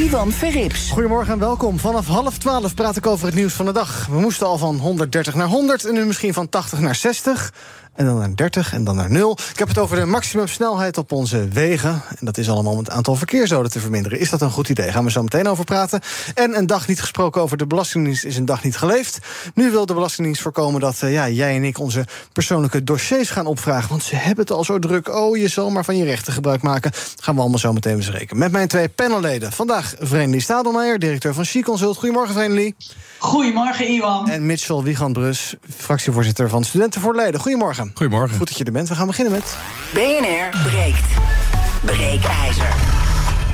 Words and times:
Ivan 0.00 0.32
Verrips. 0.32 0.90
Goedemorgen 0.90 1.32
en 1.32 1.38
welkom. 1.38 1.78
Vanaf 1.78 2.06
half 2.06 2.38
twaalf 2.38 2.74
praat 2.74 2.96
ik 2.96 3.06
over 3.06 3.26
het 3.26 3.34
nieuws 3.34 3.52
van 3.52 3.66
de 3.66 3.72
dag. 3.72 4.06
We 4.06 4.18
moesten 4.18 4.46
al 4.46 4.58
van 4.58 4.76
130 4.76 5.34
naar 5.34 5.46
100 5.46 5.84
en 5.84 5.94
nu 5.94 6.04
misschien 6.04 6.34
van 6.34 6.48
80 6.48 6.80
naar 6.80 6.94
60 6.94 7.52
en 8.00 8.06
dan 8.06 8.18
naar 8.18 8.34
30 8.34 8.72
en 8.72 8.84
dan 8.84 8.96
naar 8.96 9.10
0. 9.10 9.38
Ik 9.52 9.58
heb 9.58 9.68
het 9.68 9.78
over 9.78 9.96
de 9.96 10.04
maximumsnelheid 10.04 10.98
op 10.98 11.12
onze 11.12 11.48
wegen. 11.48 11.90
En 11.90 12.26
dat 12.26 12.38
is 12.38 12.50
allemaal 12.50 12.72
om 12.72 12.78
het 12.78 12.90
aantal 12.90 13.14
verkeersdoden 13.14 13.70
te 13.70 13.80
verminderen. 13.80 14.18
Is 14.18 14.30
dat 14.30 14.40
een 14.40 14.50
goed 14.50 14.68
idee? 14.68 14.92
Gaan 14.92 15.04
we 15.04 15.10
zo 15.10 15.22
meteen 15.22 15.48
over 15.48 15.64
praten. 15.64 16.00
En 16.34 16.56
een 16.56 16.66
dag 16.66 16.88
niet 16.88 17.00
gesproken 17.00 17.42
over 17.42 17.56
de 17.56 17.66
Belastingdienst 17.66 18.24
is 18.24 18.36
een 18.36 18.44
dag 18.44 18.64
niet 18.64 18.76
geleefd. 18.76 19.18
Nu 19.54 19.70
wil 19.70 19.86
de 19.86 19.94
Belastingdienst 19.94 20.42
voorkomen 20.42 20.80
dat 20.80 21.00
uh, 21.04 21.12
ja, 21.12 21.28
jij 21.28 21.56
en 21.56 21.64
ik 21.64 21.78
onze 21.78 22.04
persoonlijke 22.32 22.84
dossiers 22.84 23.30
gaan 23.30 23.46
opvragen. 23.46 23.88
Want 23.88 24.02
ze 24.02 24.16
hebben 24.16 24.44
het 24.44 24.52
al 24.52 24.64
zo 24.64 24.78
druk. 24.78 25.14
Oh, 25.14 25.36
je 25.36 25.48
zal 25.48 25.70
maar 25.70 25.84
van 25.84 25.96
je 25.96 26.04
rechten 26.04 26.32
gebruik 26.32 26.62
maken. 26.62 26.92
gaan 27.20 27.34
we 27.34 27.40
allemaal 27.40 27.58
zo 27.58 27.72
meteen 27.72 27.96
bespreken. 27.96 28.38
Met 28.38 28.52
mijn 28.52 28.68
twee 28.68 28.88
panelleden. 28.88 29.52
Vandaag 29.52 29.94
Vreemdelie 29.98 30.40
Stadelmeijer, 30.40 30.98
directeur 30.98 31.34
van 31.34 31.44
She 31.44 31.62
Consult. 31.62 31.96
Goedemorgen, 31.96 32.34
Vreemdelie. 32.34 32.74
Goedemorgen, 33.18 33.88
Iwan. 33.88 34.28
En 34.28 34.46
Mitchell 34.46 34.82
Wiegand-Brus, 34.82 35.54
fractievoorzitter 35.76 36.48
van 36.48 36.64
Studenten 36.64 37.00
voor 37.00 37.14
Leiden. 37.14 37.40
Goedemorgen. 37.40 37.89
Goedemorgen. 37.94 38.36
Goed 38.36 38.48
dat 38.48 38.58
je 38.58 38.64
er 38.64 38.72
bent. 38.72 38.88
We 38.88 38.94
gaan 38.94 39.06
beginnen 39.06 39.32
met... 39.32 39.56
BNR 39.92 40.68
breekt. 40.68 41.04
Breekijzer. 41.84 42.74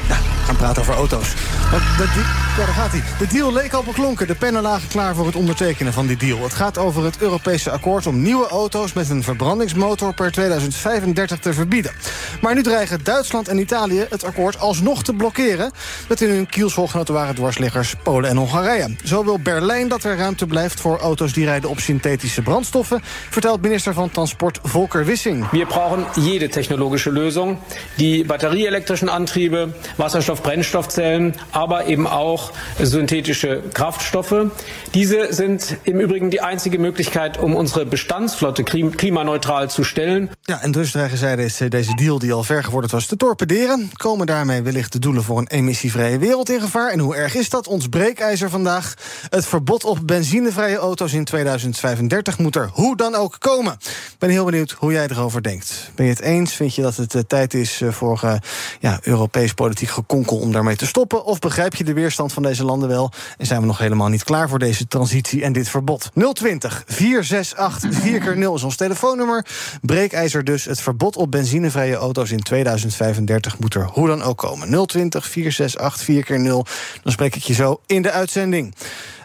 Nou, 0.08 0.20
we 0.20 0.44
gaan 0.44 0.56
praten 0.56 0.82
over 0.82 0.94
auto's. 0.94 1.34
Ja, 1.70 2.64
daar 2.64 2.74
gaat 2.74 2.90
hij. 2.90 3.02
De 3.18 3.26
deal 3.26 3.52
leek 3.52 3.72
al 3.72 3.82
beklonken. 3.82 4.26
De 4.26 4.34
pennen 4.34 4.62
lagen 4.62 4.88
klaar 4.88 5.14
voor 5.14 5.26
het 5.26 5.36
ondertekenen 5.36 5.92
van 5.92 6.06
die 6.06 6.16
deal. 6.16 6.42
Het 6.42 6.52
gaat 6.52 6.78
over 6.78 7.04
het 7.04 7.18
Europese 7.18 7.70
akkoord 7.70 8.06
om 8.06 8.22
nieuwe 8.22 8.48
auto's... 8.48 8.92
met 8.92 9.10
een 9.10 9.22
verbrandingsmotor 9.22 10.14
per 10.14 10.32
2035 10.32 11.38
te 11.38 11.52
verbieden. 11.52 11.92
Maar 12.40 12.54
nu 12.54 12.62
dreigen 12.62 13.04
Duitsland 13.04 13.48
en 13.48 13.58
Italië 13.58 14.06
het 14.10 14.24
akkoord 14.24 14.58
alsnog 14.58 15.02
te 15.02 15.12
blokkeren... 15.12 15.70
met 16.08 16.20
in 16.20 16.28
hun 16.28 16.46
kielzog 16.46 16.92
waren 17.06 17.34
dwarsliggers 17.34 17.94
Polen 18.02 18.30
en 18.30 18.36
Hongarije. 18.36 18.96
Zo 19.04 19.24
wil 19.24 19.38
Berlijn 19.38 19.88
dat 19.88 20.04
er 20.04 20.16
ruimte 20.16 20.46
blijft 20.46 20.80
voor 20.80 20.98
auto's 20.98 21.32
die 21.32 21.44
rijden 21.44 21.70
op 21.70 21.80
synthetische 21.80 22.42
brandstoffen... 22.42 23.02
vertelt 23.30 23.62
minister 23.62 23.94
van 23.94 24.10
Transport 24.10 24.58
Volker 24.62 25.04
Wissing. 25.04 25.50
We 25.50 25.66
brauchen 25.66 26.06
jede 26.22 26.48
technologische 26.48 27.10
Lösung. 27.10 27.58
Die 27.96 28.24
batterieelektrischen 28.24 29.08
Antriebe, 29.08 29.68
Wasserstoff-Brennstoffzellen, 29.96 31.34
aber 31.56 31.86
eben 31.86 32.06
auch 32.06 32.52
synthetische 32.78 33.62
Kraftstoffe. 33.72 34.50
Diese 34.92 35.32
sind 35.32 35.78
im 35.84 36.00
Übrigen 36.00 36.30
die 36.30 36.40
einzige 36.40 36.78
Möglichkeit, 36.78 37.38
um 37.38 37.54
unsere 37.54 37.86
Bestandsflotte 37.86 38.62
klimaneutral 38.62 39.70
zu 39.70 39.82
stellen. 39.82 40.30
Ja, 40.42 40.62
en 40.62 40.72
dus 40.72 40.90
dreigen 40.90 41.18
zij 41.18 41.68
deze, 41.68 41.94
deal 41.94 42.18
die 42.18 42.32
al 42.32 42.42
vergevorderd 42.42 42.92
was 42.92 43.06
te 43.06 43.16
torpederen. 43.16 43.90
Komen 43.92 44.26
daarmee 44.26 44.62
wellicht 44.62 44.92
de 44.92 44.98
doelen 44.98 45.22
voor 45.22 45.38
een 45.38 45.46
emissievrije 45.46 46.18
wereld 46.18 46.50
in 46.50 46.60
gevaar? 46.60 46.90
En 46.90 46.98
hoe 46.98 47.16
erg 47.16 47.34
is 47.34 47.48
dat? 47.48 47.66
Ons 47.66 47.88
breekijzer 47.88 48.50
vandaag. 48.50 48.94
Het 49.28 49.46
verbod 49.46 49.84
op 49.84 49.98
benzinevrije 50.06 50.76
auto's 50.76 51.12
in 51.12 51.24
2035 51.24 52.38
moet 52.38 52.56
er 52.56 52.70
hoe 52.72 52.96
dan 52.96 53.14
ook 53.14 53.36
komen. 53.38 53.72
Ik 53.82 54.16
ben 54.18 54.30
heel 54.30 54.44
benieuwd 54.44 54.70
hoe 54.70 54.92
jij 54.92 55.08
erover 55.08 55.42
denkt. 55.42 55.90
Ben 55.94 56.06
je 56.06 56.12
het 56.12 56.20
eens? 56.20 56.54
Vind 56.54 56.74
je 56.74 56.82
dat 56.82 56.96
het 56.96 57.14
uh, 57.14 57.22
tijd 57.26 57.54
is 57.54 57.80
uh, 57.80 57.92
voor 57.92 58.20
uh, 58.24 58.34
ja, 58.80 58.98
Europees 59.02 59.52
politiek 59.52 59.88
gekonkel 59.88 60.36
om 60.36 60.52
daarmee 60.52 60.76
te 60.76 60.86
stoppen? 60.86 61.24
Of 61.24 61.38
begrijp 61.46 61.74
je 61.74 61.84
de 61.84 61.92
weerstand 61.92 62.32
van 62.32 62.42
deze 62.42 62.64
landen 62.64 62.88
wel? 62.88 63.12
En 63.38 63.46
zijn 63.46 63.60
we 63.60 63.66
nog 63.66 63.78
helemaal 63.78 64.08
niet 64.08 64.24
klaar 64.24 64.48
voor 64.48 64.58
deze 64.58 64.86
transitie 64.86 65.42
en 65.42 65.52
dit 65.52 65.68
verbod? 65.68 66.10
020 66.32 66.84
468 66.86 68.00
4x0 68.00 68.54
is 68.54 68.62
ons 68.62 68.76
telefoonnummer. 68.76 69.46
Breekijzer 69.82 70.44
dus. 70.44 70.64
Het 70.64 70.80
verbod 70.80 71.16
op 71.16 71.30
benzinevrije 71.30 71.94
auto's 71.94 72.30
in 72.30 72.42
2035 72.42 73.58
moet 73.58 73.74
er 73.74 73.84
hoe 73.84 74.06
dan 74.06 74.22
ook 74.22 74.38
komen. 74.38 74.86
020 74.86 75.26
468 75.26 76.24
4x0. 76.24 76.72
Dan 77.02 77.12
spreek 77.12 77.36
ik 77.36 77.42
je 77.42 77.54
zo 77.54 77.80
in 77.86 78.02
de 78.02 78.10
uitzending. 78.10 78.74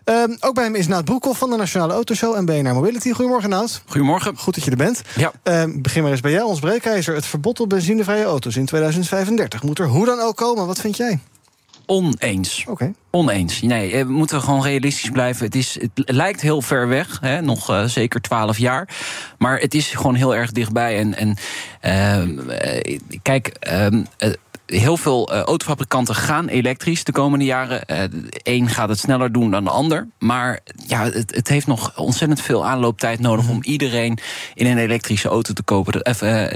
Um, 0.05 0.37
ook 0.39 0.53
bij 0.53 0.63
hem 0.63 0.75
is 0.75 0.87
Nout 0.87 1.05
Broekhoff 1.05 1.39
van 1.39 1.49
de 1.49 1.55
Nationale 1.55 1.93
Autoshow 1.93 2.35
en 2.35 2.45
BNR 2.45 2.73
Mobility. 2.73 3.11
Goedemorgen, 3.11 3.49
Nout. 3.49 3.81
Goedemorgen. 3.85 4.37
Goed 4.37 4.55
dat 4.55 4.63
je 4.63 4.71
er 4.71 4.77
bent. 4.77 5.01
Ja. 5.15 5.31
Um, 5.43 5.81
begin 5.81 6.01
maar 6.01 6.11
eens 6.11 6.21
bij 6.21 6.31
jou, 6.31 6.47
ons 6.47 6.59
breekijzer. 6.59 7.15
Het 7.15 7.25
verbod 7.25 7.59
op 7.59 7.69
benzinevrije 7.69 8.23
auto's 8.23 8.55
in 8.55 8.65
2035 8.65 9.63
moet 9.63 9.79
er 9.79 9.87
hoe 9.87 10.05
dan 10.05 10.19
ook 10.19 10.35
komen. 10.35 10.67
Wat 10.67 10.79
vind 10.79 10.97
jij? 10.97 11.19
Oneens. 11.85 12.65
Okay. 12.67 12.93
Oneens. 13.09 13.61
Nee, 13.61 14.05
we 14.05 14.11
moeten 14.11 14.41
gewoon 14.41 14.63
realistisch 14.63 15.09
blijven. 15.09 15.45
Het, 15.45 15.55
is, 15.55 15.77
het 15.81 15.91
lijkt 15.95 16.41
heel 16.41 16.61
ver 16.61 16.87
weg, 16.87 17.17
hè, 17.21 17.41
nog 17.41 17.69
uh, 17.69 17.83
zeker 17.83 18.21
twaalf 18.21 18.57
jaar. 18.57 18.89
Maar 19.37 19.59
het 19.59 19.73
is 19.73 19.87
gewoon 19.87 20.15
heel 20.15 20.35
erg 20.35 20.51
dichtbij. 20.51 20.97
En, 20.97 21.15
en 21.15 21.37
uh, 21.81 23.17
kijk. 23.21 23.67
Uh, 23.71 24.01
heel 24.71 24.97
veel 24.97 25.33
uh, 25.33 25.39
autofabrikanten 25.39 26.15
gaan 26.15 26.47
elektrisch 26.47 27.03
de 27.03 27.11
komende 27.11 27.45
jaren. 27.45 27.81
Eén 28.43 28.67
gaat 28.67 28.89
het 28.89 28.99
sneller 28.99 29.31
doen 29.31 29.51
dan 29.51 29.63
de 29.63 29.69
ander. 29.69 30.07
Maar 30.19 30.59
ja, 30.87 31.03
het, 31.03 31.35
het 31.35 31.47
heeft 31.47 31.67
nog 31.67 31.97
ontzettend 31.97 32.41
veel 32.41 32.65
aanlooptijd 32.65 33.19
nodig 33.19 33.49
om 33.49 33.63
iedereen 33.63 34.17
in 34.53 34.65
een 34.65 34.77
elektrische 34.77 35.29
auto 35.29 35.53
te 35.53 35.63
kopen, 35.63 36.07
uh, 36.07 36.13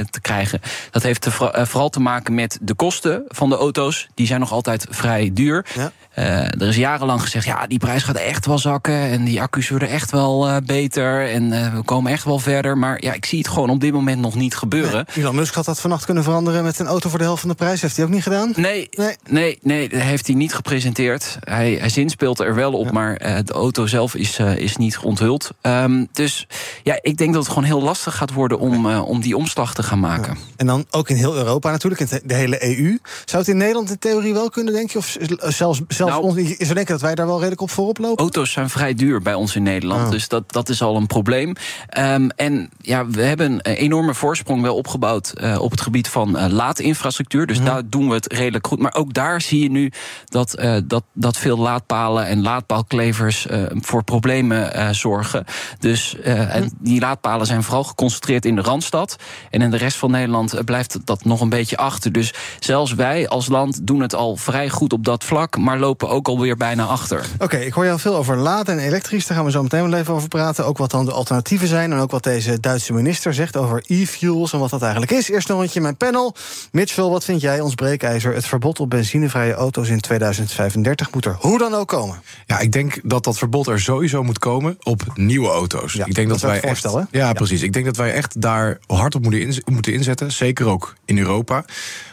te 0.09 0.21
krijgen. 0.21 0.61
Dat 0.91 1.03
heeft 1.03 1.27
vooral 1.51 1.89
te 1.89 1.99
maken 1.99 2.33
met 2.33 2.57
de 2.61 2.73
kosten 2.73 3.23
van 3.27 3.49
de 3.49 3.57
auto's. 3.57 4.07
Die 4.13 4.27
zijn 4.27 4.39
nog 4.39 4.51
altijd 4.51 4.87
vrij 4.89 5.29
duur. 5.33 5.65
Ja. 5.75 5.91
Er 6.15 6.67
is 6.67 6.75
jarenlang 6.75 7.21
gezegd, 7.21 7.45
ja, 7.45 7.67
die 7.67 7.79
prijs 7.79 8.03
gaat 8.03 8.15
echt 8.15 8.45
wel 8.45 8.59
zakken. 8.59 8.93
En 8.93 9.23
die 9.23 9.41
accu's 9.41 9.69
worden 9.69 9.89
echt 9.89 10.11
wel 10.11 10.61
beter. 10.65 11.29
En 11.29 11.49
we 11.49 11.81
komen 11.85 12.11
echt 12.11 12.23
wel 12.23 12.39
verder. 12.39 12.77
Maar 12.77 13.03
ja, 13.03 13.13
ik 13.13 13.25
zie 13.25 13.37
het 13.37 13.47
gewoon 13.47 13.69
op 13.69 13.79
dit 13.79 13.93
moment 13.93 14.21
nog 14.21 14.35
niet 14.35 14.55
gebeuren. 14.55 15.05
Nee, 15.13 15.23
Elon 15.23 15.35
Musk 15.35 15.53
had 15.53 15.65
dat 15.65 15.79
vannacht 15.79 16.05
kunnen 16.05 16.23
veranderen 16.23 16.63
met 16.63 16.79
een 16.79 16.87
auto 16.87 17.09
voor 17.09 17.19
de 17.19 17.25
helft 17.25 17.41
van 17.41 17.49
de 17.49 17.55
prijs. 17.55 17.81
Heeft 17.81 17.95
hij 17.95 18.05
ook 18.05 18.11
niet 18.11 18.23
gedaan? 18.23 18.53
Nee, 18.55 18.89
nee, 18.91 19.15
nee, 19.29 19.59
nee 19.61 19.89
dat 19.89 20.01
heeft 20.01 20.27
hij 20.27 20.35
niet 20.35 20.53
gepresenteerd. 20.53 21.37
Hij, 21.39 21.73
hij 21.73 21.89
zinspeelt 21.89 22.39
er 22.39 22.55
wel 22.55 22.73
op, 22.73 22.85
ja. 22.85 22.91
maar 22.91 23.17
de 23.45 23.53
auto 23.53 23.87
zelf 23.87 24.15
is, 24.15 24.39
is 24.39 24.77
niet 24.77 24.97
onthuld. 24.97 25.51
Um, 25.61 26.07
dus 26.11 26.47
ja, 26.83 26.97
ik 27.01 27.17
denk 27.17 27.33
dat 27.33 27.43
het 27.43 27.53
gewoon 27.53 27.67
heel 27.67 27.81
lastig 27.81 28.15
gaat 28.15 28.33
worden 28.33 28.59
om, 28.59 28.85
uh, 28.85 29.07
om 29.07 29.21
die 29.21 29.37
omslag 29.37 29.73
te 29.73 29.83
gaan 29.83 29.99
maken. 29.99 30.33
Ja. 30.33 30.39
En 30.55 30.65
dan 30.65 30.85
ook 30.91 31.09
in 31.09 31.15
heel 31.15 31.35
Europa 31.35 31.71
natuurlijk, 31.71 32.01
in 32.01 32.21
de 32.23 32.33
hele 32.33 32.63
EU. 32.63 32.99
Zou 33.25 33.41
het 33.41 33.51
in 33.51 33.57
Nederland 33.57 33.89
in 33.89 33.99
theorie 33.99 34.33
wel 34.33 34.49
kunnen, 34.49 34.73
denk 34.73 34.91
je? 34.91 34.97
Of 34.97 35.17
zelfs, 35.39 35.81
zelfs 35.87 36.04
nou, 36.05 36.23
ons, 36.23 36.35
is 36.35 36.69
er 36.69 36.75
denken 36.75 36.93
dat 36.93 37.01
wij 37.01 37.15
daar 37.15 37.25
wel 37.25 37.37
redelijk 37.37 37.61
op 37.61 37.69
voorop 37.69 37.97
lopen? 37.97 38.23
Auto's 38.23 38.51
zijn 38.51 38.69
vrij 38.69 38.93
duur 38.93 39.21
bij 39.21 39.33
ons 39.33 39.55
in 39.55 39.63
Nederland, 39.63 40.05
oh. 40.05 40.11
dus 40.11 40.27
dat, 40.27 40.51
dat 40.51 40.69
is 40.69 40.81
al 40.81 40.95
een 40.95 41.07
probleem. 41.07 41.55
Um, 41.97 42.29
en 42.29 42.69
ja, 42.81 43.07
we 43.07 43.21
hebben 43.21 43.51
een 43.51 43.59
enorme 43.61 44.13
voorsprong 44.13 44.61
wel 44.61 44.75
opgebouwd 44.75 45.33
op 45.59 45.71
het 45.71 45.81
gebied 45.81 46.07
van 46.07 46.51
laadinfrastructuur. 46.53 47.47
Dus 47.47 47.57
mm 47.59 47.65
-hmm. 47.65 47.73
daar 47.73 47.83
doen 47.89 48.07
we 48.07 48.13
het 48.13 48.33
redelijk 48.33 48.67
goed. 48.67 48.79
Maar 48.79 48.93
ook 48.93 49.13
daar 49.13 49.41
zie 49.41 49.63
je 49.63 49.69
nu 49.69 49.91
dat, 50.25 50.59
uh, 50.59 50.77
dat, 50.85 51.03
dat 51.13 51.37
veel 51.37 51.57
laadpalen 51.57 52.27
en 52.27 52.41
laadpaalklevers 52.41 53.47
voor 53.69 54.03
problemen 54.03 54.95
zorgen. 54.95 55.45
Dus 55.79 56.15
en 56.21 56.71
die 56.79 56.99
laadpalen 56.99 57.47
zijn 57.47 57.63
vooral 57.63 57.83
geconcentreerd 57.83 58.45
in 58.45 58.55
de 58.55 58.61
Randstad. 58.61 59.15
En 59.49 59.61
in 59.61 59.71
de 59.71 59.77
rest 59.77 59.97
van 59.97 60.11
Nederland 60.11 60.65
blijft 60.65 61.05
dat 61.05 61.25
nog 61.25 61.41
een 61.41 61.49
beetje 61.49 61.77
achter. 61.77 62.11
Dus 62.11 62.33
zelfs 62.59 62.93
wij 62.93 63.27
als 63.27 63.47
land 63.47 63.87
doen 63.87 64.01
het 64.01 64.15
al 64.15 64.35
vrij 64.35 64.69
goed 64.69 64.93
op 64.93 65.05
dat 65.05 65.23
vlak, 65.23 65.57
maar 65.57 65.79
lopen 65.79 65.94
ook 66.03 66.27
alweer 66.27 66.57
bijna 66.57 66.85
achter. 66.85 67.25
Oké, 67.33 67.43
okay, 67.43 67.65
ik 67.65 67.73
hoor 67.73 67.85
jou 67.85 67.99
veel 67.99 68.15
over 68.15 68.37
laden 68.37 68.79
en 68.79 68.85
elektrisch. 68.85 69.27
Daar 69.27 69.37
gaan 69.37 69.45
we 69.45 69.51
zo 69.51 69.63
meteen 69.63 69.89
wel 69.89 69.99
even 69.99 70.13
over 70.13 70.27
praten. 70.27 70.65
Ook 70.65 70.77
wat 70.77 70.91
dan 70.91 71.05
de 71.05 71.11
alternatieven 71.11 71.67
zijn. 71.67 71.91
En 71.91 71.99
ook 71.99 72.11
wat 72.11 72.23
deze 72.23 72.59
Duitse 72.59 72.93
minister 72.93 73.33
zegt 73.33 73.57
over 73.57 73.83
e-fuels 73.87 74.53
en 74.53 74.59
wat 74.59 74.69
dat 74.69 74.81
eigenlijk 74.81 75.11
is. 75.11 75.29
Eerst 75.29 75.47
nog 75.47 75.57
een 75.57 75.63
rondje 75.63 75.81
mijn 75.81 75.97
panel. 75.97 76.35
Mitchell, 76.71 77.03
wat 77.03 77.23
vind 77.23 77.41
jij 77.41 77.59
ons 77.59 77.75
breekijzer? 77.75 78.33
Het 78.33 78.45
verbod 78.45 78.79
op 78.79 78.89
benzinevrije 78.89 79.53
auto's 79.53 79.89
in 79.89 79.99
2035 79.99 81.13
moet 81.13 81.25
er 81.25 81.37
hoe 81.39 81.57
dan 81.57 81.73
ook 81.73 81.87
komen. 81.87 82.21
Ja, 82.45 82.59
ik 82.59 82.71
denk 82.71 82.99
dat 83.03 83.23
dat 83.23 83.37
verbod 83.37 83.67
er 83.67 83.81
sowieso 83.81 84.23
moet 84.23 84.39
komen 84.39 84.77
op 84.83 85.01
nieuwe 85.13 85.47
auto's. 85.47 85.93
Ja, 85.93 86.05
ik 86.05 86.15
denk 86.15 86.29
dat, 86.29 86.39
dat, 86.39 86.51
dat 86.51 86.61
wij 86.61 86.71
echt, 86.71 86.83
ja, 86.83 87.07
ja, 87.11 87.33
precies. 87.33 87.61
Ik 87.61 87.73
denk 87.73 87.85
dat 87.85 87.97
wij 87.97 88.13
echt 88.13 88.41
daar 88.41 88.79
hard 88.87 89.15
op 89.15 89.21
moeten, 89.21 89.41
inz 89.41 89.59
moeten 89.65 89.93
inzetten. 89.93 90.31
Zeker 90.31 90.67
ook 90.67 90.93
in 91.05 91.17
Europa. 91.17 91.65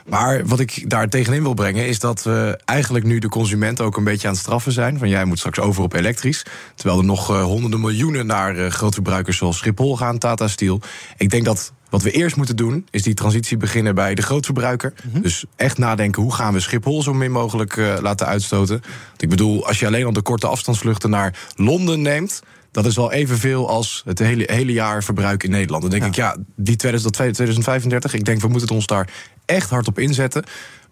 Maar 0.06 0.46
wat 0.46 0.60
ik 0.60 0.90
daar 0.90 1.08
tegenin 1.08 1.43
wil 1.43 1.54
brengen 1.54 1.87
is 1.87 1.99
dat 1.99 2.22
we 2.22 2.60
eigenlijk 2.64 3.04
nu 3.04 3.19
de 3.19 3.28
consument 3.28 3.81
ook 3.81 3.96
een 3.96 4.04
beetje 4.04 4.26
aan 4.26 4.32
het 4.32 4.43
straffen 4.43 4.72
zijn. 4.72 4.99
Van 4.99 5.08
jij 5.08 5.25
moet 5.25 5.38
straks 5.38 5.58
over 5.58 5.82
op 5.82 5.93
elektrisch. 5.93 6.44
Terwijl 6.75 6.99
er 6.99 7.04
nog 7.04 7.31
uh, 7.31 7.43
honderden 7.43 7.81
miljoenen 7.81 8.26
naar 8.26 8.56
uh, 8.56 8.66
grootverbruikers 8.66 9.37
zoals 9.37 9.58
Schiphol 9.58 9.96
gaan, 9.96 10.19
Tata 10.19 10.49
Steel. 10.49 10.81
Ik 11.16 11.31
denk 11.31 11.44
dat 11.44 11.72
Wat 11.93 12.02
we 12.02 12.10
eerst 12.10 12.37
moeten 12.37 12.56
doen, 12.56 12.87
is 12.90 13.02
die 13.02 13.14
transitie 13.14 13.56
beginnen 13.56 13.94
bij 13.94 14.14
de 14.14 14.22
grootverbruiker. 14.22 14.93
Dus 15.12 15.44
echt 15.56 15.78
nadenken, 15.78 16.22
hoe 16.22 16.34
gaan 16.34 16.52
we 16.52 16.60
Schiphol 16.60 17.02
zo 17.02 17.14
min 17.14 17.31
mogelijk 17.31 17.76
eh, 17.76 17.94
laten 18.00 18.26
uitstoten. 18.26 18.81
Want 19.08 19.22
ik 19.22 19.28
bedoel, 19.28 19.66
als 19.66 19.81
je 19.81 19.87
alleen 19.87 20.04
al 20.04 20.12
de 20.12 20.22
korte 20.22 20.46
afstandsvluchten 20.46 21.10
naar 21.10 21.38
Londen 21.56 22.02
neemt... 22.02 22.43
dat 22.70 22.87
is 22.87 22.99
al 22.99 23.12
evenveel 23.12 23.69
als 23.69 24.02
het 24.04 24.19
hele, 24.19 24.49
hele 24.52 24.72
jaar 24.72 25.04
verbruik 25.04 25.43
in 25.43 25.50
Nederland. 25.50 25.82
Dan 25.82 25.90
denk 25.90 26.04
ik, 26.04 26.14
ja, 26.14 26.37
die 26.56 26.76
2000 26.76 27.14
2035, 27.14 28.14
ik 28.14 28.25
denk, 28.25 28.40
we 28.40 28.49
moeten 28.49 28.75
ons 28.75 28.87
daar 28.87 29.08
echt 29.44 29.71
hard 29.71 29.89
op 29.89 29.99
inzetten. 29.99 30.44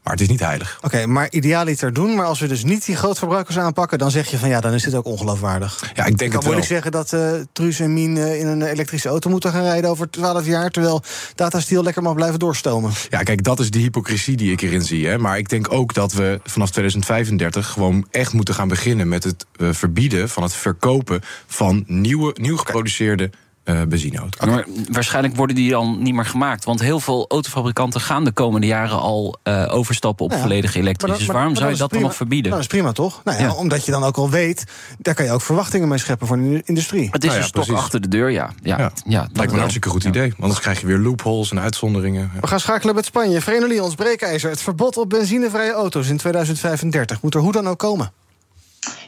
Maar 0.02 0.12
het 0.12 0.22
is 0.22 0.28
niet 0.28 0.40
heilig. 0.40 0.78
Oké, 0.82 1.06
maar 1.06 1.30
idealiter 1.30 1.92
doen. 1.92 2.14
Maar 2.14 2.26
als 2.26 2.40
we 2.40 2.48
dus 2.48 2.64
niet 2.64 2.84
die 2.84 2.96
grootverbruikers 2.96 3.58
aanpakken... 3.58 3.98
dan 3.98 4.10
zeg 4.10 4.30
je 4.30 4.38
van 4.38 4.48
ja, 4.48 4.60
dan 4.60 4.72
is 4.72 4.82
dit 4.82 4.94
ook 4.94 5.04
ongeloofwaardig. 5.04 5.92
Ja, 5.94 6.04
ik 6.04 6.18
denk 6.18 6.18
kan 6.18 6.24
het 6.24 6.32
wel. 6.32 6.42
moeilijk 6.42 6.66
zeggen 6.66 6.92
dat 6.92 7.12
eh 7.12 7.32
Truus 7.52 7.80
en 7.80 7.92
Mien 7.92 8.16
eh, 8.16 8.40
in 8.40 8.46
een 8.46 8.62
elektrische 8.62 9.08
auto 9.08 9.30
moeten 9.30 9.52
gaan 9.52 9.62
rijden 9.62 9.90
over 9.90 10.10
12 10.10 10.46
jaar... 10.46 10.70
terwijl 10.70 11.02
Tata 11.34 11.60
Steel 11.60 11.82
lekker 11.82 12.02
mag 12.02 12.14
blijven 12.14 12.38
doorstomen. 12.38 12.92
Ja, 13.08 13.22
kijk, 13.22 13.44
dat 13.44 13.60
is 13.60 13.70
de 13.70 13.78
hypocrisie 13.78 14.36
die 14.36 14.52
ik 14.52 14.60
erin 14.60 14.82
zie. 14.82 15.06
Hè. 15.06 15.18
Maar 15.18 15.38
ik 15.38 15.48
denk 15.48 15.72
ook 15.72 15.94
dat 15.94 16.12
we 16.12 16.40
vanaf 16.44 16.70
2035 16.70 17.66
gewoon 17.66 18.06
echt 18.10 18.32
moeten 18.32 18.54
gaan 18.54 18.68
beginnen 18.68 19.08
met 19.08 19.24
het 19.24 19.46
eh, 19.56 19.68
verbieden 19.72 20.28
van 20.28 20.42
het 20.42 20.54
verkopen 20.54 21.20
van 21.46 21.84
nieuwe, 21.86 22.34
nieuw 22.40 22.56
geproduceerde 22.56 23.30
eh 23.70 23.86
benzineauto's. 23.88 24.46
Maar 24.46 24.64
waarschijnlijk 24.90 25.36
worden 25.36 25.56
die 25.56 25.70
dan 25.70 26.02
niet 26.02 26.14
meer 26.14 26.24
gemaakt. 26.24 26.64
Want 26.64 26.80
heel 26.80 27.00
veel 27.00 27.24
autofabrikanten 27.28 28.00
gaan 28.00 28.24
de 28.24 28.32
komende 28.32 28.66
jaren 28.66 29.00
al 29.00 29.36
eh, 29.42 29.66
overstappen 29.70 30.24
op 30.24 30.30
Nou 30.30 30.42
ja, 30.42 30.48
volledig 30.48 30.74
Maar 30.74 30.82
elektrisch. 30.82 31.18
Dus 31.18 31.26
waarom 31.26 31.46
maar 31.46 31.56
zou 31.56 31.70
je 31.70 31.76
dat 31.76 31.90
dan 31.90 32.00
nog 32.00 32.14
verbieden? 32.14 32.50
Nou, 32.50 32.62
dat 32.62 32.72
is 32.72 32.78
prima, 32.78 32.92
toch? 32.92 33.20
Nou 33.24 33.38
ja, 33.38 33.44
Ja. 33.44 33.54
Omdat 33.54 33.84
je 33.84 33.90
dan 33.90 34.04
ook 34.04 34.16
al 34.16 34.30
weet... 34.30 34.64
daar 34.98 35.14
kan 35.14 35.24
je 35.24 35.30
ook 35.30 35.42
verwachtingen 35.42 35.88
mee 35.88 35.98
scheppen 35.98 36.26
voor 36.26 36.36
de 36.36 36.62
industrie. 36.64 37.08
Het 37.10 37.22
is 37.22 37.28
Nou 37.28 37.32
ja, 37.32 37.38
een 37.38 37.48
stok 37.48 37.64
precies. 37.64 37.82
achter 37.82 38.00
de 38.00 38.08
deur, 38.08 38.30
ja. 38.30 38.50
ja, 38.62 38.78
ja. 38.78 38.92
Ja, 39.04 39.20
dat 39.20 39.30
lijkt 39.32 39.36
me 39.36 39.52
een 39.52 39.58
hartstikke 39.58 39.88
goed 39.88 40.04
idee. 40.04 40.34
Anders 40.40 40.60
krijg 40.60 40.80
je 40.80 40.86
weer 40.86 40.98
loopholes 40.98 41.50
en 41.50 41.60
uitzonderingen. 41.60 42.30
We 42.40 42.46
gaan 42.46 42.60
schakelen 42.60 42.94
met 42.94 43.04
Spanje. 43.04 43.40
Vereniging 43.40 43.80
ons 43.80 43.94
breekijzer. 43.94 44.50
Het 44.50 44.62
verbod 44.62 44.96
op 44.96 45.08
benzinevrije 45.08 45.72
auto's 45.72 46.08
in 46.08 46.16
2035 46.16 47.22
moet 47.22 47.34
er 47.34 47.40
hoe 47.40 47.52
dan 47.52 47.68
ook 47.68 47.78
komen. 47.78 48.12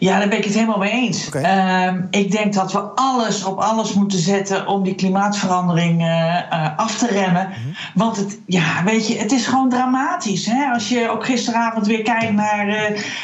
Ja, 0.02 0.18
daar 0.18 0.28
ben 0.28 0.38
ik 0.38 0.44
het 0.44 0.54
helemaal 0.54 0.78
mee 0.78 0.90
eens. 0.90 1.30
Ehm, 1.30 2.00
ik 2.10 2.30
denk 2.30 2.54
dat 2.54 2.72
we 2.72 2.78
alles 2.78 3.44
op 3.44 3.58
alles 3.58 3.92
moeten 3.92 4.18
zetten 4.18 4.66
om 4.66 4.82
die 4.82 4.94
klimaatverandering 4.94 6.00
eh, 6.00 6.38
eh, 6.38 6.78
af 6.78 6.98
te 6.98 7.06
remmen. 7.06 7.48
Mhm. 7.48 7.58
Want 7.94 8.16
het, 8.16 8.38
ja, 8.46 8.84
weet 8.84 9.08
je, 9.08 9.18
het 9.18 9.32
is 9.32 9.46
gewoon 9.46 9.68
dramatisch. 9.68 10.46
Hè? 10.46 10.72
Als 10.72 10.88
je 10.88 11.10
ook 11.10 11.24
gisteravond 11.24 11.86
weer 11.86 12.02
kijkt 12.02 12.32
naar 12.32 12.68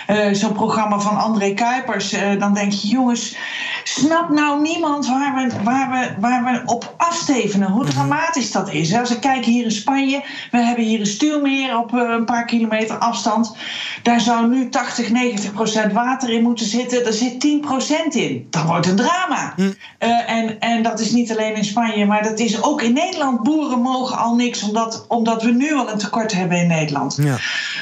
eh, 0.06 0.32
zo'n 0.32 0.52
programma 0.52 0.98
van 0.98 1.18
André 1.18 1.54
Kuipers, 1.54 2.16
dan 2.38 2.54
denk 2.54 2.72
je, 2.72 2.88
jongens, 2.88 3.36
snap 3.84 4.28
nou 4.28 4.62
niemand 4.62 5.06
waar 5.06 5.34
we, 5.34 5.62
waar 5.62 5.90
we, 5.90 6.20
waar 6.20 6.44
we 6.44 6.62
op 6.72 6.94
afstevenen, 6.96 7.70
hoe 7.70 7.84
dramatisch 7.84 8.52
dat 8.52 8.72
is. 8.72 8.94
Als 8.94 9.10
ik 9.10 9.20
kijk 9.20 9.44
hier 9.44 9.64
in 9.64 9.70
Spanje, 9.70 10.22
we 10.50 10.58
hebben 10.58 10.84
hier 10.84 11.00
een 11.00 11.06
stuwmeer 11.06 11.78
op 11.78 11.92
een 11.92 12.24
paar 12.24 12.44
kilometer 12.44 12.98
afstand. 12.98 13.56
Daar 14.02 14.20
zou 14.20 14.48
nu 14.48 14.68
80, 14.68 15.10
90 15.10 15.52
procent 15.52 15.92
water 15.92 16.30
in 16.30 16.42
moeten 16.42 16.66
zitten. 16.68 17.06
Er 17.06 17.12
zit 17.12 17.40
10 17.40 17.60
procent 17.60 18.14
in. 18.14 18.46
Dat 18.50 18.62
wordt 18.62 18.86
een 18.86 18.96
drama. 18.96 19.54
Eh, 19.98 20.30
en, 20.30 20.60
en 20.60 20.82
dat 20.82 21.00
is 21.00 21.10
niet 21.10 21.30
alleen 21.30 21.54
in 21.54 21.64
Spanje, 21.64 22.06
maar 22.06 22.22
dat 22.22 22.38
is 22.38 22.62
ook 22.62 22.82
in 22.82 22.92
Nederland. 22.92 23.42
Boeren 23.42 23.80
mogen 23.80 24.16
al 24.16 24.34
niks, 24.34 24.62
omdat, 24.62 25.04
omdat 25.08 25.42
we 25.42 25.50
nu 25.50 25.74
al 25.74 25.90
een 25.90 25.98
tekort 25.98 26.32
hebben 26.32 26.58
in 26.58 26.66
Nederland. 26.66 27.18
Ja. 27.20 27.36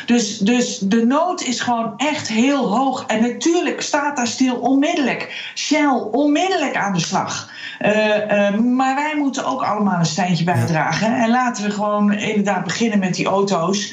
Dus, 0.06 0.38
dus 0.38 0.78
de 0.78 1.06
nood 1.06 1.42
is 1.42 1.60
gewoon 1.60 1.92
echt 1.96 2.28
heel 2.28 2.76
hoog. 2.76 3.04
En 3.06 3.20
natuurlijk 3.20 3.80
staat 3.80 4.16
daar 4.16 4.26
stil 4.26 4.54
onmiddellijk. 4.56 5.50
Shell 5.54 6.08
onmiddellijk 6.12 6.76
aan 6.76 6.92
de 6.92 7.00
slag. 7.00 7.50
Eh, 7.78 8.48
eh, 8.48 8.54
maar 8.60 8.94
wij 8.94 9.14
moeten 9.16 9.44
ook 9.44 9.62
allemaal 9.62 9.98
een 9.98 10.06
steentje 10.06 10.44
bijdragen. 10.44 11.16
En 11.16 11.30
laten 11.30 11.64
we 11.64 11.70
gewoon 11.70 12.12
inderdaad 12.12 12.64
beginnen 12.64 12.98
met 12.98 13.14
die 13.14 13.26
auto's. 13.26 13.92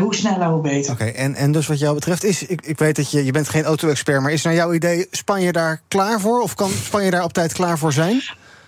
Hoe 0.00 0.14
sneller, 0.14 0.48
hoe 0.48 0.60
beter. 0.60 0.92
Oké, 0.92 1.04
en, 1.04 1.34
en 1.34 1.52
dus 1.52 1.66
wat 1.66 1.78
jou 1.78 1.94
betreft 1.94 2.24
is... 2.24 2.46
Ik, 2.46 2.66
ik 2.66 2.78
weet 2.78 2.96
dat 2.96 3.10
je, 3.10 3.24
je 3.24 3.32
bent 3.32 3.48
geen 3.48 3.64
auto-expert... 3.78 4.22
maar 4.22 4.32
is 4.32 4.42
naar 4.42 4.54
jouw 4.54 4.72
idee 4.72 5.06
Spanje 5.10 5.52
daar 5.52 5.80
klaar 5.88 6.20
voor? 6.20 6.40
Of 6.40 6.54
kan 6.54 6.70
Spanje 6.70 7.10
daar 7.10 7.24
op 7.24 7.32
tijd 7.32 7.52
klaar 7.52 7.78
voor 7.78 7.92
zijn? 7.92 8.22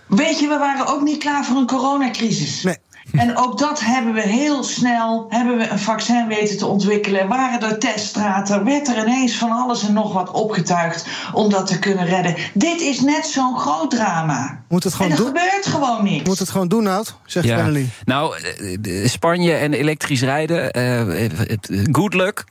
Weet 0.07 0.39
je, 0.39 0.49
we 0.49 0.59
waren 0.59 0.87
ook 0.87 1.03
niet 1.03 1.19
klaar 1.19 1.45
voor 1.45 1.57
een 1.57 1.67
coronacrisis. 1.67 2.63
Nee. 2.63 2.77
En 3.13 3.37
ook 3.37 3.59
dat 3.59 3.81
hebben 3.81 4.13
we 4.15 4.21
heel 4.21 4.65
snel, 4.65 5.27
hebben 5.29 5.57
we 5.59 5.69
een 5.69 5.79
vaccin 5.79 6.27
weten 6.29 6.59
te 6.59 6.67
ontwikkelen. 6.67 7.29
Waren 7.29 7.61
er 7.63 7.79
teststraten, 7.79 8.65
werd 8.65 8.89
er 8.89 8.99
ineens 8.99 9.35
van 9.37 9.51
alles 9.51 9.87
en 9.87 9.93
nog 9.93 10.13
wat 10.13 10.31
opgetuigd 10.31 11.07
om 11.33 11.51
dat 11.51 11.67
te 11.67 11.79
kunnen 11.79 12.07
redden. 12.07 12.35
Dit 12.55 12.81
is 12.81 13.01
net 13.01 13.27
zo'n 13.27 13.59
groot 13.59 13.91
drama. 13.91 14.59
Moet 14.69 14.85
het 14.85 14.95
gewoon 14.95 15.11
en 15.13 15.17
er 15.19 15.23
doen? 15.25 15.33
gebeurt 15.37 15.67
gewoon 15.67 16.05
niks. 16.05 16.29
Moet 16.29 16.39
het 16.39 16.49
gewoon 16.51 16.69
doen, 16.69 16.83
Nout? 16.83 17.15
Zegt 17.25 17.47
Ja. 17.47 17.69
Nou, 18.05 18.37
eh, 18.37 18.77
de- 18.81 19.09
Spanje 19.09 19.53
en 19.55 19.73
elektrisch 19.73 20.23
rijden, 20.23 20.71
eh, 20.71 21.01
eh, 21.01 21.25
eh, 21.25 21.59
good 21.93 22.15
luck. 22.15 22.45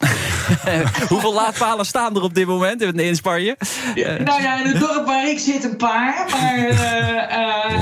Hoeveel 1.10 1.34
laadpalen 1.34 1.86
staan 1.86 2.16
er 2.16 2.22
op 2.22 2.34
dit 2.34 2.48
moment 2.48 2.82
in 2.82 3.16
Spanje? 3.16 3.58
Eh, 3.96 4.20
Nou 4.26 4.42
ja, 4.42 4.60
in 4.60 4.66
het 4.68 4.80
dorp 4.80 5.06
waar 5.06 5.30
ik 5.30 5.40
zit 5.40 5.64
een 5.64 5.76
paar. 5.78 6.26
Maar 6.32 6.58
eh, 6.58 7.12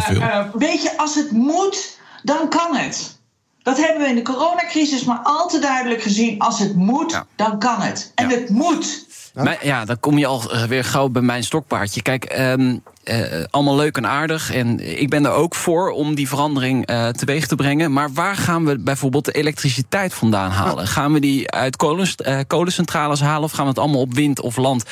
eh, 0.09 0.37
eh, 0.37 0.45
weet 0.53 0.81
je, 0.81 0.97
als 0.97 1.15
het 1.15 1.31
moet, 1.31 1.96
dan 2.27 2.49
kan 2.49 2.75
het. 2.75 3.19
Dat 3.63 3.77
hebben 3.77 4.01
we 4.03 4.09
in 4.09 4.15
de 4.15 4.21
coronacrisis 4.21 5.03
maar 5.03 5.19
al 5.23 5.47
te 5.47 5.59
duidelijk 5.59 6.01
gezien. 6.01 6.39
Als 6.39 6.59
het 6.59 6.75
moet, 6.75 7.11
Ja. 7.11 7.25
dan 7.35 7.59
kan 7.59 7.81
het. 7.81 8.11
En 8.15 8.29
het 8.29 8.49
moet. 8.49 9.05
Maar 9.43 9.65
ja, 9.65 9.85
dan 9.85 9.99
kom 9.99 10.17
je 10.17 10.25
al 10.25 10.51
eh, 10.51 10.63
weer 10.63 10.83
gauw 10.83 11.07
bij 11.07 11.21
mijn 11.21 11.43
stokpaardje. 11.43 12.01
Kijk, 12.01 12.23
ehm, 12.25 12.77
eh, 13.03 13.43
allemaal 13.49 13.75
leuk 13.75 13.97
en 13.97 14.07
aardig. 14.07 14.53
En 14.53 14.99
ik 15.01 15.09
ben 15.09 15.25
er 15.25 15.31
ook 15.31 15.55
voor 15.55 15.89
om 15.89 16.15
die 16.15 16.27
verandering 16.27 16.85
eh, 16.85 17.07
teweeg 17.07 17.47
te 17.47 17.55
brengen. 17.55 17.93
Maar 17.93 18.13
waar 18.13 18.35
gaan 18.35 18.65
we 18.65 18.79
bijvoorbeeld 18.79 19.25
de 19.25 19.31
elektriciteit 19.31 20.13
vandaan 20.13 20.51
halen? 20.51 20.87
Gaan 20.87 21.13
we 21.13 21.19
die 21.19 21.51
uit 21.51 21.75
kolens, 21.75 22.15
eh, 22.15 22.39
kolencentrales 22.47 23.21
halen? 23.21 23.43
Of 23.43 23.51
gaan 23.51 23.63
we 23.63 23.69
het 23.69 23.79
allemaal 23.79 24.01
op 24.01 24.13
wind 24.13 24.41
of 24.41 24.55
land 24.57 24.83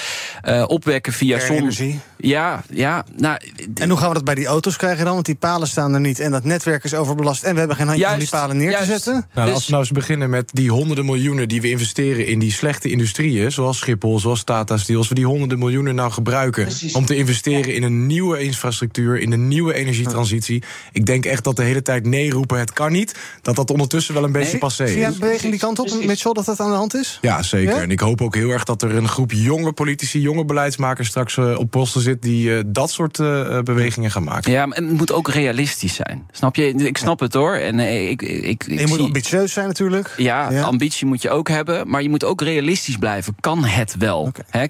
eh, 0.42 0.64
opwekken 0.68 1.14
via 1.14 1.40
zon? 1.40 1.72
Ja, 2.18 2.64
ja. 2.70 3.06
Nou, 3.16 3.38
En 3.76 3.90
hoe 3.90 3.98
gaan 3.98 4.08
we 4.08 4.14
dat 4.14 4.24
bij 4.24 4.36
die 4.36 4.46
auto's 4.46 4.76
krijgen 4.78 5.06
dan? 5.06 5.14
Want 5.14 5.26
die 5.26 5.36
palen 5.36 5.68
staan 5.68 5.94
er 5.94 6.00
niet 6.00 6.20
en 6.20 6.32
dat 6.32 6.44
netwerk 6.44 6.84
is 6.84 6.94
overbelast... 6.94 7.44
en 7.44 7.54
we 7.54 7.60
hebben 7.60 7.78
geen 7.78 7.88
handje 7.88 8.12
om 8.12 8.20
die 8.20 8.30
palen 8.30 8.58
neer 8.58 8.78
te 8.78 8.86
zetten. 8.86 9.26
Nou, 9.34 9.46
Dus- 9.46 9.56
als 9.56 9.66
we 9.66 9.72
nou 9.72 9.84
eens 9.84 9.92
beginnen 9.92 10.30
met 10.30 10.50
die 10.54 10.72
honderden 10.72 11.06
miljoenen 11.06 11.48
die 11.48 11.62
we 11.62 11.70
investeren 11.70 12.28
in 12.28 12.40
die 12.40 12.52
slechte 12.52 12.90
industrieën, 12.90 13.52
zoals 13.52 13.78
Schiphol, 13.78 14.20
zoals 14.20 14.35
Tata 14.44 14.78
Steel, 14.78 14.98
als 14.98 15.08
we 15.10 15.16
die 15.16 15.26
honderden 15.26 15.60
miljoenen 15.60 15.96
nou 15.96 16.12
gebruiken 16.12 16.64
Precies. 16.64 16.94
om 16.94 17.06
te 17.06 17.16
investeren 17.16 17.74
in 17.74 17.84
een 17.84 18.06
nieuwe 18.06 18.40
infrastructuur, 18.40 19.20
in 19.20 19.32
een 19.32 19.48
nieuwe 19.48 19.74
energietransitie. 19.74 20.64
Ik 20.92 21.06
denk 21.06 21.26
echt 21.26 21.44
dat 21.44 21.56
de 21.56 21.64
hele 21.64 21.82
tijd 21.82 22.06
nee 22.06 22.32
roepen, 22.32 22.60
het 22.60 22.74
kan 22.74 22.92
niet, 22.92 23.16
dat 23.42 23.56
dat 23.56 23.72
ondertussen 23.72 24.14
wel 24.14 24.24
een 24.24 24.32
beetje 24.32 24.52
Nee, 24.52 24.60
passé 24.60 24.88
Zie 24.88 24.98
jij 24.98 25.08
is. 25.08 25.14
een 25.14 25.20
beweging 25.20 25.52
die 25.52 25.60
kant 25.60 25.80
op. 25.80 26.04
Mitchell, 26.06 26.32
dat 26.34 26.46
dat 26.46 26.60
aan 26.60 26.70
de 26.70 26.76
hand 26.76 26.94
is? 26.96 27.18
Ja, 27.22 27.42
zeker. 27.44 27.76
Ja? 27.76 27.82
En 27.82 27.92
ik 27.92 28.00
hoop 28.00 28.22
ook 28.22 28.36
heel 28.36 28.50
erg 28.50 28.64
dat 28.64 28.82
er 28.82 28.96
een 28.96 29.08
groep 29.08 29.32
jonge 29.32 29.72
politici, 29.72 30.20
jonge 30.20 30.46
beleidsmakers 30.46 31.08
straks 31.08 31.38
eh, 31.38 31.58
op 31.58 31.72
posten 31.72 32.02
zit 32.02 32.22
die 32.22 32.56
eh, 32.58 32.64
dat 32.68 32.92
soort 32.92 33.20
eh, 33.20 33.60
bewegingen 33.62 34.12
gaan 34.12 34.24
maken. 34.24 34.52
ja, 34.52 34.66
maar 34.66 34.78
het 34.78 34.92
moet 34.92 35.12
ook 35.12 35.28
realistisch 35.30 35.94
zijn. 35.96 36.26
Snap 36.32 36.56
je? 36.56 36.74
Ik 36.74 36.98
snap 36.98 37.20
het 37.20 37.34
hoor. 37.34 37.54
En 37.56 37.80
ik, 37.80 38.22
ik, 38.22 38.64
je 38.68 38.80
moet 38.88 38.90
zie- 38.90 39.00
ambitieus 39.06 39.54
zijn 39.54 39.68
natuurlijk. 39.68 40.14
Ja, 40.18 40.52
Ja. 40.52 40.62
ambitie 40.62 41.08
moet 41.08 41.22
je 41.22 41.30
ook 41.30 41.50
hebben, 41.50 41.90
maar 41.90 42.02
je 42.02 42.10
moet 42.10 42.24
ook 42.24 42.42
realistisch 42.42 42.98
blijven. 42.98 43.36
Kan 43.40 43.64
het 43.64 43.96
wel? 44.00 44.15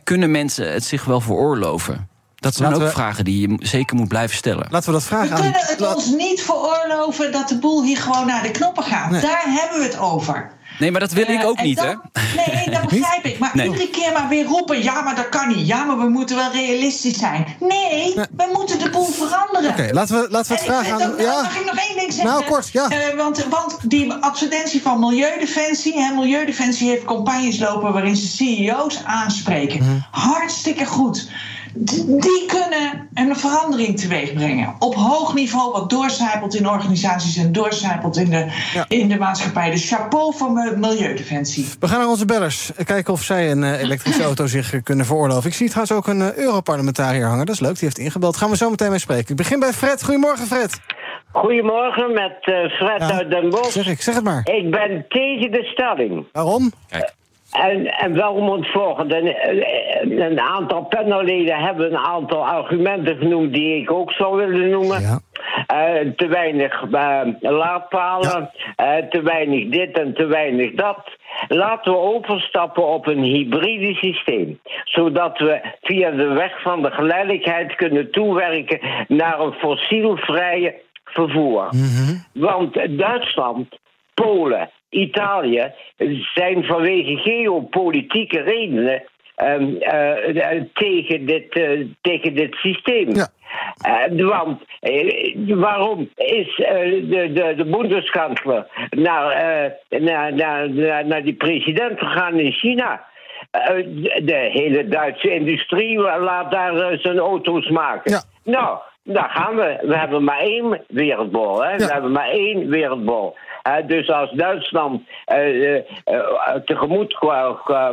Kunnen 0.04 0.32
mensen 0.32 0.74
het 0.74 0.84
zich 0.84 1.06
wel 1.06 1.22
veroorloven? 1.22 2.08
Dat 2.36 2.56
zijn 2.56 2.70
Laten 2.70 2.84
ook 2.84 2.90
we- 2.90 2.96
vragen 2.96 3.26
die 3.26 3.50
je 3.50 3.56
zeker 3.60 3.96
moet 3.96 4.08
blijven 4.08 4.36
stellen. 4.36 4.68
Laten 4.70 4.88
we 4.88 4.92
dat 4.92 5.02
We 5.02 5.08
vragen 5.08 5.36
aan... 5.36 5.42
kunnen 5.42 5.62
het 5.66 5.96
ons 5.96 6.06
niet 6.10 6.42
veroorloven 6.42 7.32
dat 7.32 7.50
de 7.50 7.58
boel 7.60 7.84
hier 7.84 7.98
gewoon 7.98 8.26
naar 8.28 8.44
de 8.44 8.52
knoppen 8.52 8.84
gaat. 8.84 9.10
Nee. 9.12 9.22
Daar 9.22 9.44
hebben 9.48 9.80
we 9.80 9.86
het 9.86 9.98
over. 9.98 10.52
Nee, 10.80 10.92
maar 10.92 11.00
dat 11.00 11.12
wil 11.12 11.30
ik 11.30 11.40
Eh, 11.42 11.48
ook 11.48 11.62
niet, 11.62 11.80
hè? 11.80 11.94
Nee, 12.36 12.70
dat 12.70 12.82
begrijp 12.90 13.26
ik. 13.26 13.40
Maar 13.40 13.52
Nee. 13.54 13.68
iedere 13.70 13.90
keer 13.90 14.12
maar 14.12 14.28
weer 14.28 14.46
roepen: 14.46 14.84
ja, 14.84 15.02
maar 15.02 15.16
dat 15.16 15.30
kan 15.30 15.48
niet. 15.48 15.68
Ja, 15.68 15.84
maar 15.84 15.98
we 15.98 16.10
moeten 16.10 16.36
wel 16.36 16.52
realistisch 16.52 17.18
zijn. 17.18 17.46
Nee, 17.60 18.14
we 18.16 18.50
moeten 18.54 18.80
de 18.80 18.90
boel 18.90 19.06
veranderen. 19.06 19.70
Oké, 19.70 19.90
laten 19.92 20.22
we, 20.22 20.28
laten 20.30 20.52
we 20.52 20.58
het 20.58 20.66
vragen 20.68 20.94
aan... 20.94 21.14
Ja, 21.18 21.42
Mag 21.42 21.60
ik 21.60 21.66
nog 21.66 21.76
één 21.88 21.98
ding 21.98 22.14
zeggen? 22.14 22.34
Nou, 22.34 22.44
kort, 22.46 22.70
ja. 22.72 22.90
Eh, 22.90 23.16
want, 23.18 23.46
want 23.50 23.78
die 23.90 24.14
advertentie 24.14 24.82
van 24.82 25.00
Milieudefensie... 25.00 25.94
Hè, 26.02 26.14
Milieudefensie 26.14 26.90
heeft 26.90 27.04
campagnes 27.06 27.60
lopen... 27.60 27.94
waarin 27.94 28.16
ze 28.16 28.28
CEO's 28.28 29.00
aanspreken. 29.06 29.80
Mhm. 29.84 29.98
Hartstikke 30.12 30.86
goed. 30.86 31.30
Die 31.78 32.46
kunnen 32.48 33.10
een 33.14 33.36
verandering 33.36 34.00
teweeg 34.00 34.34
brengen. 34.34 34.76
Op 34.80 34.96
hoog 34.96 35.34
niveau, 35.34 35.72
wat 35.72 35.90
doorcijpelt 35.90 36.56
in 36.56 36.70
organisaties... 36.70 37.38
en 37.38 37.52
doorcijpelt 37.52 38.18
in 38.18 38.30
de, 38.30 38.46
Ja. 38.74 38.86
in 38.88 39.08
de 39.08 39.18
maatschappij. 39.18 39.72
Dus 39.72 39.90
chapeau 39.90 40.34
voor 40.36 40.52
Mi- 40.52 40.76
Milieudefensie. 40.76 41.68
we 41.80 41.88
gaan 41.88 42.00
naar 42.00 42.08
onze 42.08 42.26
bellers. 42.26 42.72
Kijken 42.86 43.14
of 43.14 43.22
zij 43.22 43.52
een 43.52 43.64
eh, 43.64 43.82
elektrische 43.82 44.24
auto 44.30 44.48
zich 44.48 44.84
kunnen 44.84 45.06
veroorloven. 45.06 45.50
Ik 45.50 45.56
zie 45.56 45.68
trouwens 45.70 45.96
ook 45.98 46.08
een 46.08 46.22
eh, 46.22 46.34
Europarlementariër 46.38 47.28
hangen. 47.28 47.46
Dat 47.46 47.56
is 47.56 47.62
leuk, 47.62 47.74
die 47.74 47.84
heeft 47.84 47.98
ingebeld. 47.98 48.38
Gaan 48.38 48.50
we 48.50 48.58
zo 48.58 48.70
meteen 48.70 48.90
mee 48.90 49.00
spreken. 49.00 49.30
Ik 49.30 49.36
begin 49.36 49.60
bij 49.60 49.74
Fred. 49.74 50.04
Goedemorgen, 50.04 50.46
Fred. 50.48 50.80
Goedemorgen 51.32 52.14
met 52.14 52.36
eh, 52.42 52.54
Fred 52.70 53.00
Ja, 53.00 53.12
uit 53.12 53.30
Den 53.30 53.50
Bosch. 53.50 53.72
Zeg 53.72 53.88
ik, 53.88 54.02
zeg 54.02 54.16
het 54.16 54.24
maar. 54.24 54.42
Ik 54.54 54.72
ben 54.72 55.06
tegen 55.10 55.52
de 55.52 55.64
stelling. 55.64 56.26
Waarom? 56.32 56.72
En, 57.62 57.86
en 57.86 58.14
wel 58.14 58.34
om 58.34 58.52
het 58.52 58.72
volgende. 58.72 59.18
Een, 59.18 60.22
een 60.22 60.40
aantal 60.40 60.84
panelleden 60.84 61.58
hebben 61.58 61.92
een 61.92 61.98
aantal 61.98 62.46
argumenten 62.48 63.18
genoemd 63.18 63.54
die 63.54 63.82
ik 63.82 63.92
ook 63.92 64.12
zou 64.12 64.36
willen 64.38 64.70
noemen. 64.70 65.02
Ja. 65.02 65.20
eh, 65.68 66.12
te 66.16 66.28
weinig 66.28 66.84
eh, 66.92 67.22
laadpalen, 67.40 68.52
eh, 68.76 68.96
te 69.10 69.22
weinig 69.22 69.70
dit 69.70 70.00
en 70.00 70.14
te 70.14 70.26
weinig 70.26 70.72
dat. 70.72 71.18
Laten 71.48 71.92
we 71.92 71.98
overstappen 71.98 72.88
op 72.88 73.08
een 73.08 73.24
hybride 73.24 73.94
systeem, 73.94 74.60
zodat 74.84 75.38
we 75.38 75.62
via 75.82 76.12
de 76.12 76.28
weg 76.28 76.62
van 76.62 76.82
de 76.82 76.92
geleidelijkheid 76.92 77.76
kunnen 77.76 78.12
toewerken 78.12 78.80
naar 79.08 79.40
een 79.40 79.54
fossielvrije 79.54 80.76
vervoer. 81.04 81.70
Want 82.34 82.98
Duitsland, 82.98 83.80
Polen, 84.16 84.70
Italië 84.90 85.74
zijn 86.34 86.64
vanwege 86.64 87.18
geopolitieke 87.18 88.42
redenen 88.42 89.04
ehm, 89.36 89.76
eh, 89.76 90.52
eh, 90.52 90.64
tegen, 90.74 91.26
dit, 91.26 91.54
eh, 91.54 91.86
tegen 92.02 92.36
dit 92.36 92.54
systeem. 92.56 93.10
Eh, 93.10 94.28
want 94.28 94.62
waarom 95.48 96.10
is 96.16 96.56
de, 96.56 97.30
de, 97.34 97.54
de 97.56 97.66
Bundeskanzler 97.66 98.68
naar, 98.90 99.74
naar, 99.90 100.34
naar, 100.34 100.70
naar, 100.70 101.06
naar 101.06 101.24
die 101.24 101.34
president 101.34 102.00
gegaan 102.00 102.40
in 102.40 102.52
China? 102.52 103.06
De, 103.52 104.50
hele 104.52 104.88
Duitse 104.88 105.34
industrie 105.34 106.00
laat 106.00 106.52
daar 106.52 106.98
zijn 107.00 107.18
auto's 107.18 107.70
maken. 107.70 108.24
Nou, 108.44 108.78
daar 109.04 109.30
gaan 109.30 109.56
we. 109.56 109.78
We 109.82 109.98
hebben 109.98 110.24
maar 110.24 110.40
één 110.40 110.84
wereldbol. 110.88 111.64
Hè? 111.64 111.78
We 111.78 111.92
hebben 111.92 112.12
maar 112.12 112.30
één 112.30 112.70
wereldbol. 112.70 113.36
Eh, 113.66 113.88
dus 113.88 114.10
als 114.10 114.32
Duitsland 114.32 115.02
eh, 115.26 115.76
eh, 115.76 115.84
tegemoet 116.66 117.18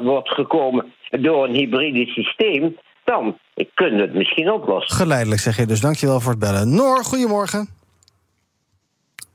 wordt 0.02 0.28
gekomen 0.28 0.92
door 1.10 1.44
een 1.44 1.54
hybride 1.54 2.06
systeem, 2.06 2.76
dan 3.04 3.38
kunnen 3.74 3.96
we 3.96 4.02
het 4.06 4.14
misschien 4.14 4.52
oplossen. 4.52 4.96
Geleidelijk 4.96 5.40
zeg 5.40 5.56
je 5.56 5.66
dus. 5.66 5.80
Dankjewel 5.80 6.20
voor 6.20 6.30
het 6.30 6.40
bellen. 6.40 6.74
Noor, 6.74 7.04
goedemorgen. 7.04 7.68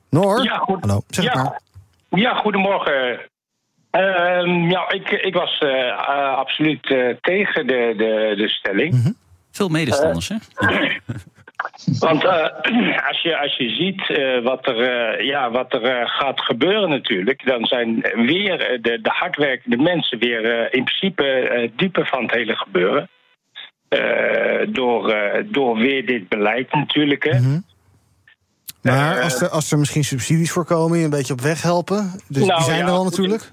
Noor? 0.10 0.44
Ja, 0.44 0.58
goed. 0.58 0.77
Hallo, 0.82 1.01
zeg 1.08 1.25
ja, 1.25 1.44
maar. 1.44 1.62
ja, 2.10 2.34
goedemorgen. 2.34 3.20
Ehm, 3.91 4.70
ja, 4.70 4.91
ik, 4.91 5.10
ik 5.10 5.34
was 5.34 5.60
absoluut 6.36 6.91
eh, 6.91 7.15
tegen 7.22 7.67
de, 7.67 7.94
de, 7.98 8.34
de 8.38 8.50
stelling. 8.50 8.94
Mhm. 8.94 9.12
Veel 9.51 9.70
medestanders, 9.70 10.27
hè? 10.29 10.36
Want 12.00 12.24
eh, 12.24 12.31
als, 13.09 13.21
je, 13.21 13.38
als 13.38 13.57
je 13.57 13.69
ziet 13.69 14.09
eh, 14.09 14.43
wat 14.43 14.67
er, 14.67 14.79
eh, 14.79 15.25
ja, 15.25 15.51
wat 15.51 15.74
er 15.74 16.07
gaat 16.07 16.41
gebeuren 16.41 16.89
natuurlijk... 16.89 17.45
dan 17.45 17.65
zijn 17.65 18.01
weer 18.15 18.79
de, 18.81 19.01
de 19.01 19.09
hardwerkende 19.09 19.77
mensen 19.77 20.19
weer 20.19 20.74
in 20.74 20.83
principe 20.83 21.71
dupe 21.75 22.05
van 22.05 22.21
het 22.21 22.31
hele 22.31 22.55
gebeuren. 22.55 23.09
Door, 24.69 25.15
door 25.45 25.77
weer 25.77 26.05
dit 26.05 26.27
beleid 26.29 26.74
natuurlijk. 26.74 27.24
Hè. 27.24 27.39
Mhm. 27.39 27.59
Maar 28.81 29.21
als 29.21 29.41
er, 29.41 29.50
als 29.50 29.71
er 29.71 29.77
misschien 29.77 30.03
subsidies 30.03 30.51
voor 30.51 30.65
komen, 30.65 30.97
je 30.97 31.03
een 31.03 31.09
beetje 31.09 31.33
op 31.33 31.41
weg 31.41 31.62
helpen. 31.62 32.12
Dus 32.27 32.45
Nou, 32.45 32.55
die 32.55 32.65
zijn 32.65 32.79
ja, 32.79 32.86
er 32.86 32.91
al 32.91 33.03
natuurlijk. 33.03 33.51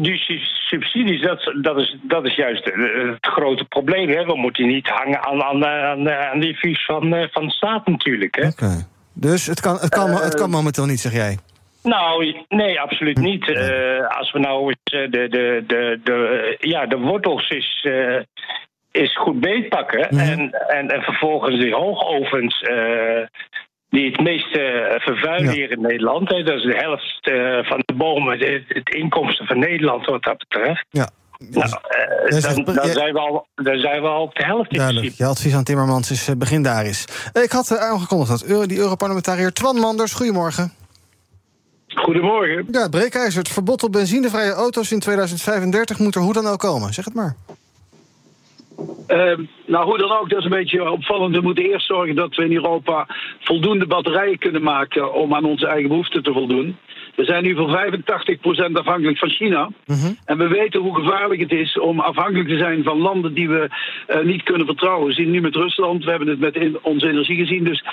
Die 0.00 0.16
su- 0.16 0.38
subsidies, 0.38 1.20
dat, 1.20 1.52
dat, 1.62 1.78
is, 1.78 1.96
dat 2.02 2.26
is 2.26 2.34
juist 2.34 2.66
eh, 2.66 3.08
het 3.12 3.26
grote 3.26 3.64
probleem. 3.64 4.08
Hè. 4.08 4.24
We 4.24 4.36
moeten 4.36 4.66
niet 4.66 4.88
hangen 4.88 5.24
aan, 5.24 5.42
aan, 5.42 5.66
aan, 5.66 6.10
aan 6.10 6.40
die 6.40 6.56
vies 6.56 6.84
van, 6.84 7.14
eh, 7.14 7.28
van 7.30 7.46
de 7.46 7.52
staat 7.52 7.86
natuurlijk. 7.86 8.34
Hè. 8.34 8.68
Dus 9.12 9.46
het 9.46 9.60
kan, 9.60 9.76
het, 9.78 9.88
kan, 9.88 10.10
het 10.10 10.34
kan 10.34 10.50
momenteel 10.50 10.86
niet, 10.86 11.00
zeg 11.00 11.12
jij. 11.12 11.38
Nou, 11.82 12.44
nee, 12.48 12.80
absoluut 12.80 13.18
niet. 13.18 13.48
Eh, 13.50 14.06
als 14.18 14.32
we 14.32 14.38
nou 14.38 14.66
eens 14.66 14.94
eh, 14.94 15.10
de, 15.10 15.28
de, 15.28 15.64
de, 15.66 16.00
de, 16.04 16.56
ja, 16.60 16.86
de 16.86 16.96
wortels 16.96 17.48
is, 17.48 17.86
eh, 17.88 18.20
is 18.90 19.16
goed 19.16 19.40
beetpakken... 19.40 20.08
en, 20.08 20.50
en, 20.68 20.88
en 20.88 21.02
vervolgens 21.02 21.60
die 21.60 21.74
hoogovens... 21.74 22.62
eh, 23.96 24.02
die 24.02 24.10
het 24.10 24.20
meeste 24.20 24.94
vervuilen 24.98 25.52
hier 25.52 25.70
in 25.70 25.80
Nederland. 25.80 26.28
Hè, 26.28 26.42
dat 26.42 26.54
is 26.56 26.62
de 26.62 26.76
helft 26.76 27.18
eh, 27.28 27.70
van 27.70 27.82
de 27.84 27.94
bomen, 27.94 28.38
het, 28.38 28.62
het 28.68 28.94
inkomsten 28.94 29.46
van 29.46 29.58
Nederland 29.58 30.06
wat 30.06 30.22
dat 30.22 30.38
betreft. 30.38 30.84
Ja. 30.90 31.08
Nou, 31.38 31.64
eh, 31.68 32.40
dan, 32.42 32.54
het- 32.56 32.66
dan, 32.66 32.74
ja. 32.74 32.92
zijn 32.92 33.12
we 33.12 33.18
al, 33.20 33.46
dan 33.54 33.78
zijn 33.78 34.02
we 34.02 34.08
al 34.08 34.22
op 34.22 34.34
de 34.34 34.44
helft 34.44 34.70
in 34.70 34.76
Duidelijk. 34.76 35.04
principe. 35.06 35.22
Je 35.24 35.28
advies 35.36 35.54
aan 35.54 35.64
Timmermans 35.64 36.10
is 36.10 36.28
eh, 36.28 36.36
begin 36.36 36.62
daar 36.62 36.86
is. 36.86 37.04
Eh, 37.32 37.42
Ik 37.42 37.50
had 37.52 37.70
eh, 37.70 37.78
aangekondigd 37.90 38.30
dat 38.30 38.42
Euro- 38.44 38.66
die 38.66 38.78
Europarlementariër 38.78 39.52
Twan 39.52 39.76
Manders... 39.76 40.12
Goedemorgen. 40.12 40.72
Goedemorgen. 41.88 42.66
Ja, 42.70 42.88
breekijzer. 42.88 43.38
Het 43.38 43.48
verbod 43.52 43.82
op 43.82 43.92
benzinevrije 43.92 44.52
auto's 44.52 44.92
in 44.92 45.00
2035 45.00 45.98
moet 45.98 46.14
er 46.14 46.20
hoe 46.20 46.32
dan 46.32 46.46
ook 46.46 46.58
komen. 46.58 46.94
Zeg 46.94 47.04
het 47.04 47.14
maar. 47.14 47.36
Ehm, 49.06 49.42
nou, 49.66 49.84
hoe 49.84 49.98
dan 49.98 50.10
ook, 50.12 50.28
dat 50.30 50.38
is 50.38 50.44
een 50.44 50.50
beetje 50.50 50.90
opvallend. 50.90 51.34
We 51.36 51.40
moeten 51.42 51.64
eerst 51.64 51.86
zorgen 51.86 52.14
dat 52.14 52.34
we 52.34 52.44
in 52.44 52.52
Europa 52.52 53.06
voldoende 53.40 53.86
batterijen 53.86 54.38
kunnen 54.38 54.62
maken 54.62 55.14
om 55.14 55.34
aan 55.34 55.44
onze 55.44 55.66
eigen 55.66 55.88
behoeften 55.88 56.22
te 56.22 56.32
voldoen. 56.32 56.76
We 57.14 57.24
zijn 57.24 57.42
nu 57.42 57.54
voor 57.56 57.68
85% 57.68 58.72
afhankelijk 58.76 59.18
van 59.18 59.30
China. 59.30 59.70
En 60.24 60.38
we 60.38 60.48
weten 60.48 60.80
hoe 60.80 60.94
gevaarlijk 60.94 61.40
het 61.40 61.52
is 61.52 61.78
om 61.78 62.00
afhankelijk 62.00 62.48
te 62.48 62.58
zijn 62.58 62.82
van 62.82 62.98
landen 62.98 63.34
die 63.34 63.48
we 63.48 63.68
eh, 64.06 64.20
niet 64.24 64.42
kunnen 64.42 64.66
vertrouwen. 64.66 65.06
We 65.06 65.12
zien 65.12 65.24
het 65.24 65.34
nu 65.34 65.40
met 65.40 65.54
Rusland, 65.54 66.04
we 66.04 66.10
hebben 66.10 66.28
het 66.28 66.38
met 66.40 66.54
in- 66.56 66.78
onze 66.82 67.08
energie 67.08 67.36
gezien. 67.36 67.64
Dus 67.64 67.84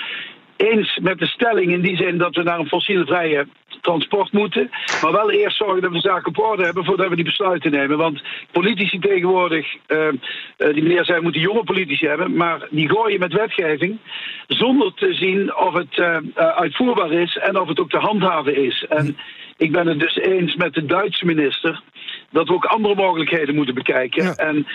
eens 0.56 0.98
met 1.02 1.18
de 1.18 1.26
stelling 1.26 1.72
in 1.72 1.80
die 1.80 1.96
zin 1.96 2.18
dat 2.18 2.34
we 2.36 2.42
naar 2.42 2.58
een 2.58 2.68
fossielvrije 2.68 3.46
transport 3.84 4.32
moeten. 4.32 4.70
Maar 5.02 5.12
wel 5.12 5.30
eerst 5.30 5.56
zorgen 5.56 5.80
dat 5.80 5.90
we 5.90 5.96
de 5.96 6.08
zaken 6.08 6.26
op 6.26 6.38
orde 6.38 6.64
hebben 6.64 6.84
voordat 6.84 7.08
we 7.08 7.14
die 7.14 7.24
besluiten 7.24 7.70
nemen. 7.70 7.98
Want 7.98 8.22
politici 8.52 8.98
tegenwoordig, 8.98 9.74
eh, 9.86 10.08
eh, 10.08 10.14
die 10.56 10.82
meneer 10.82 11.04
zei, 11.04 11.20
moeten 11.20 11.40
jonge 11.40 11.64
politici 11.64 12.06
hebben. 12.06 12.36
Maar 12.36 12.66
die 12.70 12.88
gooien 12.88 13.20
met 13.20 13.32
wetgeving 13.32 13.98
zonder 14.46 14.94
te 14.94 15.14
zien 15.14 15.56
of 15.56 15.74
het 15.74 15.98
eh, 15.98 16.16
eh, 16.16 16.22
uitvoerbaar 16.34 17.12
is 17.12 17.36
en 17.36 17.60
of 17.60 17.68
het 17.68 17.80
ook 17.80 17.90
te 17.90 17.98
handhaven 17.98 18.56
is. 18.56 18.86
En 18.88 19.16
ik 19.56 19.72
ben 19.72 19.86
het 19.86 20.00
dus 20.00 20.16
eens 20.16 20.54
met 20.54 20.74
de 20.74 20.86
Duitse 20.86 21.24
minister 21.26 21.82
dat 22.30 22.48
we 22.48 22.54
ook 22.54 22.64
andere 22.64 22.94
mogelijkheden 22.94 23.54
moeten 23.54 23.74
bekijken. 23.74 24.36
En 24.36 24.66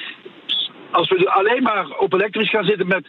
als 0.91 1.09
we 1.09 1.31
alleen 1.31 1.63
maar 1.63 1.97
op 1.97 2.13
elektrisch 2.13 2.49
gaan 2.49 2.63
zitten 2.63 2.87
met 2.87 3.07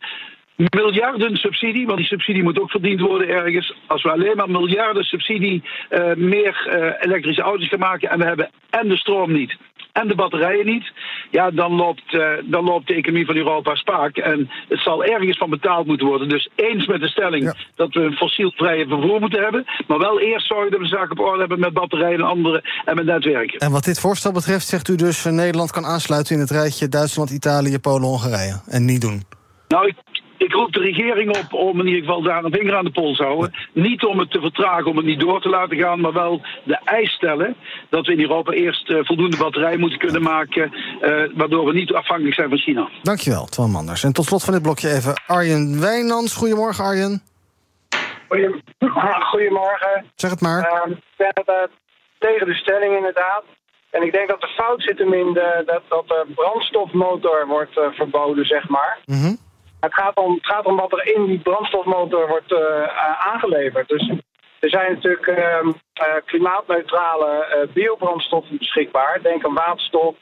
miljarden 0.69 1.37
subsidie, 1.37 1.87
want 1.87 1.99
die 1.99 2.07
subsidie 2.07 2.43
moet 2.43 2.61
ook 2.61 2.71
verdiend 2.71 3.01
worden 3.01 3.29
ergens. 3.29 3.75
Als 3.87 4.03
we 4.03 4.11
alleen 4.11 4.37
maar 4.37 4.51
miljarden 4.51 5.05
subsidie 5.05 5.63
eh, 5.89 6.15
meer 6.15 6.67
eh, 6.67 7.07
elektrische 7.07 7.43
auto's 7.43 7.69
gaan 7.69 7.79
maken 7.79 8.11
en 8.11 8.19
we 8.19 8.25
hebben 8.25 8.51
en 8.71 8.89
de 8.89 8.97
stroom 8.97 9.33
niet 9.33 9.57
en 9.93 10.09
de 10.09 10.15
batterijen 10.15 10.67
niet, 10.67 10.93
ja, 11.31 11.51
dan 11.51 11.73
loopt, 11.73 12.15
eh, 12.15 12.29
dan 12.45 12.65
loopt 12.65 12.87
de 12.89 12.95
economie 12.95 13.27
van 13.27 13.37
Europa 13.37 13.75
spaak. 13.75 14.17
En 14.17 14.51
het 14.69 14.79
zal 14.79 15.05
ergens 15.05 15.39
van 15.39 15.51
betaald 15.51 15.87
moeten 15.87 16.07
worden. 16.07 16.29
Dus 16.29 16.49
eens 16.55 16.87
met 16.87 17.01
de 17.01 17.09
stelling 17.09 17.55
dat 17.75 17.95
we 17.95 18.01
een 18.01 18.17
fossielvrije 18.17 18.87
vervoer 18.87 19.21
moeten 19.21 19.43
hebben, 19.43 19.65
maar 19.87 19.99
wel 19.99 20.21
eerst 20.21 20.47
zorgen 20.47 20.71
dat 20.71 20.81
we 20.81 20.87
zaken 20.87 21.19
op 21.19 21.27
orde 21.27 21.39
hebben 21.39 21.61
met 21.61 21.73
batterijen 21.73 22.19
en 22.19 22.27
andere 22.27 22.65
en 22.85 22.97
met 22.97 23.05
netwerken. 23.05 23.59
En 23.59 23.71
wat 23.71 23.85
dit 23.85 24.01
voorstel 24.01 24.33
betreft 24.33 24.67
zegt 24.67 24.89
u 24.89 24.97
dus... 24.97 25.25
Nederland 25.25 25.71
kan 25.71 25.85
aansluiten 25.85 26.35
in 26.35 26.41
het 26.41 26.51
rijtje 26.51 26.89
Duitsland, 26.89 27.31
Italië, 27.31 27.79
Polen, 27.79 28.09
Hongarije. 28.09 28.61
En 28.67 28.85
niet 28.85 29.01
doen. 29.01 29.23
Nou, 29.69 29.87
ik, 29.87 29.95
ik 30.45 30.53
roep 30.53 30.73
de 30.73 30.81
regering 30.81 31.37
op 31.37 31.53
om 31.53 31.81
in 31.81 31.87
ieder 31.87 32.01
geval 32.01 32.23
daar 32.23 32.45
een 32.45 32.53
vinger 32.53 32.77
aan 32.77 32.85
de 32.85 32.91
pols 32.91 33.17
te 33.17 33.25
houden. 33.25 33.53
Niet 33.73 34.05
om 34.05 34.19
het 34.19 34.31
te 34.31 34.41
vertragen, 34.41 34.87
om 34.87 34.97
het 34.97 35.07
niet 35.07 35.21
door 35.21 35.41
te 35.41 35.49
laten 35.49 35.77
gaan, 35.77 36.01
maar 36.01 36.13
wel 36.13 36.41
de 36.65 36.79
eis 36.85 37.13
stellen 37.13 37.57
dat 37.89 38.07
we 38.07 38.13
in 38.13 38.21
Europa 38.21 38.53
eerst 38.53 38.91
eh, 38.91 38.99
voldoende 39.03 39.37
batterijen 39.37 39.81
moeten 39.81 39.99
kunnen 39.99 40.23
maken, 40.23 40.73
eh, 41.01 41.11
waardoor 41.35 41.65
we 41.65 41.73
niet 41.73 41.93
afhankelijk 41.93 42.35
zijn 42.35 42.49
van 42.49 42.59
China. 42.59 42.89
Dankjewel, 43.03 43.45
Twan 43.45 43.71
Manders. 43.71 44.05
En 44.05 44.13
tot 44.13 44.25
slot 44.25 44.45
van 44.45 44.53
dit 44.53 44.63
blokje 44.63 44.89
even 44.89 45.23
Arjen 45.27 45.81
Wijnands. 45.81 46.37
Goedemorgen, 46.37 46.85
Arjen. 46.85 47.23
Goedemorgen. 49.33 50.05
Zeg 50.15 50.31
het 50.31 50.41
maar. 50.41 50.63
Ehm, 50.63 50.91
ik 50.91 50.99
ben 51.17 51.31
het, 51.35 51.49
eh, 51.49 51.55
tegen 52.19 52.47
de 52.47 52.55
stelling 52.55 52.97
inderdaad. 52.97 53.45
En 53.91 54.03
ik 54.03 54.13
denk 54.13 54.29
dat 54.29 54.41
de 54.41 54.55
fout 54.57 54.83
zit 54.83 54.99
hem 54.99 55.13
in 55.13 55.33
de, 55.33 55.63
dat, 55.67 55.83
dat 55.89 56.09
de 56.09 56.27
brandstofmotor 56.35 57.47
wordt 57.47 57.81
verboden, 57.95 58.45
zeg 58.45 58.69
maar. 58.69 58.99
Mhm. 59.07 59.35
Het 59.81 59.95
gaat, 59.95 60.17
om, 60.17 60.35
het 60.35 60.47
gaat 60.47 60.67
om 60.67 60.77
wat 60.77 60.93
er 60.93 61.15
in 61.15 61.27
die 61.27 61.39
brandstofmotor 61.39 62.29
wordt 62.29 62.53
eh, 62.53 63.27
aangeleverd. 63.33 63.89
Dus 63.89 64.13
er 64.59 64.71
zijn 64.71 64.93
natuurlijk 64.93 65.27
ehm, 65.27 65.69
eh, 65.93 66.07
klimaatneutrale 66.25 67.45
eh, 67.45 67.73
biobrandstoffen 67.73 68.59
beschikbaar. 68.59 69.19
Denk 69.23 69.45
aan 69.45 69.55
waterstof, 69.55 70.15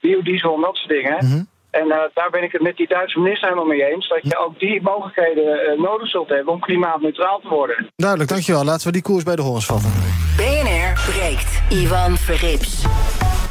biodiesel 0.00 0.54
en 0.54 0.60
dat 0.60 0.76
soort 0.76 0.88
dingen. 0.88 1.48
En 1.80 1.90
eh, 1.90 1.98
daar 2.14 2.30
ben 2.30 2.42
ik 2.42 2.52
het 2.52 2.62
met 2.62 2.76
die 2.76 2.88
Duitse 2.88 3.18
minister 3.18 3.48
helemaal 3.48 3.68
mee 3.74 3.84
eens. 3.84 4.08
Dat 4.08 4.20
je 4.22 4.38
ook 4.38 4.58
die 4.58 4.82
mogelijkheden 4.82 5.58
eh, 5.58 5.78
nodig 5.78 6.08
zult 6.08 6.28
hebben 6.28 6.52
om 6.52 6.60
klimaatneutraal 6.60 7.40
te 7.40 7.48
worden. 7.48 7.90
Duidelijk, 7.96 8.30
dankjewel. 8.30 8.64
Laten 8.64 8.86
we 8.86 8.92
die 8.92 9.02
koers 9.02 9.24
bij 9.24 9.36
de 9.36 9.42
horens 9.42 9.66
vatten. 9.66 9.92
BNR 10.36 10.92
breekt. 11.10 11.62
Ivan 11.68 12.16
Verrips. 12.16 12.84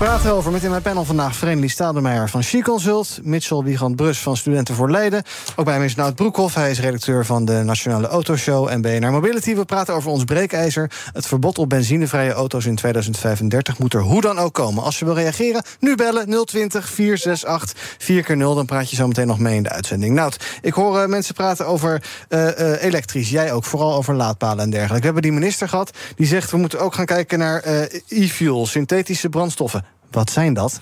Praten 0.03 0.29
erover 0.29 0.51
met 0.51 0.63
in 0.63 0.69
mijn 0.69 0.81
panel 0.81 1.03
vandaag 1.03 1.35
Vreemdelie 1.35 1.69
Stadelmeijer 1.69 2.29
van 2.29 2.43
She 2.43 2.61
Consult, 2.61 3.19
Mitchell 3.21 3.57
Wiegand 3.57 3.95
Brus 3.95 4.19
van 4.19 4.37
Studenten 4.37 4.75
voor 4.75 4.91
Leiden. 4.91 5.23
Ook 5.55 5.65
bij 5.65 5.77
mij 5.77 5.85
is 5.85 5.95
Nout 5.95 6.15
Broekhoff, 6.15 6.55
hij 6.55 6.71
is 6.71 6.79
redacteur 6.79 7.25
van 7.25 7.45
de 7.45 7.61
Nationale 7.63 8.07
Autoshow 8.07 8.67
en 8.67 8.81
BNR 8.81 9.11
Mobility. 9.11 9.55
We 9.55 9.65
praten 9.65 9.93
over 9.93 10.11
ons 10.11 10.23
breekijzer. 10.23 10.91
Het 11.13 11.27
verbod 11.27 11.57
op 11.57 11.69
benzinevrije 11.69 12.31
auto's 12.31 12.65
in 12.65 12.75
2035 12.75 13.79
moet 13.79 13.93
er 13.93 14.01
hoe 14.01 14.21
dan 14.21 14.37
ook 14.37 14.53
komen. 14.53 14.83
Als 14.83 14.99
je 14.99 15.05
wil 15.05 15.13
reageren, 15.13 15.63
nu 15.79 15.95
bellen 15.95 16.45
020 16.45 16.89
468 16.89 17.95
4 17.97 18.37
0 18.37 18.55
Dan 18.55 18.65
praat 18.65 18.89
je 18.89 18.95
zo 18.95 19.07
meteen 19.07 19.27
nog 19.27 19.39
mee 19.39 19.55
in 19.55 19.63
de 19.63 19.69
uitzending. 19.69 20.15
Nout, 20.15 20.45
ik 20.61 20.73
hoor 20.73 21.01
uh, 21.01 21.05
mensen 21.05 21.33
praten 21.33 21.67
over 21.67 22.03
uh, 22.29 22.39
uh, 22.39 22.83
elektrisch. 22.83 23.29
Jij 23.29 23.53
ook, 23.53 23.63
vooral 23.63 23.93
over 23.93 24.13
laadpalen 24.13 24.63
en 24.63 24.69
dergelijke. 24.69 24.99
We 24.99 25.05
hebben 25.05 25.21
die 25.21 25.31
minister 25.31 25.69
gehad 25.69 25.91
die 26.15 26.27
zegt 26.27 26.51
we 26.51 26.57
moeten 26.57 26.79
ook 26.79 26.93
gaan 26.93 27.05
kijken 27.05 27.39
naar 27.39 27.63
e-fuel, 28.07 28.65
synthetische 28.65 29.29
brandstoffen. 29.29 29.92
Wat 30.13 30.31
zijn 30.31 30.53
dat? 30.53 30.81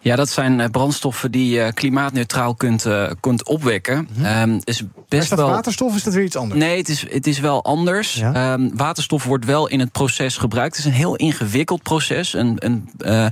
Ja, 0.00 0.16
dat 0.16 0.28
zijn 0.28 0.70
brandstoffen 0.70 1.30
die 1.30 1.50
je 1.50 1.72
klimaatneutraal 1.72 2.54
kunt, 2.54 2.86
uh, 2.86 3.10
kunt 3.20 3.44
opwekken. 3.44 4.08
Mm 4.16 4.24
-hmm. 4.24 4.50
um, 4.50 4.60
is 4.64 4.82
best 5.08 5.22
is 5.22 5.28
dat 5.28 5.38
wel... 5.38 5.48
waterstof 5.48 5.88
of 5.88 5.96
is 5.96 6.02
dat 6.02 6.14
weer 6.14 6.24
iets 6.24 6.36
anders? 6.36 6.60
Nee, 6.60 6.76
het 6.76 6.88
is, 6.88 7.06
het 7.10 7.26
is 7.26 7.40
wel 7.40 7.64
anders. 7.64 8.14
Ja? 8.14 8.52
Um, 8.52 8.76
waterstof 8.76 9.24
wordt 9.24 9.44
wel 9.44 9.68
in 9.68 9.80
het 9.80 9.92
proces 9.92 10.36
gebruikt. 10.36 10.76
Het 10.76 10.84
is 10.84 10.90
een 10.90 10.96
heel 10.96 11.16
ingewikkeld 11.16 11.82
proces. 11.82 12.32
Een, 12.32 12.56
een 12.58 12.90
uh, 12.98 13.26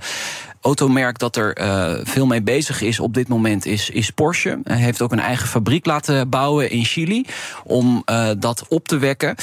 automerk 0.60 1.18
dat 1.18 1.36
er 1.36 1.60
uh, 1.60 1.94
veel 2.02 2.26
mee 2.26 2.42
bezig 2.42 2.80
is 2.80 3.00
op 3.00 3.14
dit 3.14 3.28
moment 3.28 3.66
is, 3.66 3.90
is 3.90 4.10
Porsche. 4.10 4.60
Hij 4.64 4.76
heeft 4.76 5.02
ook 5.02 5.12
een 5.12 5.20
eigen 5.20 5.48
fabriek 5.48 5.86
laten 5.86 6.28
bouwen 6.28 6.70
in 6.70 6.84
Chili 6.84 7.26
om 7.64 8.02
dat 8.38 8.64
op 8.68 8.88
te 8.88 8.98
wekken. 8.98 9.34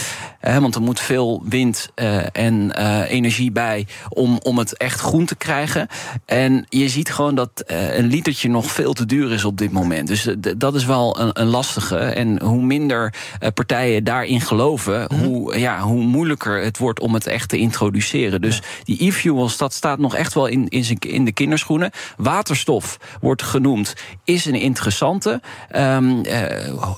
Want 0.41 0.75
er 0.75 0.81
moet 0.81 0.99
veel 0.99 1.43
wind 1.45 1.89
en 2.31 2.71
energie 3.07 3.51
bij 3.51 3.87
om, 4.09 4.39
om 4.43 4.57
het 4.57 4.77
echt 4.77 4.99
groen 4.99 5.25
te 5.25 5.35
krijgen. 5.35 5.87
En 6.25 6.65
je 6.69 6.89
ziet 6.89 7.11
gewoon 7.11 7.35
dat 7.35 7.63
een 7.65 8.05
litertje 8.05 8.49
nog 8.49 8.71
veel 8.71 8.93
te 8.93 9.05
duur 9.05 9.31
is 9.31 9.45
op 9.45 9.57
dit 9.57 9.71
moment. 9.71 10.07
Dus 10.07 10.27
dat 10.57 10.75
is 10.75 10.85
wel 10.85 11.19
een, 11.19 11.29
een 11.33 11.47
lastige. 11.47 11.97
En 11.97 12.41
hoe 12.41 12.63
minder 12.63 13.13
partijen 13.53 14.03
daarin 14.03 14.41
geloven, 14.41 15.07
mm. 15.09 15.23
hoe, 15.23 15.59
ja, 15.59 15.79
hoe 15.79 16.03
moeilijker 16.03 16.63
het 16.63 16.77
wordt 16.77 16.99
om 16.99 17.13
het 17.13 17.27
echt 17.27 17.49
te 17.49 17.57
introduceren. 17.57 18.41
Dus 18.41 18.61
die 18.83 19.07
e-fuels, 19.07 19.57
dat 19.57 19.73
staat 19.73 19.99
nog 19.99 20.15
echt 20.15 20.33
wel 20.33 20.45
in, 20.45 20.67
in 20.67 20.83
zijn 20.83 20.99
in 20.99 21.25
de 21.25 21.31
kinderschoenen. 21.31 21.91
Waterstof 22.17 22.97
wordt 23.21 23.43
genoemd, 23.43 23.93
is 24.23 24.45
een 24.45 24.55
interessante. 24.55 25.41
Um, 25.75 26.25
uh, 26.25 26.43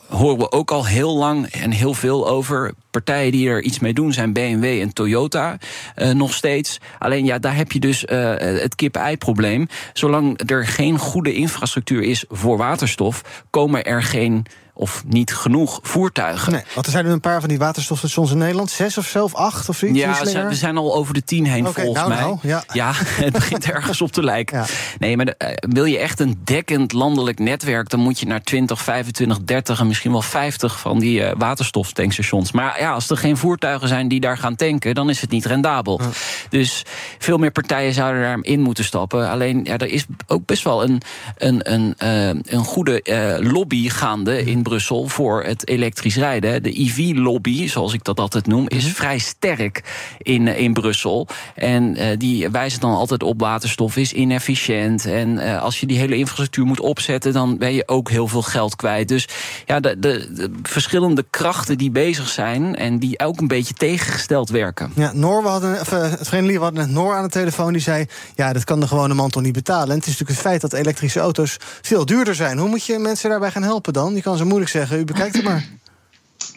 horen 0.10 0.38
we 0.38 0.52
ook 0.52 0.72
al 0.72 0.86
heel 0.86 1.18
lang 1.18 1.48
en 1.48 1.72
heel 1.72 1.94
veel 1.94 2.28
over. 2.30 2.74
Partijen 2.92 3.32
die 3.34 3.50
er 3.50 3.64
iets 3.64 3.80
mee 3.80 3.94
doen 3.94 4.14
zijn 4.14 4.34
BMW 4.34 4.64
en 4.64 4.94
Toyota 4.94 5.58
uh, 5.98 6.12
nog 6.12 6.34
steeds. 6.34 6.80
Alleen 7.00 7.26
ja, 7.26 7.40
daar 7.40 7.56
heb 7.56 7.72
je 7.72 7.80
dus 7.80 8.04
uh, 8.04 8.34
het 8.38 8.76
kip-ei-probleem. 8.76 9.68
Zolang 9.94 10.50
er 10.50 10.68
geen 10.68 10.98
goede 10.98 11.34
infrastructuur 11.34 12.02
is 12.02 12.26
voor 12.30 12.58
waterstof, 12.58 13.44
komen 13.50 13.86
er 13.86 14.04
geen 14.04 14.46
of 14.76 15.04
niet 15.08 15.34
genoeg 15.34 15.80
voertuigen. 15.82 16.52
Nee, 16.52 16.64
want 16.74 16.86
er 16.86 16.92
zijn 16.92 17.06
er 17.06 17.12
een 17.12 17.20
paar 17.20 17.40
van 17.40 17.50
die 17.50 17.58
waterstofstations 17.58 18.32
in 18.32 18.38
Nederland. 18.38 18.72
Zes 18.72 18.98
of 18.98 19.06
zelf 19.06 19.36
acht 19.36 19.70
of 19.70 19.78
zoiets? 19.78 20.00
Ja, 20.00 20.26
zijn, 20.26 20.48
we 20.48 20.56
zijn 20.56 20.78
al 20.78 20.96
over 20.96 21.14
de 21.14 21.24
tien 21.24 21.46
heen 21.46 21.68
okay, 21.68 21.84
volgens 21.84 22.08
nou, 22.08 22.10
mij. 22.10 22.20
Nou, 22.20 22.38
ja. 22.42 22.64
ja, 22.74 22.92
het 23.26 23.34
begint 23.34 23.72
ergens 23.72 24.02
op 24.02 24.12
te 24.12 24.24
lijken. 24.24 24.58
Ja. 24.58 24.66
Nee, 25.00 25.16
maar 25.16 25.26
de, 25.26 25.36
uh, 25.38 25.72
wil 25.74 25.86
je 25.86 25.98
echt 25.98 26.20
een 26.20 26.42
dekkend 26.44 26.94
landelijk 26.94 27.40
netwerk... 27.40 27.90
dan 27.90 28.00
moet 28.00 28.20
je 28.20 28.26
naar 28.26 28.42
20, 28.42 28.82
25, 28.82 29.40
30 29.44 29.80
en 29.80 29.88
misschien 29.88 30.12
wel 30.12 30.22
50 30.22 30.80
van 30.80 31.00
die 31.00 31.20
uh, 31.20 31.32
waterstoftankstations. 31.38 32.52
Maar 32.52 32.80
ja, 32.80 32.94
als 32.94 33.10
er 33.10 33.18
geen 33.18 33.38
voertuigen 33.38 33.88
zijn 33.88 34.08
die 34.08 34.20
daar 34.20 34.38
gaan 34.38 34.56
tanken... 34.56 34.96
dan 34.96 35.10
is 35.10 35.22
het 35.22 35.30
niet 35.30 35.46
rendabel. 35.46 36.02
Ja. 36.02 36.10
Dus 36.50 36.86
veel 37.20 37.38
meer 37.38 37.52
partijen 37.52 37.94
zouden 37.94 38.22
daarin 38.22 38.62
moeten 38.62 38.84
stappen. 38.84 39.30
Alleen, 39.30 39.64
ja, 39.64 39.78
er 39.78 39.90
is 39.90 40.06
ook 40.28 40.46
best 40.46 40.64
wel 40.64 40.84
een, 40.84 41.02
een, 41.38 41.74
een, 41.74 41.96
uh, 42.04 42.28
een 42.28 42.64
goede 42.64 43.02
lobby 43.42 43.90
gaande 43.90 44.44
in 44.44 44.63
Brussel 44.64 45.08
voor 45.08 45.44
het 45.44 45.68
elektrisch 45.68 46.16
rijden. 46.16 46.64
De 46.64 46.80
EV-lobby, 46.80 47.68
zoals 47.68 47.94
ik 47.94 48.04
dat 48.04 48.20
altijd 48.20 48.48
noem, 48.48 48.70
is 48.70 48.86
vrij 48.86 49.18
sterk 49.18 49.84
in, 50.18 50.48
in 50.48 50.74
Brussel. 50.74 51.28
En 51.56 52.00
uh, 52.00 52.08
die 52.18 52.50
wijzen 52.50 52.80
dan 52.80 52.94
altijd 52.94 53.24
op 53.24 53.40
waterstof 53.40 53.98
is 53.98 54.14
inefficiënt. 54.14 55.06
En 55.06 55.30
uh, 55.30 55.62
als 55.62 55.80
je 55.80 55.86
die 55.86 55.98
hele 55.98 56.16
infrastructuur 56.16 56.66
moet 56.66 56.80
opzetten, 56.80 57.34
dan 57.34 57.58
ben 57.58 57.74
je 57.74 57.88
ook 57.88 58.10
heel 58.10 58.28
veel 58.28 58.42
geld 58.42 58.76
kwijt. 58.76 59.08
Dus 59.08 59.28
ja, 59.66 59.80
de, 59.80 60.00
de, 60.00 60.34
de 60.34 60.52
verschillende 60.64 61.26
krachten 61.30 61.78
die 61.78 61.92
bezig 61.92 62.30
zijn 62.30 62.76
en 62.76 63.00
die 63.00 63.20
ook 63.20 63.40
een 63.40 63.48
beetje 63.48 63.74
tegengesteld 63.74 64.50
werken. 64.50 64.92
Ja, 64.96 65.12
Noor, 65.14 65.44
we 65.44 65.48
hadden, 65.50 65.80
of, 65.80 65.92
uh, 65.92 66.02
het 66.02 66.30
we 66.30 66.58
hadden 66.60 66.94
Noor 66.94 67.16
aan 67.16 67.24
de 67.24 67.30
telefoon 67.30 67.74
die 67.74 67.82
zei: 67.82 68.06
Ja, 68.36 68.54
dat 68.54 68.64
kan 68.64 68.80
de 68.80 68.88
gewone 68.88 69.14
man 69.14 69.30
toch 69.30 69.44
niet 69.44 69.54
betalen. 69.54 69.90
En 69.90 69.96
het 69.96 70.08
is 70.08 70.12
natuurlijk 70.12 70.40
het 70.40 70.48
feit 70.48 70.62
dat 70.62 70.74
elektrische 70.74 71.20
auto's 71.20 71.58
veel 71.82 72.06
duurder 72.06 72.36
zijn. 72.36 72.58
Hoe 72.58 72.70
moet 72.70 72.86
je 72.86 73.00
mensen 73.00 73.30
daarbij 73.30 73.52
gaan 73.52 73.64
helpen 73.64 73.94
dan? 73.94 74.16
Je 74.16 74.22
kan 74.22 74.38
zo 74.38 74.46
moeilijk 74.54 74.78
zeggen, 74.78 75.00
u 75.00 75.06
bekijkt 75.06 75.36
het 75.36 75.44
maar. 75.44 75.64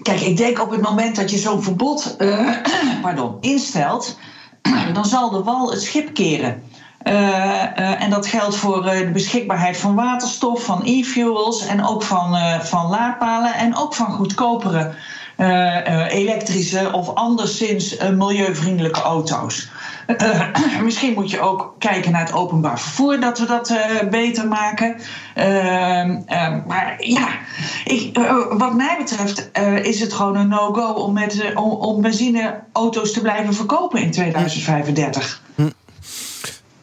Kijk, 0.03 0.21
ik 0.21 0.37
denk 0.37 0.61
op 0.61 0.71
het 0.71 0.81
moment 0.81 1.17
dat 1.17 1.31
je 1.31 1.39
zo'n 1.39 1.63
verbod 1.63 2.17
uh, 2.19 2.51
pardon, 3.03 3.37
instelt, 3.41 4.19
dan 4.95 5.05
zal 5.05 5.31
de 5.31 5.43
wal 5.43 5.71
het 5.71 5.83
schip 5.83 6.15
keren. 6.15 6.63
Uh, 7.03 7.13
uh, 7.13 8.03
en 8.03 8.11
dat 8.11 8.27
geldt 8.27 8.57
voor 8.57 8.83
de 8.83 9.11
beschikbaarheid 9.13 9.77
van 9.77 9.95
waterstof, 9.95 10.65
van 10.65 10.83
e-fuels 10.85 11.67
en 11.67 11.85
ook 11.85 12.03
van, 12.03 12.37
van 12.63 12.87
laadpalen 12.91 13.55
en 13.55 13.77
ook 13.77 13.95
van 13.95 14.07
goedkopere 14.07 14.95
elektrische 16.09 16.93
of 16.93 17.15
anderszins 17.15 17.97
milieuvriendelijke 17.99 19.01
auto's. 19.01 19.69
Uh, 20.07 20.49
misschien 20.85 21.15
moet 21.15 21.31
je 21.31 21.41
ook 21.41 21.75
kijken 21.79 22.13
naar 22.13 22.21
het 22.21 22.33
openbaar 22.33 22.81
vervoer, 22.81 23.21
dat 23.21 23.39
we 23.39 23.47
dat 23.47 23.71
uh, 23.71 24.09
beter 24.11 24.49
maken. 24.49 24.97
Uh, 25.37 25.45
maar 26.67 26.95
ja, 26.99 27.29
ik, 27.85 28.19
wat 28.51 28.75
mij 28.75 28.97
betreft 28.99 29.51
is 29.83 30.01
het 30.01 30.13
gewoon 30.13 30.37
een 30.37 30.49
no-go 30.49 30.93
om, 30.93 31.13
met, 31.13 31.53
om, 31.55 31.71
om 31.71 32.03
benzineauto's 32.03 33.13
te 33.13 33.21
blijven 33.21 33.55
verkopen 33.55 34.01
in 34.03 34.11
2035. 34.11 35.43
Hm. 35.55 35.69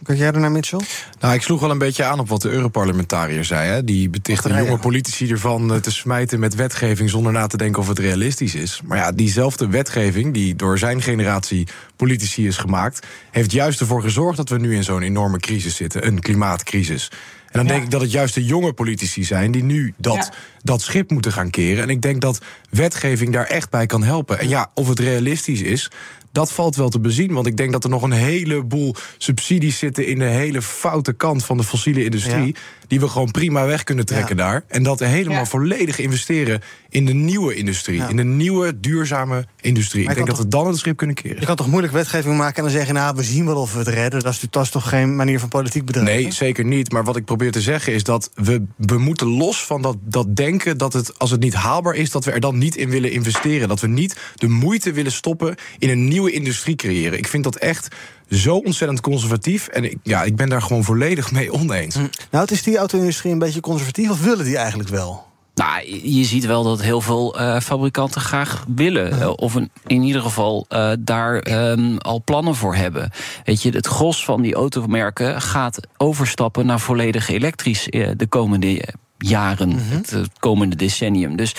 Kijk 0.03 0.17
jij 0.17 0.31
er 0.31 0.39
naar 0.39 0.51
Mitchell? 0.51 0.79
Nou, 1.19 1.33
ik 1.33 1.41
sloeg 1.41 1.59
wel 1.59 1.71
een 1.71 1.77
beetje 1.77 2.03
aan 2.03 2.19
op 2.19 2.29
wat 2.29 2.41
de 2.41 2.49
Europarlementariër 2.49 3.45
zei. 3.45 3.69
Hè. 3.69 3.83
Die 3.83 4.09
betichten 4.09 4.63
jonge 4.65 4.77
politici 4.77 5.31
ervan 5.31 5.81
te 5.81 5.91
smijten 5.91 6.39
met 6.39 6.55
wetgeving 6.55 7.09
zonder 7.09 7.31
na 7.31 7.47
te 7.47 7.57
denken 7.57 7.81
of 7.81 7.87
het 7.87 7.99
realistisch 7.99 8.55
is. 8.55 8.81
Maar 8.85 8.97
ja, 8.97 9.11
diezelfde 9.11 9.67
wetgeving 9.67 10.33
die 10.33 10.55
door 10.55 10.77
zijn 10.77 11.01
generatie 11.01 11.67
politici 11.95 12.47
is 12.47 12.57
gemaakt, 12.57 13.07
heeft 13.31 13.51
juist 13.51 13.79
ervoor 13.79 14.01
gezorgd 14.01 14.37
dat 14.37 14.49
we 14.49 14.57
nu 14.57 14.75
in 14.75 14.83
zo'n 14.83 15.01
enorme 15.01 15.39
crisis 15.39 15.75
zitten, 15.75 16.07
een 16.07 16.19
klimaatcrisis. 16.19 17.09
En 17.53 17.59
dan 17.59 17.67
ja. 17.67 17.71
denk 17.71 17.83
ik 17.83 17.91
dat 17.91 18.01
het 18.01 18.11
juist 18.11 18.33
de 18.33 18.45
jonge 18.45 18.73
politici 18.73 19.23
zijn 19.23 19.51
die 19.51 19.63
nu 19.63 19.93
dat, 19.97 20.15
ja. 20.15 20.33
dat 20.61 20.81
schip 20.81 21.11
moeten 21.11 21.31
gaan 21.31 21.49
keren. 21.49 21.83
En 21.83 21.89
ik 21.89 22.01
denk 22.01 22.21
dat 22.21 22.41
wetgeving 22.69 23.33
daar 23.33 23.45
echt 23.45 23.69
bij 23.69 23.85
kan 23.85 24.03
helpen. 24.03 24.39
En 24.39 24.49
ja, 24.49 24.71
of 24.73 24.87
het 24.87 24.99
realistisch 24.99 25.61
is, 25.61 25.91
dat 26.33 26.51
valt 26.51 26.75
wel 26.75 26.89
te 26.89 26.99
bezien. 26.99 27.33
Want 27.33 27.47
ik 27.47 27.57
denk 27.57 27.71
dat 27.71 27.83
er 27.83 27.89
nog 27.89 28.01
een 28.01 28.11
heleboel 28.11 28.95
subsidies 29.17 29.77
zitten 29.77 30.07
in 30.07 30.19
de 30.19 30.25
hele 30.25 30.61
foute 30.61 31.13
kant 31.13 31.45
van 31.45 31.57
de 31.57 31.63
fossiele 31.63 32.03
industrie. 32.03 32.45
Ja. 32.45 32.59
Die 32.87 32.99
we 32.99 33.07
gewoon 33.07 33.31
prima 33.31 33.65
weg 33.65 33.83
kunnen 33.83 34.05
trekken 34.05 34.37
ja. 34.37 34.43
daar. 34.43 34.63
En 34.67 34.83
dat 34.83 34.99
helemaal 34.99 35.37
ja. 35.37 35.45
volledig 35.45 35.99
investeren 35.99 36.61
in 36.89 37.05
de 37.05 37.13
nieuwe 37.13 37.55
industrie. 37.55 38.03
In 38.09 38.15
de 38.15 38.23
nieuwe, 38.23 38.79
duurzame 38.79 39.45
industrie. 39.61 40.09
Ik 40.09 40.15
denk 40.15 40.27
dat 40.27 40.37
we 40.37 40.47
dan 40.47 40.67
het 40.67 40.77
schip 40.77 40.97
kunnen 40.97 41.15
keren. 41.15 41.39
Je 41.39 41.45
kan 41.45 41.55
toch 41.55 41.67
moeilijk 41.67 41.93
wetgeving 41.93 42.37
maken 42.37 42.55
en 42.55 42.63
dan 42.63 42.71
zeggen... 42.71 42.93
nou, 42.93 43.15
we 43.15 43.23
zien 43.23 43.45
wel 43.45 43.55
of 43.55 43.73
we 43.73 43.79
het 43.79 43.87
redden. 43.87 44.23
Dat 44.23 44.33
is, 44.33 44.39
dat 44.49 44.63
is 44.63 44.69
toch 44.69 44.89
geen 44.89 45.15
manier 45.15 45.39
van 45.39 45.49
politiek 45.49 45.85
bedrijven? 45.85 46.13
Nee, 46.13 46.31
zeker 46.31 46.65
niet. 46.65 46.91
Maar 46.91 47.03
wat 47.03 47.15
ik 47.15 47.25
probeer 47.25 47.51
te 47.51 47.61
zeggen 47.61 47.93
is 47.93 48.03
dat 48.03 48.31
we, 48.35 48.63
we 48.77 48.97
moeten 48.97 49.27
los 49.27 49.65
van 49.65 49.81
dat, 49.81 49.97
dat 50.01 50.35
denken... 50.35 50.77
dat 50.77 50.93
het, 50.93 51.19
als 51.19 51.31
het 51.31 51.39
niet 51.39 51.53
haalbaar 51.53 51.95
is, 51.95 52.11
dat 52.11 52.25
we 52.25 52.31
er 52.31 52.39
dan 52.39 52.57
niet 52.57 52.75
in 52.75 52.89
willen 52.89 53.11
investeren. 53.11 53.67
Dat 53.67 53.79
we 53.79 53.87
niet 53.87 54.17
de 54.35 54.47
moeite 54.47 54.91
willen 54.91 55.11
stoppen 55.11 55.55
in 55.77 55.89
een 55.89 56.07
nieuwe 56.07 56.22
industrie 56.31 56.75
creëren. 56.75 57.17
Ik 57.17 57.27
vind 57.27 57.43
dat 57.43 57.55
echt 57.55 57.87
zo 58.29 58.55
ontzettend 58.55 59.01
conservatief. 59.01 59.67
En 59.67 59.83
ik, 59.83 59.97
ja, 60.03 60.23
ik 60.23 60.35
ben 60.35 60.49
daar 60.49 60.61
gewoon 60.61 60.83
volledig 60.83 61.31
mee 61.31 61.53
oneens. 61.53 61.95
Nou, 61.95 62.09
het 62.29 62.51
is 62.51 62.63
die 62.63 62.77
auto-industrie 62.77 63.31
een 63.31 63.39
beetje 63.39 63.59
conservatief... 63.59 64.09
of 64.09 64.23
willen 64.23 64.45
die 64.45 64.57
eigenlijk 64.57 64.89
wel? 64.89 65.31
Nou, 65.55 66.01
je 66.03 66.23
ziet 66.23 66.45
wel 66.45 66.63
dat 66.63 66.81
heel 66.81 67.01
veel 67.01 67.41
uh, 67.41 67.59
fabrikanten 67.59 68.21
graag 68.21 68.65
willen. 68.75 69.19
Uh, 69.19 69.29
of 69.35 69.53
een, 69.53 69.71
in 69.87 70.01
ieder 70.01 70.21
geval 70.21 70.65
uh, 70.69 70.91
daar 70.99 71.69
um, 71.71 71.97
al 71.97 72.21
plannen 72.23 72.55
voor 72.55 72.75
hebben. 72.75 73.09
Weet 73.43 73.61
je, 73.61 73.69
het 73.69 73.87
gros 73.87 74.25
van 74.25 74.41
die 74.41 74.53
automerken 74.53 75.41
gaat 75.41 75.79
overstappen 75.97 76.65
naar 76.65 76.79
volledig 76.79 77.29
elektrisch 77.29 77.87
de 78.17 78.27
komende 78.29 78.83
jaren, 79.17 79.69
mm 79.69 79.77
-hmm. 79.77 80.01
het 80.09 80.29
komende 80.39 80.75
decennium. 80.75 81.35
Dus 81.35 81.55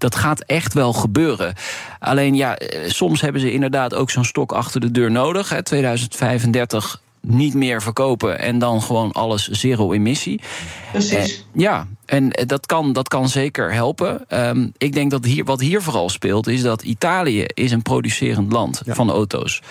dat 0.00 0.14
gaat 0.14 0.40
echt 0.40 0.74
wel 0.74 0.92
gebeuren. 0.92 1.54
Alleen 1.98 2.34
ja, 2.34 2.58
soms 2.86 3.20
hebben 3.20 3.40
ze 3.40 3.52
inderdaad 3.52 3.94
ook 3.94 4.10
zo'n 4.10 4.24
stok 4.24 4.52
achter 4.52 4.80
de 4.80 4.90
deur 4.90 5.10
nodig. 5.10 5.48
Hè. 5.48 5.62
2035 5.62 7.00
niet 7.20 7.54
meer 7.54 7.82
verkopen 7.82 8.38
en 8.38 8.58
dan 8.58 8.82
gewoon 8.82 9.12
alles 9.12 9.48
zero 9.48 9.92
emissie. 9.92 10.40
Precies. 10.92 11.14
Eh, 11.14 11.62
ja, 11.62 11.86
en 12.10 12.30
eh, 12.30 12.46
dat 12.46 12.66
kan, 12.66 12.92
dat 12.92 13.08
kan 13.08 13.28
zeker 13.28 13.72
helpen. 13.72 14.24
Ehm, 14.28 14.68
ik 14.76 14.92
denk 14.92 15.10
dat 15.10 15.24
hier, 15.24 15.44
wat 15.44 15.60
hier 15.60 15.82
vooral 15.82 16.08
speelt, 16.08 16.46
is 16.46 16.62
dat 16.62 16.82
Italië 16.82 17.44
is 17.54 17.70
een 17.70 17.82
producerend 17.82 18.52
land 18.52 18.82
van 18.86 19.10
auto's. 19.10 19.62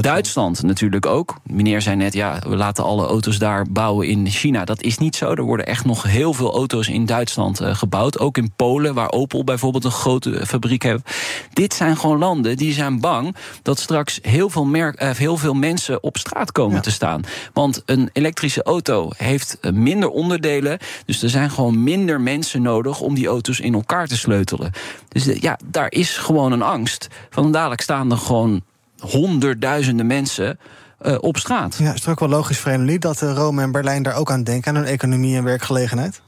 Duitsland. 0.00 0.62
natuurlijk 0.62 1.06
ook. 1.06 1.34
Meneer 1.42 1.82
zei 1.82 1.96
net, 1.96 2.12
ja, 2.12 2.38
we 2.48 2.56
laten 2.56 2.84
alle 2.84 3.06
auto's 3.06 3.38
daar 3.38 3.66
bouwen 3.70 4.08
in 4.08 4.28
China. 4.28 4.64
Dat 4.64 4.82
is 4.82 4.98
niet 4.98 5.16
zo. 5.16 5.30
Er 5.30 5.42
worden 5.42 5.66
echt 5.66 5.84
nog 5.84 6.02
heel 6.02 6.32
veel 6.32 6.52
auto's 6.52 6.88
in 6.88 7.06
Duitsland 7.06 7.60
eh, 7.60 7.74
gebouwd. 7.74 8.18
Ook 8.18 8.36
in 8.36 8.52
Polen, 8.56 8.94
waar 8.94 9.10
Opel 9.10 9.44
bijvoorbeeld 9.44 9.84
een 9.84 9.90
grote 9.90 10.46
fabriek 10.46 10.82
heeft. 10.82 11.10
Dit 11.52 11.74
zijn 11.74 11.96
gewoon 11.96 12.18
landen 12.18 12.56
die 12.56 12.72
zijn 12.72 13.00
bang 13.00 13.36
dat 13.62 13.78
straks 13.78 14.18
heel 14.22 14.50
veel, 14.50 14.64
merk, 14.64 14.94
eh, 14.94 15.10
heel 15.10 15.36
veel 15.36 15.54
mensen 15.54 16.02
op 16.02 16.16
straat 16.16 16.52
komen 16.52 16.82
te 16.82 16.90
staan. 16.94 17.22
Want 17.52 17.82
een 17.86 18.10
elektrische 18.12 18.62
auto 18.62 19.10
heeft 19.16 19.58
eh, 19.60 19.72
minder 19.72 20.08
onderdelen. 20.08 20.78
Dus 21.06 21.22
er 21.22 21.30
zijn 21.30 21.50
gewoon 21.50 21.82
minder 21.82 22.20
mensen 22.20 22.62
nodig 22.62 23.00
om 23.00 23.14
die 23.14 23.26
auto's 23.26 23.60
in 23.60 23.74
elkaar 23.74 24.06
te 24.06 24.16
sleutelen. 24.16 24.70
Dus 25.08 25.26
eh, 25.26 25.40
ja, 25.40 25.58
daar 25.64 25.90
is 25.90 26.16
gewoon 26.16 26.52
een 26.52 26.62
angst. 26.62 27.08
Van 27.30 27.52
dadelijk 27.52 27.80
staan 27.80 28.10
er 28.10 28.18
gewoon 28.18 28.62
honderdduizenden 28.98 30.06
mensen 30.06 30.58
eh, 30.98 31.16
op 31.20 31.36
straat. 31.36 31.76
Ja, 31.78 31.92
is 31.92 32.00
het 32.00 32.08
ook 32.08 32.20
wel 32.20 32.28
logisch 32.28 32.58
voor 32.58 32.72
jullie 32.72 32.98
dat 32.98 33.20
Rome 33.20 33.62
en 33.62 33.72
Berlijn 33.72 34.02
daar 34.02 34.16
ook 34.16 34.30
aan 34.30 34.42
denken, 34.42 34.70
aan 34.70 34.82
hun 34.82 34.92
economie 34.92 35.36
en 35.36 35.44
werkgelegenheid? 35.44 36.20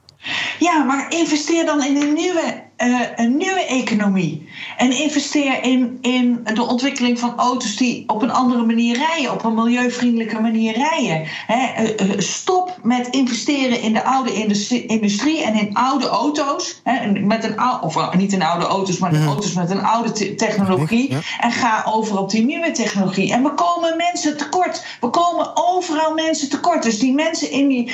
Ja, 0.59 0.83
maar 0.83 1.07
investeer 1.11 1.67
dan 1.67 1.85
in 1.85 1.97
een 1.97 2.15
nieuwe, 2.15 2.63
eh, 2.77 3.01
een 3.17 3.37
nieuwe 3.37 3.65
economie. 3.65 4.49
En 4.77 4.93
investeer 4.93 5.63
in, 5.63 5.99
in 6.01 6.41
de 6.55 6.63
ontwikkeling 6.63 7.19
van 7.19 7.37
auto's 7.37 7.77
die 7.77 8.05
op 8.07 8.23
een 8.23 8.31
andere 8.31 8.65
manier 8.65 8.97
rijden, 8.97 9.33
op 9.33 9.45
een 9.45 9.55
milieuvriendelijke 9.55 10.41
manier 10.41 10.75
rijden. 10.77 11.27
Eh, 11.47 11.79
eh, 11.79 12.19
stop 12.19 12.79
met 12.83 13.07
investeren 13.07 13.81
in 13.81 13.93
de 13.93 14.05
oude 14.05 14.35
industrie, 14.35 14.87
industrie 14.87 15.43
en 15.43 15.55
in 15.55 15.75
oude 15.75 16.07
auto's. 16.07 16.81
Met 17.21 17.45
een, 17.45 17.61
of 17.83 18.15
niet 18.15 18.33
in 18.33 18.43
oude 18.43 18.67
auto's, 18.67 18.99
maar 18.99 19.15
in 19.15 19.27
auto's 19.27 19.53
met 19.53 19.71
een 19.71 19.85
oude 19.85 20.13
te- 20.13 20.35
technologie. 20.35 21.17
En 21.41 21.53
ga 21.53 21.85
over 21.87 22.19
op 22.19 22.31
die 22.31 22.45
nieuwe 22.45 22.71
technologie. 22.71 23.33
En 23.33 23.43
we 23.43 23.55
komen 23.55 23.97
mensen 23.97 24.37
tekort. 24.37 24.85
We 25.01 25.09
komen 25.09 25.51
overal 25.55 26.15
mensen 26.15 26.49
tekort. 26.51 26.83
Dus 26.83 26.99
die 26.99 27.13
mensen 27.13 27.51
in 27.51 27.69
die 27.69 27.93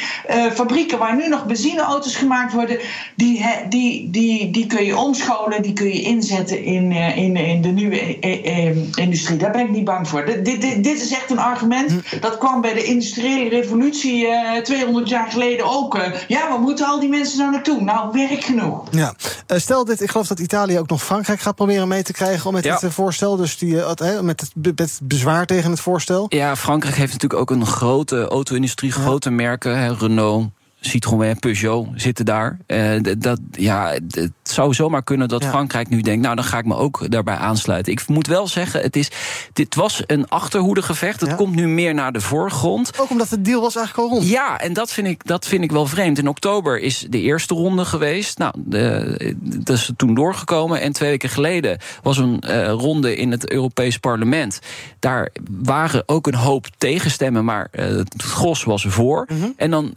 fabrieken 0.52 0.98
waar 0.98 1.16
nu 1.16 1.28
nog 1.28 1.46
benzineauto's 1.46 2.16
gemaakt 2.16 2.52
worden, 2.52 2.78
die, 3.16 3.46
die, 3.68 4.10
die, 4.10 4.50
die 4.50 4.70
kun 4.74 4.84
je 4.84 4.96
omscholen, 4.96 5.62
die 5.62 5.72
kun 5.72 5.86
je 5.86 6.02
inzetten 6.02 6.64
in, 6.64 6.92
eh, 6.92 7.16
in, 7.16 7.36
in 7.36 7.62
de 7.62 7.68
nieuwe 7.68 8.18
eh, 8.18 8.66
eh, 8.68 8.76
industrie. 8.94 9.36
Daar 9.38 9.50
ben 9.50 9.60
ik 9.60 9.70
niet 9.70 9.84
bang 9.84 10.08
voor. 10.08 10.24
Dit, 10.24 10.44
dit, 10.44 10.60
dit, 10.84 11.02
is 11.02 11.10
echt 11.12 11.30
een 11.30 11.38
argument. 11.38 11.92
Dat 12.20 12.38
kwam 12.38 12.60
bij 12.60 12.74
de 12.74 12.84
industriële 12.84 13.48
revolutie 13.48 14.26
eh 14.26 14.62
200 14.62 15.08
jaar 15.08 15.30
geleden 15.30 15.66
ook. 15.66 15.94
eh. 15.96 16.12
ja, 16.28 16.48
waar 16.48 16.60
moeten 16.60 16.86
al 16.86 17.00
die 17.00 17.08
mensen 17.08 17.38
nou 17.38 17.50
naartoe? 17.50 17.80
Nou, 17.80 18.12
werk 18.12 18.44
genoeg. 18.44 18.82
Ja. 18.90 19.14
Eh, 19.46 19.58
stel 19.58 19.84
dit, 19.84 20.00
ik 20.00 20.10
geloof 20.10 20.26
dat 20.26 20.38
Italië 20.40 20.78
ook 20.78 20.88
nog 20.88 21.02
Frankrijk 21.04 21.40
gaat 21.40 21.54
proberen 21.54 21.88
mee 21.88 22.02
te 22.02 22.12
krijgen 22.12 22.46
om 22.46 22.52
met 22.54 22.64
Ja. 22.64 22.72
dit 22.74 22.82
eh, 22.82 22.90
voorstel, 22.90 23.36
dus 23.36 23.58
die, 23.58 23.76
het, 23.76 23.98
hè, 23.98 24.22
met, 24.22 24.40
het, 24.40 24.50
met 24.54 24.78
het 24.78 24.98
bezwaar 25.02 25.46
tegen 25.46 25.70
het 25.70 25.80
voorstel. 25.80 26.26
Ja, 26.28 26.56
Frankrijk 26.56 26.96
heeft 26.96 27.12
natuurlijk 27.12 27.40
ook 27.40 27.50
een 27.50 27.66
grote 27.66 28.28
auto-industrie, 28.28 28.92
grote 28.92 29.30
merken. 29.30 29.78
Hè, 29.78 29.92
Renault, 29.94 30.46
Citroën, 30.84 31.38
Peugeot 31.38 31.88
zitten 31.94 32.24
daar. 32.24 32.58
Eh, 32.66 32.90
dat, 33.18 33.40
ja, 33.50 33.92
het 34.08 34.30
zou 34.42 34.74
zomaar 34.74 35.02
kunnen 35.02 35.28
dat 35.28 35.42
Ja. 35.42 35.48
Frankrijk 35.48 35.88
nu 35.88 36.00
denkt... 36.00 36.22
nou, 36.22 36.34
dan 36.34 36.44
ga 36.44 36.58
ik 36.58 36.64
me 36.64 36.74
ook 36.76 37.10
daarbij 37.10 37.34
aansluiten. 37.36 37.92
Ik 37.92 38.08
moet 38.08 38.26
wel 38.26 38.48
zeggen, 38.48 38.80
het 38.80 38.96
is, 38.96 39.10
dit 39.52 39.74
was 39.74 40.02
een 40.06 40.28
achterhoedegevecht. 40.28 41.20
Het 41.20 41.30
Ja. 41.30 41.36
komt 41.36 41.54
nu 41.54 41.68
meer 41.68 41.94
naar 41.94 42.12
de 42.12 42.20
voorgrond. 42.20 42.98
Ook 43.00 43.10
omdat 43.10 43.28
de 43.28 43.40
deal 43.42 43.60
was 43.60 43.76
eigenlijk 43.76 44.08
al 44.08 44.14
rond. 44.16 44.28
Ja, 44.30 44.58
en 44.60 44.72
dat 44.72 44.92
vind, 44.92 45.06
ik, 45.06 45.24
dat 45.26 45.46
vind 45.46 45.64
ik 45.64 45.72
wel 45.72 45.86
vreemd. 45.86 46.18
In 46.18 46.28
oktober 46.28 46.80
is 46.80 47.06
de 47.10 47.20
eerste 47.20 47.54
ronde 47.54 47.84
geweest. 47.84 48.38
Nou, 48.38 48.54
de, 48.56 49.34
dat 49.40 49.76
is 49.76 49.90
toen 49.96 50.14
doorgekomen. 50.14 50.80
En 50.80 50.92
twee 50.92 51.10
weken 51.10 51.28
geleden 51.28 51.78
was 52.02 52.18
een 52.18 52.40
eh, 52.40 52.70
ronde 52.70 53.16
in 53.16 53.30
het 53.30 53.50
Europees 53.50 53.98
Parlement. 53.98 54.58
Daar 54.98 55.28
waren 55.50 56.02
ook 56.06 56.26
een 56.26 56.34
hoop 56.34 56.66
tegenstemmen, 56.78 57.44
maar 57.44 57.68
eh, 57.70 57.86
het 57.86 58.22
gros 58.22 58.64
was 58.64 58.84
voor. 58.88 59.26
En 59.56 59.70
dan. 59.70 59.92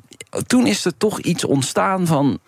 Toen 0.47 0.67
is 0.67 0.85
er 0.85 0.97
toch 0.97 1.19
iets 1.19 1.45
ontstaan 1.45 2.07
van. 2.07 2.39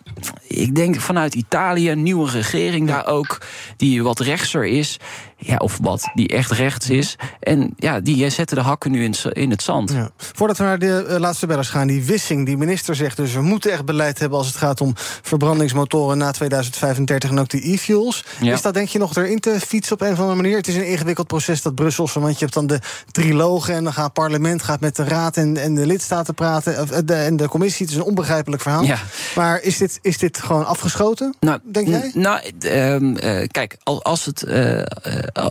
Ik 0.46 0.74
denk 0.74 1.00
vanuit 1.00 1.34
Italië, 1.34 1.90
een 1.90 2.02
nieuwe 2.02 2.30
regering 2.30 2.88
daar 2.88 3.06
ook. 3.06 3.40
die 3.76 4.02
wat 4.02 4.20
rechtser 4.20 4.64
is. 4.64 4.98
Ja, 5.40 5.56
of 5.56 5.78
wat, 5.82 6.10
die 6.14 6.28
echt 6.28 6.50
rechts 6.50 6.90
is. 6.90 7.16
En 7.40 7.72
ja, 7.76 8.00
die 8.00 8.30
zetten 8.30 8.56
de 8.56 8.62
hakken 8.62 8.90
nu 8.90 9.04
in, 9.04 9.10
het- 9.10 9.24
in 9.36 9.50
het 9.50 9.62
zand. 9.62 9.90
Ja. 9.92 10.10
Voordat 10.16 10.56
we 10.56 10.62
naar 10.64 10.78
de 10.78 11.04
eh, 11.08 11.18
laatste 11.18 11.46
bellers 11.46 11.68
gaan, 11.68 11.86
die 11.86 12.04
Wissing, 12.04 12.46
die 12.46 12.56
minister 12.56 12.94
zegt 12.94 13.16
dus... 13.16 13.32
we 13.32 13.42
moeten 13.42 13.72
echt 13.72 13.84
beleid 13.84 14.18
hebben 14.18 14.38
als 14.38 14.46
het 14.46 14.56
gaat 14.56 14.80
om 14.80 14.92
verbrandingsmotoren 15.22 16.18
na 16.18 16.30
2035 16.30 17.30
en 17.30 17.38
ook 17.38 17.48
die 17.48 17.72
e-fuels. 17.72 18.24
Ja. 18.40 18.52
Is 18.52 18.62
dat 18.62 18.74
denk 18.74 18.88
je 18.88 18.98
nog 18.98 19.16
erin 19.16 19.40
te 19.40 19.56
fietsen 19.66 19.94
op 19.94 20.00
een 20.00 20.12
of 20.12 20.18
andere 20.18 20.36
manier? 20.36 20.56
Het 20.56 20.68
is 20.68 20.74
een 20.76 20.86
ingewikkeld 20.86 21.26
proces, 21.26 21.62
dat 21.62 21.74
Brusselse, 21.74 22.20
want 22.20 22.32
je 22.32 22.38
hebt 22.44 22.54
dan 22.54 22.66
de 22.66 22.78
trilogen... 23.10 23.74
en 23.74 23.84
dan 23.84 23.92
gaat 23.92 24.04
het 24.04 24.12
parlement 24.12 24.62
gaat 24.62 24.80
met 24.80 24.96
de 24.96 25.04
raad 25.04 25.36
en, 25.36 25.56
en 25.56 25.74
de 25.74 25.86
lidstaten 25.86 26.34
praten... 26.34 26.80
of, 26.82 26.90
eh, 26.90 26.98
de, 27.04 27.14
en 27.14 27.36
de 27.36 27.48
commissie, 27.48 27.86
het 27.86 27.94
is 27.94 28.00
een 28.00 28.06
onbegrijpelijk 28.06 28.62
verhaal. 28.62 28.82
Ja. 28.82 28.98
Maar 29.34 29.62
is 29.62 29.76
dit, 29.78 29.98
is 30.02 30.18
dit 30.18 30.38
gewoon 30.38 30.66
afgeschoten, 30.66 31.34
Nou, 31.40 31.58
denk 31.64 31.88
jij? 31.88 32.10
Nou, 32.14 32.40
ehm, 32.60 33.16
eh, 33.16 33.46
kijk, 33.48 33.76
als, 34.02 34.24
het, 34.24 34.42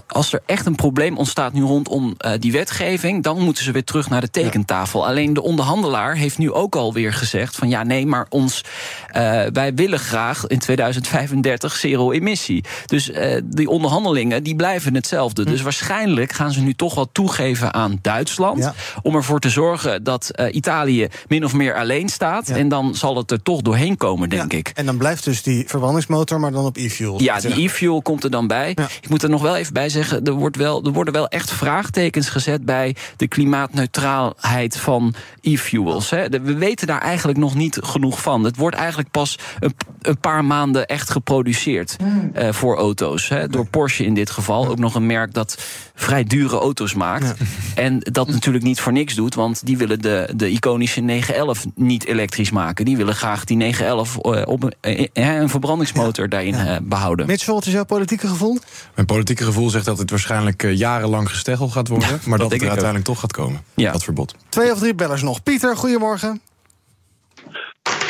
als 0.07 0.33
er 0.33 0.41
echt 0.45 0.65
een 0.65 0.75
probleem 0.75 1.17
ontstaat 1.17 1.53
nu 1.53 1.61
rondom 1.61 2.13
eh, 2.17 2.31
die 2.39 2.51
wetgeving, 2.51 3.23
dan 3.23 3.39
moeten 3.41 3.63
ze 3.63 3.71
weer 3.71 3.83
terug 3.83 4.09
naar 4.09 4.21
de 4.21 4.29
tekentafel. 4.29 5.07
Alleen 5.07 5.33
de 5.33 5.41
onderhandelaar 5.41 6.15
heeft 6.15 6.37
nu 6.37 6.51
ook 6.51 6.75
alweer 6.75 7.13
gezegd: 7.13 7.55
van 7.55 7.69
ja, 7.69 7.83
nee, 7.83 8.05
maar 8.05 8.25
ons, 8.29 8.63
eh, 9.07 9.43
wij 9.53 9.73
willen 9.73 9.99
graag 9.99 10.47
in 10.47 10.59
2035 10.59 11.75
zero 11.75 12.11
emissie. 12.11 12.63
Dus 12.85 13.11
eh, 13.11 13.41
die 13.45 13.69
onderhandelingen 13.69 14.43
die 14.43 14.55
blijven 14.55 14.95
hetzelfde. 14.95 15.45
Dus 15.45 15.61
waarschijnlijk 15.61 16.31
gaan 16.31 16.51
ze 16.51 16.61
nu 16.61 16.73
toch 16.73 16.95
wel 16.95 17.09
toegeven 17.11 17.73
aan 17.73 17.99
Duitsland. 18.01 18.57
Ja. 18.63 18.73
Om 19.01 19.15
ervoor 19.15 19.39
te 19.39 19.49
zorgen 19.49 20.03
dat 20.03 20.29
eh, 20.29 20.55
Italië 20.55 21.07
min 21.27 21.45
of 21.45 21.53
meer 21.53 21.75
alleen 21.75 22.09
staat. 22.09 22.49
En 22.49 22.69
dan 22.69 22.95
zal 22.95 23.17
het 23.17 23.31
er 23.31 23.41
toch 23.41 23.61
doorheen 23.61 23.97
komen, 23.97 24.29
denk 24.29 24.51
Ja. 24.51 24.57
ik. 24.57 24.71
En 24.75 24.85
dan 24.85 24.97
blijft 24.97 25.23
dus 25.23 25.43
die 25.43 25.63
verbrandingsmotor, 25.67 26.39
maar 26.39 26.51
dan 26.51 26.65
op 26.65 26.77
e-fuels. 26.77 27.23
Ja, 27.23 27.39
die 27.39 27.63
e-fuel 27.65 28.01
komt 28.01 28.23
er 28.23 28.31
dan 28.31 28.47
bij. 28.47 28.69
Ik 29.01 29.09
moet 29.09 29.23
er 29.23 29.29
nog 29.29 29.41
wel 29.41 29.55
even 29.55 29.66
bij 29.73 29.89
zeggen, 29.89 30.23
er, 30.23 30.31
wordt 30.31 30.55
wel, 30.55 30.83
er 30.83 30.91
worden 30.91 31.13
wel 31.13 31.27
echt 31.27 31.51
vraagtekens 31.51 32.29
gezet 32.29 32.65
bij 32.65 32.95
de 33.17 33.27
klimaatneutraalheid 33.27 34.77
van 34.77 35.13
e-fuels. 35.41 36.09
We 36.09 36.55
weten 36.57 36.87
daar 36.87 37.01
eigenlijk 37.01 37.37
nog 37.37 37.55
niet 37.55 37.77
genoeg 37.81 38.21
van. 38.21 38.43
Het 38.43 38.55
wordt 38.55 38.75
eigenlijk 38.75 39.11
pas 39.11 39.37
een, 39.59 39.73
een 40.01 40.19
paar 40.19 40.45
maanden 40.45 40.87
echt 40.87 41.09
geproduceerd 41.09 41.97
eh, 42.33 42.51
voor 42.51 42.77
auto's. 42.77 43.29
Hè. 43.29 43.47
Door 43.47 43.65
Porsche 43.67 44.05
in 44.05 44.13
dit 44.13 44.29
geval. 44.29 44.67
Ook 44.67 44.79
nog 44.79 44.95
een 44.95 45.05
merk 45.05 45.33
dat 45.33 45.57
vrij 45.95 46.23
dure 46.23 46.57
auto's 46.57 46.93
maakt. 46.93 47.33
En 47.75 47.99
dat 47.99 48.27
natuurlijk 48.27 48.63
niet 48.63 48.79
voor 48.79 48.91
niks 48.91 49.15
doet, 49.15 49.35
want 49.35 49.65
die 49.65 49.77
willen 49.77 50.01
de, 50.01 50.29
de 50.35 50.49
iconische 50.49 51.01
911 51.01 51.65
niet 51.75 52.05
elektrisch 52.05 52.51
maken. 52.51 52.85
Die 52.85 52.97
willen 52.97 53.15
graag 53.15 53.43
die 53.43 53.57
911 53.57 54.17
eh, 54.17 54.41
op 54.45 54.63
een, 54.63 54.73
eh, 55.13 55.39
een 55.39 55.49
verbrandingsmotor 55.49 56.29
daarin 56.29 56.53
eh, 56.53 56.75
behouden. 56.83 57.25
Mitchell, 57.25 57.53
wat 57.53 57.65
is 57.65 57.71
jouw 57.71 57.85
politieke 57.85 58.27
gevoel? 58.27 58.57
Mijn 58.95 59.07
politieke 59.07 59.43
gevoel 59.43 59.56
zegt 59.65 59.85
dat 59.85 59.97
het 59.97 60.09
waarschijnlijk 60.09 60.63
eh, 60.63 60.77
jarenlang 60.77 61.29
gesteggel 61.29 61.67
gaat 61.67 61.87
worden. 61.87 62.19
maar 62.25 62.37
dat, 62.37 62.49
denk 62.49 62.51
het 62.51 62.53
ik 62.53 62.59
er 62.61 62.65
ook. 62.65 62.69
uiteindelijk 62.69 63.05
toch 63.05 63.19
gaat 63.19 63.33
komen. 63.33 63.61
Ja. 63.75 63.91
Dat 63.91 64.03
verbod. 64.03 64.35
Twee 64.49 64.71
of 64.71 64.79
drie 64.79 64.95
bellers 64.95 65.21
nog. 65.21 65.43
Pieter, 65.43 65.75
goedemorgen. 65.75 66.41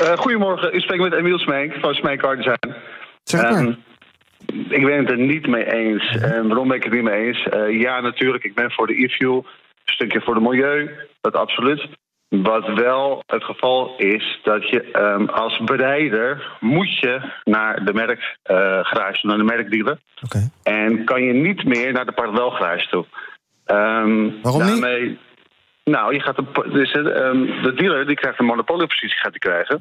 Eh, 0.02 0.18
goedemorgen, 0.18 0.76
u 0.76 0.80
spreekt 0.80 1.04
met 1.04 1.14
Emiel 1.14 1.38
Smeek 1.38 1.74
van 1.82 1.94
Smeek 1.94 2.20
Car 2.20 2.36
Design. 2.36 2.76
Zeg 3.24 3.42
maar. 3.42 3.52
Ehm, 3.52 3.74
ik 4.70 4.86
ben 4.86 4.98
het 4.98 5.10
er 5.10 5.18
niet 5.18 5.48
mee 5.48 5.74
eens. 5.74 6.16
En 6.22 6.48
waarom 6.48 6.68
ben 6.68 6.78
ik 6.78 6.84
het 6.84 6.94
niet 6.94 7.04
mee 7.04 7.28
eens? 7.28 7.44
Eh, 7.44 7.82
ja, 7.82 8.00
natuurlijk, 8.02 8.44
ik 8.44 8.56
ben 8.56 8.72
voor 8.72 8.88
de 8.88 9.04
e-fuel. 9.04 9.38
Een 9.86 9.94
stukje 9.94 10.22
voor 10.22 10.36
het 10.36 10.44
milieu, 10.44 10.90
dat 11.22 11.36
absoluut. 11.36 11.88
Wat 12.30 12.68
wel 12.74 13.24
het 13.26 13.44
geval 13.44 13.96
is, 13.98 14.40
dat 14.44 14.70
je 14.70 14.92
ehm, 14.92 15.26
als 15.26 15.60
bereider 15.60 16.58
moet 16.60 16.98
je 17.00 17.20
naar 17.44 17.86
de 17.86 17.94
merkgarage, 17.94 19.28
naar 19.28 19.38
de 19.38 19.44
merkdealer. 19.44 19.98
Oké. 20.24 20.50
En 20.63 21.04
kan 21.06 21.22
je 21.24 21.34
niet 21.34 21.63
meer 21.63 21.92
naar 21.94 22.06
de 22.06 22.12
parallelgarage 22.12 22.88
toe. 22.90 23.06
Ehm, 23.66 24.30
Waarom 24.42 24.62
niet? 24.63 24.82
daarmee- 24.82 25.18
Nou, 25.84 26.13
je 26.13 26.20
gaat 26.20 26.38
een, 26.38 26.48
dus, 26.72 26.92
ehm, 26.92 27.62
de 27.63 27.74
dealer 27.76 28.06
die 28.08 28.16
krijgt 28.16 28.40
een 28.40 28.46
monopoliepositie 28.46 29.18
gaat 29.20 29.32
die 29.32 29.40
krijgen 29.40 29.80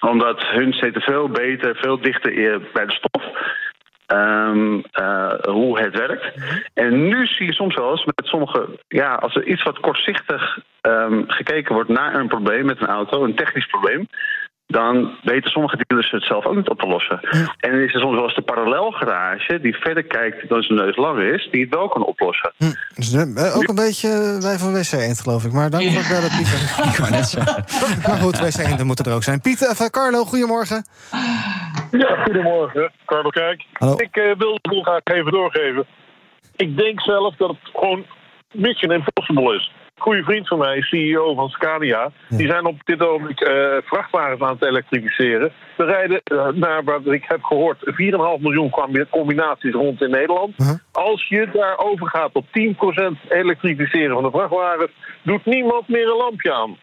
omdat 0.00 0.40
hun 0.40 0.72
zitten 0.72 1.02
veel 1.02 1.28
beter, 1.28 1.76
veel 1.76 2.00
dichter 2.00 2.30
eh, 2.32 2.60
bij 2.72 2.86
de 2.86 2.92
stof. 2.92 3.24
Ehm, 4.06 4.80
eh, 4.90 5.32
hoe 5.42 5.80
het 5.80 5.96
werkt. 5.96 6.34
En 6.74 7.08
nu 7.08 7.26
zie 7.26 7.46
je 7.46 7.52
soms 7.52 7.74
wel 7.74 7.90
eens 7.90 8.04
met 8.04 8.26
sommige, 8.26 8.68
ja, 8.88 9.14
als 9.14 9.34
er 9.34 9.46
iets 9.46 9.62
wat 9.62 9.80
kortzichtig 9.80 10.58
ehm, 10.80 11.22
gekeken 11.26 11.74
wordt 11.74 11.90
naar 11.90 12.14
een 12.14 12.28
probleem 12.28 12.64
met 12.64 12.80
een 12.80 12.86
auto, 12.86 13.24
een 13.24 13.34
technisch 13.34 13.66
probleem, 13.66 14.06
dan 14.66 15.18
weten 15.22 15.50
sommige 15.50 15.78
dealers 15.86 16.10
het 16.10 16.24
zelf 16.24 16.46
ook 16.46 16.56
niet 16.56 16.68
op 16.68 16.80
te 16.80 16.86
lossen. 16.86 17.20
En 17.60 17.70
dan 17.70 17.80
is 17.80 17.94
er 17.94 18.00
soms 18.00 18.14
wel 18.14 18.24
eens 18.24 18.34
de 18.34 18.42
parallelgarage 18.42 19.60
die 19.60 19.76
verder 19.76 20.02
kijkt 20.02 20.48
dan 20.48 20.62
zijn 20.62 20.78
neus 20.78 20.96
lang 20.96 21.20
is, 21.20 21.48
die 21.50 21.60
het 21.60 21.74
wel 21.74 21.88
kan 21.88 22.04
oplossen. 22.04 22.52
Dus, 22.94 23.12
eh, 23.12 23.56
ook 23.56 23.68
een 23.68 23.74
beetje 23.74 24.08
eh, 24.08 24.42
wij 24.42 24.58
van 24.58 24.72
WC 24.72 24.92
Eend, 24.92 25.20
geloof 25.20 25.44
ik. 25.44 25.52
Maar 25.52 25.70
dank 25.70 25.84
voor 25.84 25.98
het 25.98 26.08
bellen, 26.08 26.30
Pieter. 26.36 26.60
Ik 26.90 26.96
wou 26.96 27.10
net 27.10 27.28
zeggen. 27.28 27.64
Maar 28.06 28.16
goed, 28.16 28.38
WC 28.38 28.82
moeten 28.82 29.04
er 29.04 29.14
ook 29.14 29.22
zijn. 29.22 29.40
Pieter, 29.40 29.70
of, 29.70 29.80
eh, 29.80 29.86
Carlo, 29.86 30.24
goedemorgen. 30.24 30.84
Ja, 31.90 32.22
goedemorgen. 32.24 32.92
Carlo 33.04 33.30
Kijk. 33.30 33.64
Hallo. 33.72 33.94
Ik 33.96 34.16
eh, 34.16 34.36
wil 34.38 34.58
het 34.62 34.82
graag 34.82 35.00
even 35.04 35.32
doorgeven. 35.32 35.86
Ik 36.56 36.76
denk 36.76 37.00
zelf 37.00 37.36
dat 37.36 37.48
het 37.48 37.58
gewoon 37.72 38.04
mission 38.52 38.92
impossible 38.92 39.54
is. 39.54 39.72
Goede 39.98 40.22
vriend 40.22 40.48
van 40.48 40.58
mij, 40.58 40.80
CEO 40.82 41.34
van 41.34 41.48
Scania, 41.48 42.10
die 42.28 42.46
zijn 42.48 42.64
op 42.66 42.80
dit 42.84 43.00
ogenblik 43.02 43.40
eh, 43.40 43.76
vrachtwagens 43.84 44.40
aan 44.40 44.52
het 44.58 44.64
elektrificeren. 44.64 45.52
We 45.76 45.84
rijden 45.84 46.20
eh, 46.24 46.48
naar 46.54 46.84
wat 46.84 47.06
ik 47.06 47.24
heb 47.28 47.42
gehoord 47.44 47.78
4,5 47.84 47.92
miljoen 48.40 48.70
combi- 48.70 49.06
combinaties 49.10 49.72
rond 49.74 50.02
in 50.02 50.10
Nederland. 50.10 50.54
Als 50.92 51.28
je 51.28 51.48
daar 51.52 51.78
overgaat 51.78 52.32
tot 52.32 52.44
10% 52.46 53.28
elektrificeren 53.28 54.14
van 54.14 54.22
de 54.22 54.30
vrachtwagens, 54.30 54.90
doet 55.22 55.44
niemand 55.44 55.88
meer 55.88 56.08
een 56.08 56.16
lampje 56.16 56.52
aan. 56.52 56.76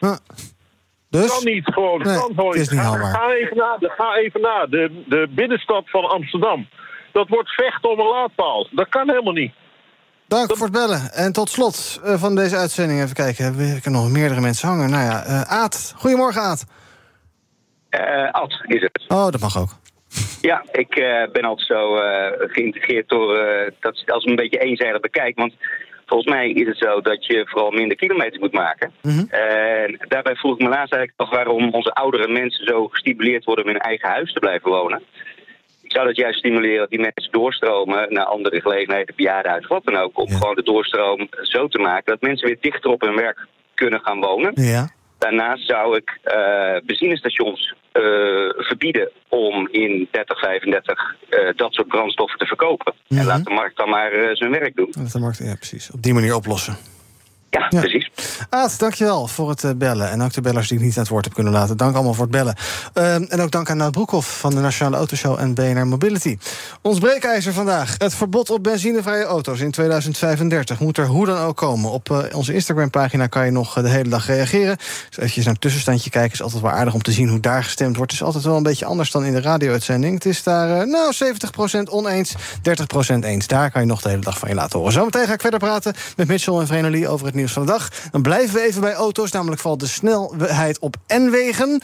Dus? 1.09 1.27
Kan 1.35 1.53
niet 1.53 1.65
gewoon. 1.73 2.01
Nee, 2.01 2.17
kan 2.17 2.31
gewoon 2.35 2.49
het 2.51 2.59
is 2.59 2.69
niet 2.69 2.79
Ga-. 2.79 3.11
Ga 3.11 3.31
even 3.33 3.57
na, 3.57 3.77
de- 3.79 3.93
ga 3.97 4.15
even 4.15 4.41
na. 4.41 4.65
De, 4.65 5.03
de 5.07 5.27
binnenstad 5.29 5.83
van 5.89 6.09
Amsterdam. 6.09 6.67
Dat 7.11 7.27
wordt 7.29 7.49
vechten 7.49 7.89
om 7.89 7.99
een 7.99 8.07
laadpaal. 8.07 8.67
Dat 8.71 8.89
kan 8.89 9.09
helemaal 9.09 9.33
niet. 9.33 9.53
Dank 10.33 10.57
voor 10.57 10.67
het 10.67 10.75
bellen. 10.75 11.11
En 11.13 11.33
tot 11.33 11.49
slot 11.49 11.99
eh, 12.03 12.13
van 12.19 12.35
deze 12.35 12.55
uitzending, 12.57 13.01
even 13.01 13.15
kijken. 13.15 13.43
hebben 13.43 13.61
we- 13.69 13.75
Ik 13.75 13.83
heb 13.83 13.93
nog 13.93 14.09
meerdere 14.11 14.41
mensen 14.41 14.67
hangen. 14.67 14.89
Nou 14.89 15.03
ja, 15.03 15.23
eh, 15.23 15.41
Aad. 15.41 15.93
Goedemorgen, 15.97 16.41
Aad. 16.41 16.65
Eh 17.89 18.31
Ad 18.31 18.53
is 18.67 18.81
het. 18.81 19.03
Oh, 19.07 19.29
dat 19.29 19.39
mag 19.39 19.57
ook. 19.57 19.69
Ja, 20.41 20.63
ik 20.71 20.89
ben 21.31 21.43
altijd 21.43 21.67
zo 21.67 21.95
eh, 21.95 22.31
geïntegreerd 22.51 23.09
door 23.09 23.35
eh, 23.37 23.71
dat 23.79 24.03
als 24.05 24.25
een 24.25 24.35
beetje 24.35 24.59
eenzijdig 24.59 24.99
bekijk. 25.01 25.37
Want 25.37 25.53
volgens 26.05 26.29
mij 26.33 26.49
is 26.49 26.67
het 26.67 26.77
zo 26.77 27.01
dat 27.01 27.25
je 27.25 27.47
vooral 27.49 27.71
minder 27.71 27.97
kilometers 27.97 28.37
moet 28.41 28.53
maken. 28.53 28.91
En 29.29 29.99
daarbij 30.07 30.35
vroeg 30.35 30.55
ik 30.57 30.63
me 30.63 30.69
laatst 30.69 30.93
eigenlijk 30.93 31.13
af 31.15 31.29
waarom 31.29 31.73
onze 31.73 31.93
oudere 31.93 32.27
mensen 32.27 32.65
zo 32.65 32.87
gestimuleerd 32.87 33.43
worden 33.45 33.63
om 33.63 33.69
in 33.69 33.75
hun 33.75 33.85
eigen 33.89 34.09
huis 34.09 34.33
te 34.33 34.39
blijven 34.39 34.69
wonen. 34.69 35.03
Zou 35.93 36.07
dat 36.07 36.15
juist 36.15 36.39
stimuleren 36.39 36.77
dat 36.77 36.89
die 36.89 36.99
mensen 36.99 37.31
doorstromen 37.31 38.13
naar 38.13 38.25
andere 38.25 38.61
gelegenheden, 38.61 39.15
bejaardenhuis, 39.15 39.67
wat 39.67 39.85
dan 39.85 39.97
ook. 39.97 40.19
Om 40.19 40.29
gewoon 40.29 40.55
de 40.55 40.63
doorstroom 40.63 41.27
zo 41.41 41.67
te 41.67 41.79
maken 41.79 42.05
dat 42.05 42.21
mensen 42.21 42.47
weer 42.47 42.57
dichter 42.61 42.91
op 42.91 43.01
hun 43.01 43.15
werk 43.15 43.47
kunnen 43.73 43.99
gaan 43.99 44.19
wonen. 44.19 44.51
Ja. 44.55 44.89
Daarnaast 45.17 45.67
zou 45.67 45.97
ik 45.97 46.19
eh 46.23 46.75
benzinestations 46.85 47.73
eh, 47.91 48.01
verbieden 48.57 49.09
om 49.29 49.67
in 49.71 50.07
3035 50.11 51.15
eh, 51.29 51.39
dat 51.55 51.73
soort 51.73 51.87
brandstoffen 51.87 52.39
te 52.39 52.45
verkopen. 52.45 52.93
En 53.09 53.25
laat 53.25 53.43
de 53.43 53.53
markt 53.53 53.77
dan 53.77 53.89
maar 53.89 54.11
zijn 54.33 54.51
werk 54.51 54.75
doen. 54.75 54.93
Dat 54.97 55.11
de 55.11 55.19
markt, 55.19 55.37
ja, 55.37 55.55
precies. 55.55 55.91
Op 55.91 56.01
die 56.01 56.13
manier 56.13 56.35
oplossen. 56.35 56.77
Ja, 57.59 57.67
precies. 57.67 58.11
Aad, 58.49 58.79
dankjewel 58.79 59.27
voor 59.27 59.49
het 59.49 59.63
eh, 59.63 59.71
bellen. 59.75 60.09
En 60.09 60.21
ook 60.21 60.33
de 60.33 60.41
bellers 60.41 60.67
die 60.67 60.77
ik 60.77 60.83
niet 60.83 60.95
aan 60.95 61.01
het 61.01 61.11
woord 61.11 61.25
heb 61.25 61.33
kunnen 61.33 61.53
laten. 61.53 61.77
Dank 61.77 61.95
allemaal 61.95 62.13
voor 62.13 62.23
het 62.23 62.31
bellen. 62.31 62.55
Ehm, 62.93 63.23
en 63.23 63.41
ook 63.41 63.51
dank 63.51 63.69
aan 63.69 63.77
Nout 63.77 63.91
Broekhoff 63.91 64.39
van 64.39 64.55
de 64.55 64.61
Nationale 64.61 64.95
Autoshow 64.95 65.39
en 65.39 65.53
BNR 65.53 65.87
Mobility. 65.87 66.37
Ons 66.81 66.99
breekijzer 66.99 67.53
vandaag. 67.53 67.95
Het 67.97 68.15
verbod 68.15 68.49
op 68.49 68.63
benzinevrije 68.63 69.23
auto's 69.23 69.59
in 69.59 69.71
2035 69.71 70.79
moet 70.79 70.97
er 70.97 71.05
hoe 71.05 71.25
dan 71.25 71.37
ook 71.37 71.57
komen. 71.57 71.91
Op 71.91 72.11
eh, 72.11 72.35
onze 72.35 72.53
Instagram-pagina 72.53 73.27
kan 73.27 73.45
je 73.45 73.51
nog 73.51 73.77
eh, 73.77 73.83
de 73.83 73.89
hele 73.89 74.09
dag 74.09 74.25
reageren. 74.25 74.77
Dus 74.77 75.17
eventjes 75.17 75.43
naar 75.43 75.53
het 75.53 75.61
tussenstandje 75.61 76.09
kijken. 76.09 76.33
is 76.33 76.41
altijd 76.41 76.61
wel 76.61 76.71
aardig 76.71 76.93
om 76.93 77.01
te 77.01 77.11
zien 77.11 77.29
hoe 77.29 77.39
daar 77.39 77.63
gestemd 77.63 77.95
wordt. 77.95 78.11
Het 78.11 78.21
is 78.21 78.27
altijd 78.27 78.43
wel 78.43 78.57
een 78.57 78.63
beetje 78.63 78.85
anders 78.85 79.11
dan 79.11 79.25
in 79.25 79.33
de 79.33 79.41
radio-uitzending. 79.41 80.13
Het 80.13 80.25
is 80.25 80.43
daar, 80.43 80.87
nou, 80.87 81.13
70% 81.13 81.89
oneens, 81.89 82.35
30% 83.15 83.23
eens. 83.23 83.47
Daar 83.47 83.71
kan 83.71 83.81
je 83.81 83.87
nog 83.87 84.01
de 84.01 84.09
hele 84.09 84.21
dag 84.21 84.39
van 84.39 84.49
je 84.49 84.55
laten 84.55 84.79
horen. 84.79 84.93
Zometeen 84.93 85.25
ga 85.27 85.33
ik 85.33 85.41
verder 85.41 85.59
praten 85.59 85.93
met 86.15 86.27
Mitchell 86.27 86.53
en 86.53 86.67
Vrenoli 86.67 87.07
over 87.07 87.25
het 87.25 87.35
nieuws 87.35 87.42
van 87.51 87.65
de 87.65 87.71
dag. 87.71 87.89
Dan 88.11 88.21
blijven 88.21 88.55
we 88.55 88.61
even 88.61 88.81
bij 88.81 88.93
auto's, 88.93 89.31
namelijk 89.31 89.61
valt 89.61 89.79
de 89.79 89.87
snelheid 89.87 90.79
op 90.79 90.95
N-wegen. 91.07 91.81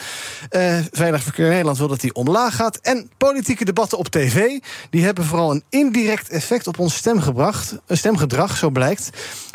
Eh, 0.49 0.77
Veilig 0.91 1.23
Verkeer 1.23 1.49
Nederland 1.49 1.77
wil 1.77 1.87
dat 1.87 1.99
die 1.99 2.13
omlaag 2.13 2.55
gaat. 2.55 2.77
En 2.77 3.09
politieke 3.17 3.65
debatten 3.65 3.97
op 3.97 4.07
tv, 4.07 4.59
die 4.89 5.03
hebben 5.03 5.23
vooral 5.23 5.51
een 5.51 5.63
indirect 5.69 6.29
effect 6.29 6.67
op 6.67 6.79
ons 6.79 6.95
stemgebracht, 6.95 7.75
eh, 7.85 7.97
stemgedrag, 7.97 8.57
zo 8.57 8.69
blijkt. 8.69 9.09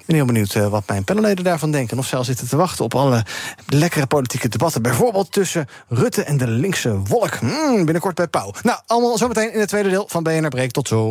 Ik 0.05 0.11
ben 0.11 0.17
heel 0.17 0.25
benieuwd 0.25 0.55
eh, 0.55 0.69
wat 0.69 0.89
mijn 0.89 1.05
panelleden 1.05 1.45
daarvan 1.45 1.71
denken. 1.71 1.99
Of 1.99 2.07
zelfs 2.07 2.27
zitten 2.27 2.49
te 2.49 2.57
wachten 2.57 2.85
op 2.85 2.95
alle 2.95 3.25
lekkere 3.67 4.07
politieke 4.07 4.49
debatten. 4.49 4.83
Bijvoorbeeld 4.83 5.33
tussen 5.33 5.67
Rutte 5.89 6.23
en 6.23 6.37
de 6.37 6.47
linkse 6.47 6.99
wolk. 6.99 7.35
Hmm, 7.35 7.85
binnenkort 7.85 8.15
bij 8.15 8.29
Pauw. 8.29 8.53
Nou, 8.63 8.79
allemaal 8.87 9.19
zometeen 9.19 9.53
in 9.53 9.61
het 9.61 9.69
tweede 9.69 9.89
deel 9.89 10.05
van 10.09 10.23
BNR 10.23 10.49
Breek. 10.49 10.71
Tot 10.71 10.89
zo. 10.89 11.11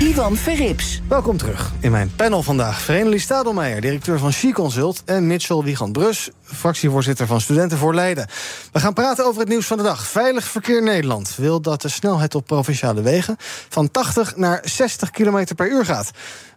Ivan 0.00 0.36
Verrips. 0.36 1.00
Welkom 1.08 1.36
terug 1.36 1.72
in 1.80 1.90
mijn 1.90 2.12
panel 2.16 2.42
vandaag. 2.42 2.80
Vereniging 2.80 3.20
Stadelmeijer, 3.20 3.80
directeur 3.80 4.18
van 4.18 4.32
She 4.32 4.52
Consult... 4.52 5.02
en 5.04 5.26
Mitchell 5.26 5.62
Wiegand-Brus, 5.62 6.30
fractievoorzitter 6.42 7.26
van 7.26 7.40
Studenten 7.40 7.78
voor 7.78 7.94
Leiden. 7.94 8.26
We 8.72 8.80
gaan 8.80 8.92
praten 8.92 9.24
over 9.24 9.40
het 9.40 9.48
nieuws 9.48 9.66
van 9.66 9.76
de 9.76 9.82
dag. 9.82 10.06
Veilig 10.06 10.44
Verkeer 10.44 10.82
Nederland 10.82 11.34
wil 11.36 11.60
dat 11.60 11.82
de 11.82 11.88
snelheid 11.88 12.34
op 12.34 12.46
provinciale 12.46 13.02
wegen... 13.02 13.36
van 13.68 13.90
80 13.90 14.36
naar 14.36 14.60
60 14.64 15.10
km 15.10 15.44
per 15.56 15.70
uur 15.70 15.84
gaat. 15.84 16.10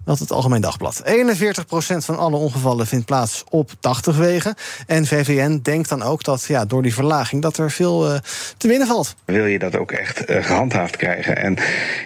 Meldt 0.06 0.20
het 0.20 0.32
Algemeen 0.32 0.62
Dagblad. 0.62 1.04
41% 1.06 1.06
van 1.98 2.18
alle 2.18 2.36
ongevallen 2.36 2.88
vindt 2.88 3.06
plaats 3.06 3.44
op 3.50 3.72
80 3.80 4.18
wegen. 4.18 4.56
En 4.88 5.06
VVN 5.06 5.60
denkt 5.62 5.90
dan 5.90 6.02
ook 6.02 6.24
dat 6.24 6.44
ja, 6.44 6.66
door 6.66 6.82
die 6.82 6.94
verlaging... 6.94 7.42
dat 7.42 7.58
er 7.58 7.72
veel 7.72 8.10
eh, 8.10 8.20
te 8.58 8.68
winnen 8.68 8.88
valt. 8.88 9.16
wil 9.26 9.46
je 9.46 9.60
dat 9.60 9.78
ook 9.78 9.92
echt 9.92 10.26
eh, 10.26 10.44
gehandhaafd 10.44 10.98
krijgen. 10.98 11.38
En 11.38 11.58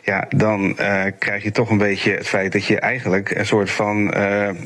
ja, 0.03 0.25
dan 0.29 0.77
eh, 0.77 1.11
krijg 1.19 1.43
je 1.43 1.51
toch 1.51 1.69
een 1.69 1.77
beetje 1.77 2.11
het 2.11 2.27
feit 2.27 2.51
dat 2.51 2.65
je 2.65 2.79
eigenlijk 2.79 3.31
een 3.31 3.45
soort 3.45 3.71
van 3.71 4.13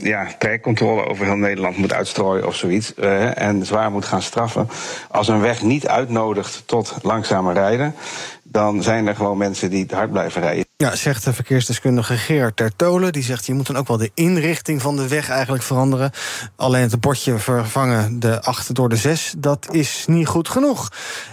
ja, 0.02 0.28
trekcontrole 0.38 1.08
over 1.08 1.26
heel 1.26 1.36
Nederland 1.36 1.78
moet 1.78 1.94
uitstrooien 1.94 2.48
of 2.48 2.56
zoiets. 2.56 2.94
en 3.36 3.66
zwaar 3.66 3.92
moet 3.92 4.06
gaan 4.06 4.22
straffen. 4.22 4.70
Als 5.10 5.28
een 5.28 5.42
weg 5.42 5.62
niet 5.62 5.88
uitnodigt 5.88 6.64
tot 6.66 6.96
langzamer 7.02 7.54
rijden, 7.54 7.96
dan 8.44 8.84
zijn 8.84 9.08
er 9.08 9.16
gewoon 9.16 9.38
mensen 9.38 9.70
die 9.70 9.86
hard 9.90 10.12
blijven 10.12 10.42
rijden. 10.42 10.71
Ja, 10.82 10.96
zegt 10.96 11.24
de 11.24 11.34
verkeersdeskundige 11.34 12.18
Gerard 12.18 12.56
Tertolen. 12.56 13.14
Die 13.14 13.24
zegt, 13.24 13.46
je 13.46 13.54
moet 13.54 13.68
dan 13.68 13.78
ook 13.78 13.88
wel 13.88 13.98
de 13.98 14.12
inrichting 14.14 14.82
van 14.82 14.96
de 14.96 15.08
weg 15.08 15.30
eigenlijk 15.30 15.64
veranderen. 15.64 16.12
Alleen 16.56 16.82
het 16.82 17.00
bordje 17.00 17.38
vervangen, 17.38 18.20
de 18.20 18.42
8 18.42 18.76
door 18.76 18.90
de 18.90 18.96
6, 18.96 19.34
dat 19.38 19.68
is 19.72 20.04
niet 20.08 20.28
goed 20.28 20.50
genoeg. 20.50 20.90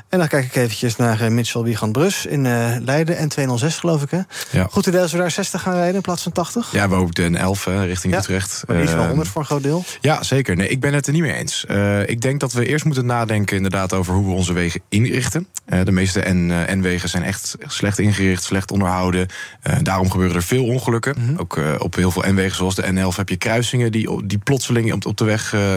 En 0.08 0.18
dan 0.18 0.28
kijk 0.28 0.44
ik 0.44 0.56
eventjes 0.56 0.96
naar 0.96 1.20
eh, 1.20 1.30
Mitchell 1.30 1.62
Wiegand-Brus 1.62 2.26
in 2.26 2.46
eh, 2.46 2.76
Leiden. 2.80 3.16
En 3.16 3.28
206 3.28 3.76
geloof 3.78 4.02
ik, 4.02 4.10
hè? 4.10 4.20
Ja. 4.50 4.66
Goed 4.70 4.86
idee 4.86 5.00
als 5.00 5.12
we 5.12 5.18
daar 5.18 5.30
60 5.30 5.62
gaan 5.62 5.74
rijden 5.74 5.94
in 5.94 6.00
plaats 6.00 6.22
van 6.22 6.32
80? 6.32 6.72
Ja, 6.72 6.88
we 6.88 6.94
ook 6.94 7.14
de 7.14 7.36
11 7.36 7.66
richting 7.66 8.12
Ja, 8.12 8.18
Utrecht. 8.18 8.62
maar 8.66 8.76
die 8.76 8.84
is 8.84 8.90
wel 8.90 8.98
Ehm, 8.98 9.08
100 9.08 9.28
voor 9.28 9.40
een 9.40 9.46
groot 9.46 9.62
deel. 9.62 9.84
Ja, 10.00 10.22
zeker. 10.22 10.56
Nee, 10.56 10.68
ik 10.68 10.80
ben 10.80 10.94
het 10.94 11.06
er 11.06 11.12
niet 11.12 11.22
mee 11.22 11.34
eens. 11.34 11.66
Eh, 11.66 12.08
ik 12.08 12.20
denk 12.20 12.40
dat 12.40 12.52
we 12.52 12.66
eerst 12.66 12.84
moeten 12.84 13.06
nadenken 13.06 13.56
inderdaad 13.56 13.92
over 13.92 14.14
hoe 14.14 14.26
we 14.26 14.32
onze 14.32 14.52
wegen 14.52 14.80
inrichten. 14.88 15.46
De 15.84 15.92
meeste 15.92 16.20
N-wegen 16.74 17.08
zijn 17.08 17.22
echt 17.22 17.56
slecht 17.66 17.98
ingericht, 17.98 18.42
slecht 18.42 18.70
onderhouden. 18.70 19.28
Eh, 19.62 19.76
daarom 19.82 20.10
gebeuren 20.10 20.36
er 20.36 20.42
veel 20.42 20.64
ongelukken. 20.64 21.14
Mhm. 21.18 21.40
Ook 21.40 21.56
eh, 21.56 21.74
op 21.78 21.94
heel 21.94 22.10
veel 22.10 22.22
N-wegen 22.32 22.56
zoals 22.56 22.74
de 22.74 22.82
N11 22.82 23.16
heb 23.16 23.28
je 23.28 23.36
kruisingen 23.36 23.92
die, 23.92 24.26
die 24.26 24.38
plotseling 24.38 24.92
op, 24.92 25.06
op 25.06 25.16
de 25.16 25.24
weg 25.24 25.52
eh, 25.52 25.72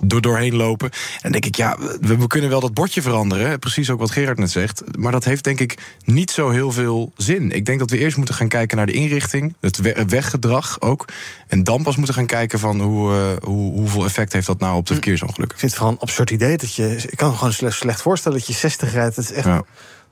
door, 0.00 0.20
doorheen 0.20 0.54
lopen. 0.56 0.90
En 0.90 1.18
dan 1.22 1.32
denk 1.32 1.44
ik, 1.46 1.54
ja, 1.54 1.76
we, 2.00 2.16
we 2.16 2.26
kunnen 2.26 2.50
wel 2.50 2.60
dat 2.60 2.74
bordje 2.74 3.02
veranderen. 3.02 3.58
Precies 3.58 3.90
ook 3.90 3.98
wat 3.98 4.10
Gerard 4.10 4.38
net 4.38 4.50
zegt. 4.50 4.82
Maar 4.98 5.12
dat 5.12 5.24
heeft 5.24 5.44
denk 5.44 5.60
ik 5.60 5.78
niet 6.04 6.30
zo 6.30 6.50
heel 6.50 6.72
veel 6.72 7.12
zin. 7.16 7.50
Ik 7.52 7.64
denk 7.66 7.78
dat 7.78 7.90
we 7.90 7.98
eerst 7.98 8.16
moeten 8.16 8.34
gaan 8.34 8.48
kijken 8.48 8.76
naar 8.76 8.86
de 8.86 8.92
inrichting, 8.92 9.54
het 9.60 9.76
we- 9.80 9.92
het 9.96 10.10
weggedrag 10.10 10.80
ook. 10.80 11.04
En 11.48 11.64
dan 11.64 11.82
pas 11.82 11.96
moeten 11.96 12.14
gaan 12.14 12.26
kijken 12.26 12.58
van 12.58 12.80
hoe, 12.80 13.38
hoe, 13.44 13.72
hoeveel 13.72 14.04
effect 14.04 14.32
heeft 14.32 14.46
dat 14.46 14.58
nou 14.60 14.76
op 14.76 14.86
de 14.86 14.92
verkeersongelukken. 14.92 15.54
Ik 15.54 15.58
vind 15.60 15.70
het 15.72 15.80
vooral 15.80 15.96
een 15.96 16.02
absurd 16.02 16.30
idee. 16.30 16.56
Dat 16.56 16.74
je, 16.74 16.96
ik 17.10 17.16
kan 17.16 17.30
me 17.30 17.36
gewoon 17.36 17.52
slecht, 17.72 18.02
voorstellen 18.02 18.38
dat 18.38 18.46
je 18.46 18.52
60 18.52 18.92
rijdt. 18.92 19.16
Dat 19.16 19.24
is 19.24 19.32
echt 19.32 19.46
Ja. 19.46 19.62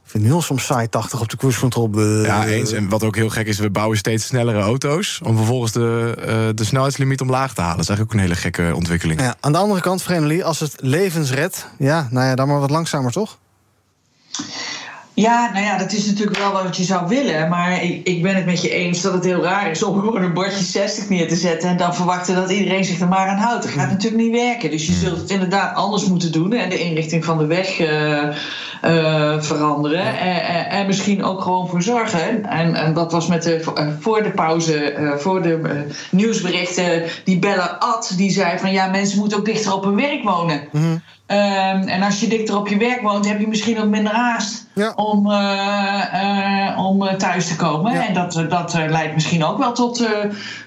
Ik 0.08 0.14
vind 0.14 0.24
het 0.24 0.32
heel 0.32 0.42
soms 0.42 0.64
saai 0.64 0.88
80 0.88 1.20
op 1.20 1.28
de 1.28 1.36
cruise 1.36 1.60
control. 1.60 2.00
Ja, 2.22 2.46
eens. 2.46 2.72
En 2.72 2.88
wat 2.88 3.02
ook 3.02 3.16
heel 3.16 3.28
gek 3.28 3.46
is, 3.46 3.58
we 3.58 3.70
bouwen 3.70 3.98
steeds 3.98 4.26
snellere 4.26 4.60
auto's... 4.60 5.20
om 5.22 5.36
vervolgens 5.36 5.72
de, 5.72 6.14
eh, 6.18 6.48
de 6.54 6.64
snelheidslimiet 6.64 7.20
omlaag 7.20 7.54
te 7.54 7.60
halen. 7.60 7.76
Dat 7.76 7.88
is 7.88 7.90
eigenlijk 7.90 8.18
ook 8.18 8.24
een 8.24 8.34
hele 8.34 8.40
gekke 8.40 8.74
ontwikkeling. 8.74 9.20
Ja, 9.20 9.36
aan 9.40 9.52
de 9.52 9.58
andere 9.58 9.80
kant, 9.80 10.02
Vreemdelie, 10.02 10.44
als 10.44 10.60
het 10.60 10.74
levens 10.80 11.30
redt... 11.30 11.66
ja, 11.78 12.08
nou 12.10 12.26
ja, 12.26 12.34
dan 12.34 12.48
maar 12.48 12.60
wat 12.60 12.70
langzamer, 12.70 13.12
toch? 13.12 13.38
Ja, 15.18 15.50
nou 15.52 15.64
ja, 15.64 15.78
dat 15.78 15.92
is 15.92 16.06
natuurlijk 16.06 16.38
wel 16.38 16.52
wat 16.52 16.76
je 16.76 16.84
zou 16.84 17.08
willen. 17.08 17.48
Maar 17.48 17.82
ik, 17.82 18.06
ik 18.06 18.22
ben 18.22 18.34
het 18.34 18.44
met 18.44 18.62
je 18.62 18.70
eens 18.70 19.00
dat 19.00 19.12
het 19.12 19.24
heel 19.24 19.42
raar 19.42 19.70
is 19.70 19.82
om 19.82 19.98
gewoon 20.00 20.22
een 20.22 20.32
bordje 20.32 20.64
60 20.64 21.08
neer 21.08 21.28
te 21.28 21.36
zetten. 21.36 21.68
En 21.68 21.76
dan 21.76 21.94
verwachten 21.94 22.34
dat 22.34 22.50
iedereen 22.50 22.84
zich 22.84 23.00
er 23.00 23.08
maar 23.08 23.28
aan 23.28 23.38
houdt. 23.38 23.62
Dat 23.62 23.72
gaat 23.72 23.90
natuurlijk 23.90 24.22
niet 24.22 24.32
werken. 24.32 24.70
Dus 24.70 24.86
je 24.86 24.92
zult 24.92 25.20
het 25.20 25.30
inderdaad 25.30 25.76
anders 25.76 26.04
moeten 26.04 26.32
doen. 26.32 26.52
En 26.52 26.68
de 26.68 26.78
inrichting 26.78 27.24
van 27.24 27.38
de 27.38 27.46
weg 27.46 27.78
eh, 27.78 28.22
eh, 28.82 29.40
veranderen. 29.40 30.18
En, 30.18 30.46
en, 30.46 30.70
en 30.70 30.86
misschien 30.86 31.24
ook 31.24 31.42
gewoon 31.42 31.68
voor 31.68 31.82
zorgen. 31.82 32.44
En, 32.44 32.74
en 32.74 32.94
dat 32.94 33.12
was 33.12 33.26
met 33.26 33.42
de, 33.42 33.72
eh, 33.74 33.88
voor 34.00 34.22
de 34.22 34.30
pauze, 34.30 35.14
voor 35.18 35.42
de 35.42 35.86
nieuwsberichten. 36.10 37.02
Die 37.24 37.38
Bella 37.38 37.76
Ad, 37.78 38.12
die 38.16 38.30
zei 38.30 38.58
van 38.58 38.72
ja, 38.72 38.86
mensen 38.86 39.18
moeten 39.18 39.38
ook 39.38 39.44
dichter 39.44 39.72
op 39.72 39.84
hun 39.84 39.96
werk 39.96 40.22
wonen. 40.22 40.60
Ehm, 41.28 41.88
en 41.88 42.02
als 42.02 42.20
je 42.20 42.28
dichter 42.28 42.56
op 42.56 42.68
je 42.68 42.76
werk 42.76 43.00
woont, 43.00 43.28
heb 43.28 43.40
je 43.40 43.48
misschien 43.48 43.80
ook 43.80 43.88
minder 43.88 44.12
haast 44.12 44.66
om, 44.94 45.30
eh, 45.30 46.68
eh, 46.68 46.78
om 46.78 47.06
eh, 47.06 47.14
thuis 47.14 47.46
te 47.46 47.56
komen. 47.56 47.92
En 47.92 48.14
dat, 48.14 48.44
dat 48.48 48.74
leidt 48.74 49.14
misschien 49.14 49.44
ook 49.44 49.58
wel 49.58 49.72
tot, 49.72 50.08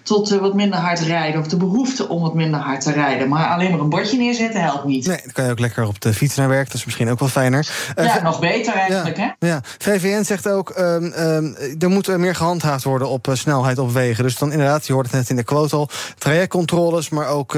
tot 0.03 0.29
wat 0.29 0.53
minder 0.53 0.79
hard 0.79 0.99
rijden. 0.99 1.39
Of 1.39 1.47
de 1.47 1.57
behoefte 1.57 2.07
om 2.07 2.21
wat 2.21 2.33
minder 2.33 2.59
hard 2.59 2.81
te 2.81 2.91
rijden. 2.91 3.29
Maar 3.29 3.47
alleen 3.47 3.71
maar 3.71 3.79
een 3.79 3.89
bordje 3.89 4.17
neerzetten 4.17 4.61
helpt 4.61 4.85
niet. 4.85 5.07
Nee, 5.07 5.19
dan 5.23 5.31
kan 5.31 5.45
je 5.45 5.51
ook 5.51 5.59
lekker 5.59 5.87
op 5.87 6.01
de 6.01 6.13
fiets 6.13 6.35
naar 6.35 6.47
werk. 6.47 6.65
Dat 6.65 6.75
is 6.75 6.85
misschien 6.85 7.09
ook 7.09 7.19
wel 7.19 7.27
fijner. 7.27 7.69
Ja, 7.95 8.21
nog 8.21 8.39
beter 8.39 8.73
eigenlijk, 8.73 9.17
hè? 9.17 9.47
Ja, 9.47 9.61
VVN 9.77 10.23
zegt 10.23 10.49
ook, 10.49 10.69
ehm, 10.69 11.05
ehm, 11.05 11.53
er 11.79 11.89
moet 11.89 12.17
meer 12.17 12.35
gehandhaafd 12.35 12.83
worden 12.83 13.09
op 13.09 13.27
snelheid 13.33 13.77
op 13.77 13.91
wegen. 13.91 14.23
Dus 14.23 14.37
dan 14.37 14.51
inderdaad, 14.51 14.87
je 14.87 14.93
hoort 14.93 15.05
het 15.05 15.15
net 15.15 15.29
in 15.29 15.35
de 15.35 15.43
quote 15.43 15.75
al, 15.75 15.89
trajectcontroles, 16.17 17.09
maar 17.09 17.27
ook 17.27 17.57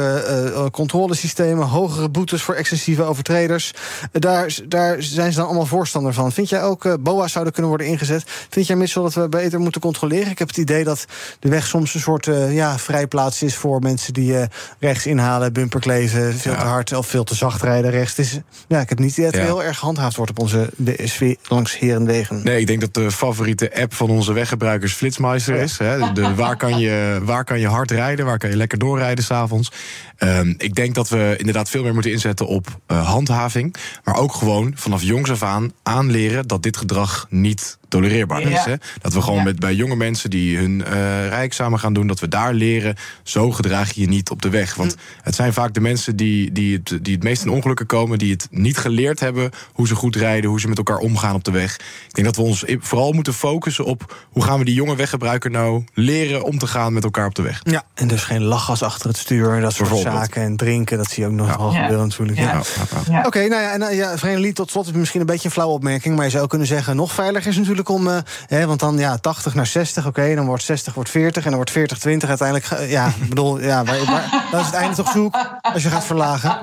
controlesystemen, 0.72 1.68
hogere 1.68 2.10
boetes 2.10 2.42
voor 2.42 2.56
overtreders. 3.00 3.74
Daar, 4.12 4.56
daar 4.68 4.96
zijn 5.04 5.32
ze 5.32 5.38
dan 5.38 5.48
allemaal 5.48 5.66
voorstander 5.66 6.14
van. 6.14 6.32
Vind 6.32 6.50
jij 6.50 6.64
ook, 6.64 6.86
eh 6.86 6.94
BOA's 7.00 7.32
zouden 7.32 7.54
kunnen 7.54 7.72
worden 7.72 7.88
ingezet? 7.92 8.24
Vind 8.50 8.68
jij, 8.68 8.76
Mitchell, 8.76 9.02
dat 9.02 9.14
we 9.14 9.30
beter 9.30 9.60
moeten 9.60 9.82
controleren? 9.82 10.32
Ik 10.32 10.40
heb 10.40 10.48
het 10.48 10.58
idee 10.58 10.84
dat 10.84 11.06
de 11.40 11.50
weg 11.50 11.68
soms 11.68 11.94
een 11.94 12.00
soort 12.00 12.28
eh, 12.28 12.54
ja, 12.54 12.78
vrijplaats 12.78 13.42
is 13.44 13.56
voor 13.56 13.80
mensen 13.80 14.14
die 14.14 14.38
eh, 14.38 14.48
rechts 14.80 15.06
inhalen, 15.06 15.54
bumper 15.54 15.80
kleven, 15.80 16.34
veel 16.34 16.56
te 16.56 16.60
hard 16.60 16.94
of 16.94 17.08
veel 17.08 17.24
te 17.24 17.36
zacht 17.36 17.62
rijden 17.62 17.92
rechts. 17.92 18.18
Het 18.18 18.26
is, 18.26 18.40
ja, 18.68 18.80
ik 18.80 18.90
heb 18.90 19.00
niet 19.00 19.10
het 19.10 19.18
idee 19.18 19.32
dat 19.32 19.40
Ja. 19.40 19.46
heel 19.46 19.64
erg 19.64 19.78
gehandhaafd 19.78 20.16
wordt 20.16 20.32
op 20.32 20.40
onze 20.40 20.70
sfeer 21.04 21.36
langs 21.48 21.80
herenwegen. 21.80 22.42
Nee, 22.44 22.60
ik 22.60 22.68
denk 22.68 22.82
dat 22.82 22.94
de 22.94 23.12
favoriete 23.12 23.82
app 23.82 23.94
van 23.94 24.10
onze 24.10 24.34
weggebruikers 24.34 24.94
Flitsmeister 24.94 25.56
is. 25.56 25.78
Hè? 25.78 26.12
De, 26.14 26.36
waar, 26.36 26.58
kan 26.58 26.80
je, 26.80 27.20
waar 27.24 27.44
kan 27.44 27.60
je 27.60 27.68
hard 27.68 27.92
rijden, 27.92 28.26
waar 28.26 28.38
kan 28.38 28.50
je 28.50 28.58
lekker 28.58 28.78
doorrijden 28.78 29.24
s'avonds. 29.24 29.72
Ehm 30.18 30.54
ik 30.58 30.76
denk 30.76 30.96
dat 30.96 31.10
we 31.10 31.36
inderdaad 31.38 31.70
veel 31.70 31.84
meer 31.84 31.94
moeten 31.94 32.12
inzetten 32.12 32.48
op 32.48 32.68
handhaving. 32.88 33.76
Maar 34.04 34.18
ook 34.18 34.34
gewoon 34.34 34.72
vanaf 34.76 35.02
jongs 35.02 35.32
af 35.32 35.44
aan 35.44 35.72
aanleren 35.84 36.48
dat 36.48 36.64
dit 36.64 36.78
gedrag 36.78 37.28
niet 37.30 37.78
tolereerbaar 37.94 38.50
Ja. 38.50 38.60
is. 38.60 38.66
Hè? 38.66 38.76
Dat 39.02 39.14
we 39.14 39.22
gewoon 39.22 39.38
Ja. 39.38 39.44
met, 39.44 39.60
bij 39.60 39.74
jonge 39.74 39.96
mensen 39.96 40.30
die 40.30 40.58
hun 40.58 40.86
eh 40.86 40.92
rijexamen 41.28 41.80
gaan 41.80 41.94
doen... 41.94 42.08
dat 42.08 42.20
we 42.20 42.28
daar 42.28 42.54
leren, 42.54 42.96
zo 43.24 43.52
gedraag 43.52 43.92
je 43.94 44.02
je 44.02 44.08
niet 44.08 44.30
op 44.30 44.42
de 44.42 44.50
weg. 44.50 44.76
Want 44.76 44.96
het 45.22 45.36
zijn 45.36 45.54
vaak 45.54 45.74
de 45.74 45.80
mensen 45.82 46.16
die, 46.16 46.52
die, 46.52 46.74
het, 46.84 47.00
die 47.02 47.14
het 47.14 47.24
meest 47.24 47.44
in 47.44 47.50
ongelukken 47.50 47.86
komen... 47.86 48.18
die 48.18 48.32
het 48.32 48.48
niet 48.52 48.78
geleerd 48.78 49.20
hebben 49.20 49.52
hoe 49.74 49.88
ze 49.88 49.96
goed 49.96 50.16
rijden... 50.16 50.50
hoe 50.50 50.60
ze 50.60 50.68
met 50.68 50.78
elkaar 50.78 50.98
omgaan 50.98 51.36
op 51.36 51.44
de 51.44 51.52
weg. 51.52 51.76
Ik 52.08 52.14
denk 52.14 52.28
dat 52.28 52.36
we 52.36 52.42
ons 52.42 52.64
vooral 52.80 53.12
moeten 53.12 53.34
focussen 53.34 53.86
op... 53.86 54.16
hoe 54.32 54.44
gaan 54.44 54.60
we 54.60 54.66
die 54.66 54.74
jonge 54.74 54.96
weggebruiker 54.96 55.52
nou 55.52 55.84
leren 55.94 56.44
om 56.44 56.58
te 56.60 56.68
gaan 56.68 56.94
met 56.94 57.04
elkaar 57.04 57.26
op 57.26 57.36
de 57.36 57.42
weg. 57.42 57.60
Ja, 57.64 57.84
en 57.94 58.08
dus 58.08 58.24
geen 58.24 58.44
lachgas 58.44 58.84
achter 58.84 59.08
het 59.08 59.18
stuur, 59.18 59.62
dat 59.62 59.74
soort 59.74 59.98
zaken. 60.00 60.42
En 60.42 60.56
drinken, 60.58 60.98
dat 60.98 61.10
zie 61.10 61.24
je 61.24 61.30
ook 61.30 61.36
nog 61.36 61.58
wel 61.58 61.74
Ja. 61.74 61.82
gebeuren 61.82 62.08
natuurlijk. 62.08 62.38
Ja. 62.38 62.62
Ja. 63.10 63.24
Oké, 63.26 63.40
nou 63.48 63.62
ja, 63.62 63.72
en 63.74 63.82
uh, 63.82 63.98
ja, 63.98 64.18
Verenigd 64.18 64.42
Lied, 64.42 64.56
tot 64.56 64.70
slot 64.72 64.86
is 64.88 64.92
misschien 64.92 65.20
een 65.20 65.26
beetje 65.26 65.46
een 65.46 65.54
flauwe 65.54 65.74
opmerking... 65.74 66.16
maar 66.16 66.26
je 66.26 66.32
zou 66.32 66.48
kunnen 66.48 66.68
zeggen, 66.68 66.96
nog 66.96 67.12
veiliger 67.12 67.52
is 67.52 67.58
natuurlijk 67.58 67.83
om... 67.90 68.08
eh, 68.08 68.18
hè, 68.48 68.66
want 68.68 68.80
dan 68.80 68.98
ja, 68.98 69.18
80 69.18 69.54
naar 69.54 69.66
60, 69.68 70.06
oké, 70.08 70.36
dan 70.36 70.46
wordt 70.46 70.64
60 70.64 70.94
wordt 70.94 71.10
40... 71.10 71.36
en 71.38 71.48
dan 71.48 71.56
wordt 71.56 71.72
40 71.72 71.98
20 72.00 72.30
uiteindelijk... 72.30 72.90
Ja, 72.90 73.08
ik 73.08 73.30
bedoel, 73.30 73.60
ja, 73.60 73.84
waar, 73.84 74.06
waar, 74.06 74.46
dat 74.52 74.60
is 74.60 74.66
het 74.66 74.76
einde 74.76 74.96
toch 74.96 75.12
zoek 75.12 75.36
als 75.62 75.84
je 75.84 75.90
gaat 75.90 76.06
verlagen. 76.06 76.58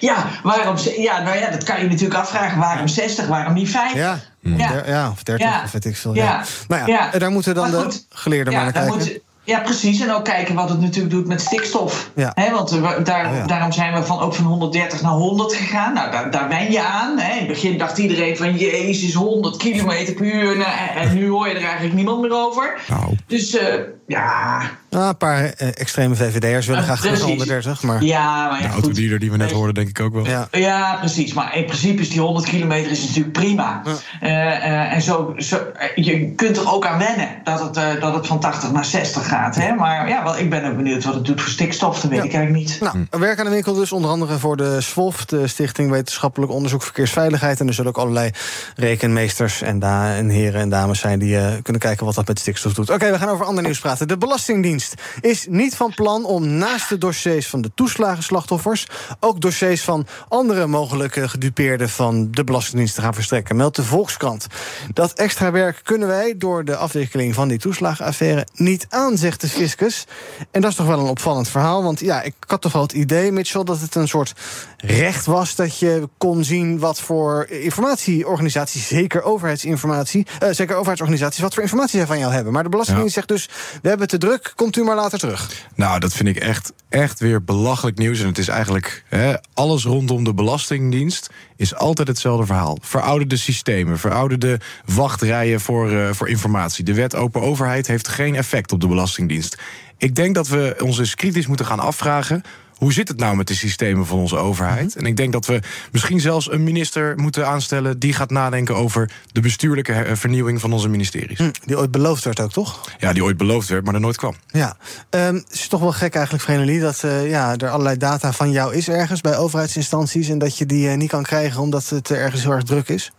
Ja, 0.00 0.26
waarom, 0.42 0.76
ze- 0.76 1.00
ja, 1.00 1.22
nou 1.22 1.38
ja, 1.38 1.50
dat 1.50 1.64
kan 1.64 1.80
je 1.82 1.88
natuurlijk 1.88 2.20
afvragen. 2.20 2.58
Waarom 2.58 2.88
60, 2.88 3.26
waarom 3.26 3.52
niet 3.54 3.70
50? 3.70 3.98
Ja, 3.98 4.18
Ja. 4.40 4.82
ja 4.86 5.10
of 5.10 5.22
30 5.22 5.46
Ja. 5.46 5.62
of 5.64 5.72
weet 5.72 5.84
ik 5.84 5.96
veel. 5.96 6.14
Ja. 6.14 6.42
Nou 6.68 6.90
ja, 6.90 7.12
eh, 7.12 7.20
daar 7.20 7.30
moeten 7.30 7.54
dan 7.54 7.70
de 7.70 8.00
geleerden 8.08 8.52
maar 8.54 8.62
naar 8.62 8.72
kijken. 8.72 9.20
Ja, 9.48 9.60
precies. 9.60 10.00
En 10.00 10.12
ook 10.12 10.24
kijken 10.24 10.54
wat 10.54 10.68
het 10.68 10.80
natuurlijk 10.80 11.14
doet 11.14 11.26
met 11.26 11.40
stikstof. 11.40 12.10
Ja. 12.14 12.32
Hè, 12.34 12.50
want 12.52 12.70
we- 12.70 13.00
daar, 13.04 13.26
Oh 13.30 13.36
ja. 13.36 13.46
daarom 13.46 13.72
zijn 13.72 13.92
we 13.94 14.02
van, 14.02 14.20
ook 14.20 14.34
van 14.34 14.44
130 14.44 15.02
naar 15.02 15.12
100 15.12 15.52
gegaan. 15.54 15.94
Nou, 15.94 16.10
daar, 16.10 16.30
daar 16.30 16.48
wen 16.48 16.72
je 16.72 16.82
aan. 16.82 17.10
In 17.18 17.24
het 17.38 17.46
begin 17.46 17.78
dacht 17.78 17.98
iedereen 17.98 18.36
van... 18.36 18.56
Jezus, 18.56 19.14
100 19.14 19.56
kilometer 19.56 20.14
per 20.14 20.24
uur. 20.24 20.56
Nou, 20.56 20.70
en, 20.94 21.00
en 21.08 21.14
nu 21.14 21.28
hoor 21.28 21.48
je 21.48 21.54
er 21.54 21.62
eigenlijk 21.64 21.94
niemand 21.94 22.20
meer 22.20 22.32
over. 22.32 22.80
Nou. 22.88 23.16
Dus 23.26 23.56
eh, 23.58 23.74
ja... 24.06 24.60
Nou, 24.90 25.08
een 25.08 25.16
paar 25.16 25.44
eh, 25.44 25.68
extreme 25.68 26.14
VVD'ers 26.14 26.66
willen 26.66 26.82
graag 26.82 27.00
terug 27.00 27.18
naar 27.18 27.20
precies. 27.20 27.50
130, 27.50 27.82
maar... 27.82 28.04
Ja, 28.04 28.48
maar 28.48 28.62
ja, 28.62 28.66
De 28.66 28.72
autodealer 28.72 29.18
die 29.18 29.30
we 29.30 29.36
net 29.36 29.50
hoorden, 29.50 29.74
denk 29.74 29.88
ik 29.88 30.00
ook 30.00 30.12
wel. 30.12 30.26
Ja. 30.26 30.48
Ja, 30.50 30.96
precies. 30.98 31.32
Maar 31.32 31.56
in 31.56 31.64
principe 31.64 32.02
is 32.02 32.10
die 32.10 32.20
100 32.20 32.46
kilometer 32.46 32.90
is 32.90 33.00
natuurlijk 33.06 33.32
prima. 33.32 33.82
Eh, 34.20 34.30
eh, 34.30 34.92
en 34.92 35.02
zo, 35.02 35.34
zo, 35.36 35.58
je 35.94 36.32
kunt 36.34 36.56
er 36.56 36.72
ook 36.72 36.86
aan 36.86 36.98
wennen 36.98 37.28
dat 37.44 37.60
het, 37.60 37.76
eh, 37.76 38.00
dat 38.00 38.14
het 38.14 38.26
van 38.26 38.40
80 38.40 38.72
naar 38.72 38.84
60 38.84 39.28
gaat. 39.28 39.54
Hè? 39.56 39.74
Maar 39.74 40.08
ja, 40.08 40.24
wel, 40.24 40.38
ik 40.38 40.50
ben 40.50 40.64
ook 40.64 40.76
benieuwd 40.76 41.04
wat 41.04 41.14
het 41.14 41.24
doet 41.24 41.40
voor 41.40 41.50
stikstof. 41.50 42.00
Dat 42.00 42.10
weet 42.10 42.24
ik 42.24 42.34
eigenlijk 42.34 42.66
niet. 42.66 42.80
Nou, 42.80 43.06
werk 43.10 43.38
aan 43.38 43.44
de 43.44 43.50
winkel 43.50 43.74
dus 43.74 43.92
onder 43.92 44.10
andere 44.10 44.38
voor 44.38 44.56
de 44.56 44.80
SWOF, 44.80 45.24
de 45.24 45.46
Stichting 45.46 45.90
Wetenschappelijk 45.90 46.52
Onderzoek 46.52 46.82
Verkeersveiligheid. 46.82 47.60
En 47.60 47.66
er 47.66 47.74
zullen 47.74 47.90
ook 47.90 47.98
allerlei 47.98 48.30
rekenmeesters 48.76 49.62
en, 49.62 49.78
da 49.78 50.14
en 50.14 50.28
heren 50.28 50.60
en 50.60 50.68
dames 50.68 51.00
zijn 51.00 51.18
die 51.18 51.38
eh, 51.38 51.46
kunnen 51.62 51.82
kijken 51.82 52.06
wat 52.06 52.14
dat 52.14 52.26
met 52.26 52.38
stikstof 52.38 52.72
doet. 52.72 52.90
Oké, 52.90 53.10
we 53.10 53.18
gaan 53.18 53.28
over 53.28 53.46
ander 53.46 53.64
nieuws 53.64 53.78
praten. 53.78 54.08
De 54.08 54.18
Belastingdienst 54.18 54.77
is 55.20 55.46
niet 55.48 55.76
van 55.76 55.94
plan 55.94 56.24
om 56.24 56.48
naast 56.48 56.88
de 56.88 56.98
dossiers 56.98 57.46
van 57.46 57.60
de 57.60 57.70
toeslagenslachtoffers 57.74 58.86
ook 59.20 59.40
dossiers 59.40 59.82
van 59.82 60.06
andere 60.28 60.66
mogelijke 60.66 61.28
gedupeerden 61.28 61.88
van 61.88 62.30
de 62.30 62.44
Belastingdienst 62.44 62.94
te 62.94 63.00
gaan 63.00 63.14
verstrekken. 63.14 63.56
Meldt 63.56 63.76
de 63.76 63.84
Volkskrant. 63.84 64.46
Dat 64.94 65.12
extra 65.12 65.50
werk 65.50 65.80
kunnen 65.82 66.08
wij 66.08 66.34
door 66.36 66.64
de 66.64 66.76
afwikkeling 66.76 67.34
van 67.34 67.48
die 67.48 67.58
toeslagenaffaire 67.58 68.46
niet 68.54 68.86
aan, 68.88 69.16
zegt 69.16 69.40
de 69.40 69.48
fiscus. 69.48 70.06
En 70.50 70.60
dat 70.60 70.70
is 70.70 70.76
toch 70.76 70.86
wel 70.86 70.98
een 70.98 71.06
opvallend 71.06 71.48
verhaal. 71.48 71.82
Want 71.82 72.00
ja, 72.00 72.22
ik 72.22 72.34
had 72.46 72.60
toch 72.60 72.72
wel 72.72 72.82
het 72.82 72.92
idee, 72.92 73.32
Mitchell, 73.32 73.64
dat 73.64 73.80
het 73.80 73.94
een 73.94 74.08
soort 74.08 74.32
recht 74.76 75.26
was 75.26 75.54
dat 75.54 75.78
je 75.78 76.08
kon 76.18 76.44
zien 76.44 76.78
wat 76.78 77.00
voor 77.00 77.46
informatieorganisaties, 77.48 78.86
zeker 78.86 79.22
overheidsinformatie, 79.22 80.26
eh, 80.38 80.48
zeker 80.50 80.74
overheidsorganisaties, 80.74 81.40
wat 81.40 81.54
voor 81.54 81.62
informatie 81.62 81.98
zij 81.98 82.06
van 82.06 82.18
jou 82.18 82.32
hebben. 82.32 82.52
Maar 82.52 82.62
de 82.62 82.68
Belastingdienst 82.68 83.14
zegt 83.14 83.28
dus: 83.28 83.48
we 83.82 83.88
hebben 83.88 84.08
te 84.08 84.18
druk, 84.18 84.52
komt 84.72 84.86
u 84.86 84.88
maar 84.88 85.02
later 85.02 85.18
terug. 85.18 85.66
Nou, 85.74 86.00
dat 86.00 86.12
vind 86.12 86.28
ik 86.28 86.36
echt, 86.36 86.72
echt 86.88 87.20
weer 87.20 87.44
belachelijk 87.44 87.98
nieuws. 87.98 88.20
En 88.20 88.26
het 88.26 88.38
is 88.38 88.48
eigenlijk 88.48 89.04
hè, 89.08 89.34
alles 89.54 89.84
rondom 89.84 90.24
de 90.24 90.34
Belastingdienst 90.34 91.30
is 91.56 91.74
altijd 91.74 92.08
hetzelfde 92.08 92.46
verhaal. 92.46 92.78
Verouderde 92.80 93.36
systemen, 93.36 93.98
verouderde 93.98 94.60
wachtrijen 94.84 95.60
voor, 95.60 95.90
eh, 95.90 96.08
voor 96.12 96.28
informatie. 96.28 96.84
De 96.84 96.94
wet 96.94 97.14
open 97.14 97.42
overheid 97.42 97.86
heeft 97.86 98.08
geen 98.08 98.34
effect 98.34 98.72
op 98.72 98.80
de 98.80 98.86
Belastingdienst. 98.86 99.58
Ik 99.96 100.14
denk 100.14 100.34
dat 100.34 100.48
we 100.48 100.76
ons 100.82 100.98
eens 100.98 101.14
kritisch 101.14 101.46
moeten 101.46 101.66
gaan 101.66 101.80
afvragen. 101.80 102.42
Hoe 102.78 102.92
zit 102.92 103.08
het 103.08 103.16
nou 103.18 103.36
met 103.36 103.46
de 103.46 103.54
systemen 103.54 104.06
van 104.06 104.18
onze 104.18 104.36
overheid? 104.36 104.96
En 104.96 105.06
ik 105.06 105.16
denk 105.16 105.32
dat 105.32 105.46
we 105.46 105.60
misschien 105.92 106.20
zelfs 106.20 106.50
een 106.52 106.64
minister 106.64 107.16
moeten 107.16 107.46
aanstellen 107.46 107.98
die 107.98 108.12
gaat 108.12 108.30
nadenken 108.30 108.76
over 108.76 109.10
de 109.32 109.40
bestuurlijke 109.40 109.92
her- 109.92 110.16
vernieuwing 110.16 110.60
van 110.60 110.72
onze 110.72 110.88
ministeries. 110.88 111.38
Hm, 111.38 111.50
die 111.64 111.78
ooit 111.78 111.90
beloofd 111.90 112.24
werd 112.24 112.40
ook, 112.40 112.52
toch? 112.52 112.80
Ja, 112.98 113.12
die 113.12 113.24
ooit 113.24 113.36
beloofd 113.36 113.68
werd, 113.68 113.84
maar 113.84 113.94
er 113.94 114.00
nooit 114.00 114.16
kwam. 114.16 114.34
Ja, 114.46 114.76
Ehm, 115.10 115.34
het 115.34 115.46
is 115.52 115.68
toch 115.68 115.80
wel 115.80 115.92
gek 115.92 116.14
eigenlijk, 116.14 116.44
Vrenelie, 116.44 116.80
dat 116.80 117.04
eh, 117.04 117.28
ja, 117.30 117.56
er 117.56 117.70
allerlei 117.70 117.96
data 117.96 118.32
van 118.32 118.50
jou 118.50 118.74
is 118.74 118.88
ergens 118.88 119.20
bij 119.20 119.36
overheidsinstanties 119.36 120.28
en 120.28 120.38
dat 120.38 120.58
je 120.58 120.66
die 120.66 120.88
eh, 120.88 120.96
niet 120.96 121.10
kan 121.10 121.22
krijgen 121.22 121.60
omdat 121.60 121.88
het 121.88 122.10
eh, 122.10 122.22
ergens 122.22 122.42
heel 122.42 122.52
erg 122.52 122.62
druk 122.64 122.88
is. 122.88 123.12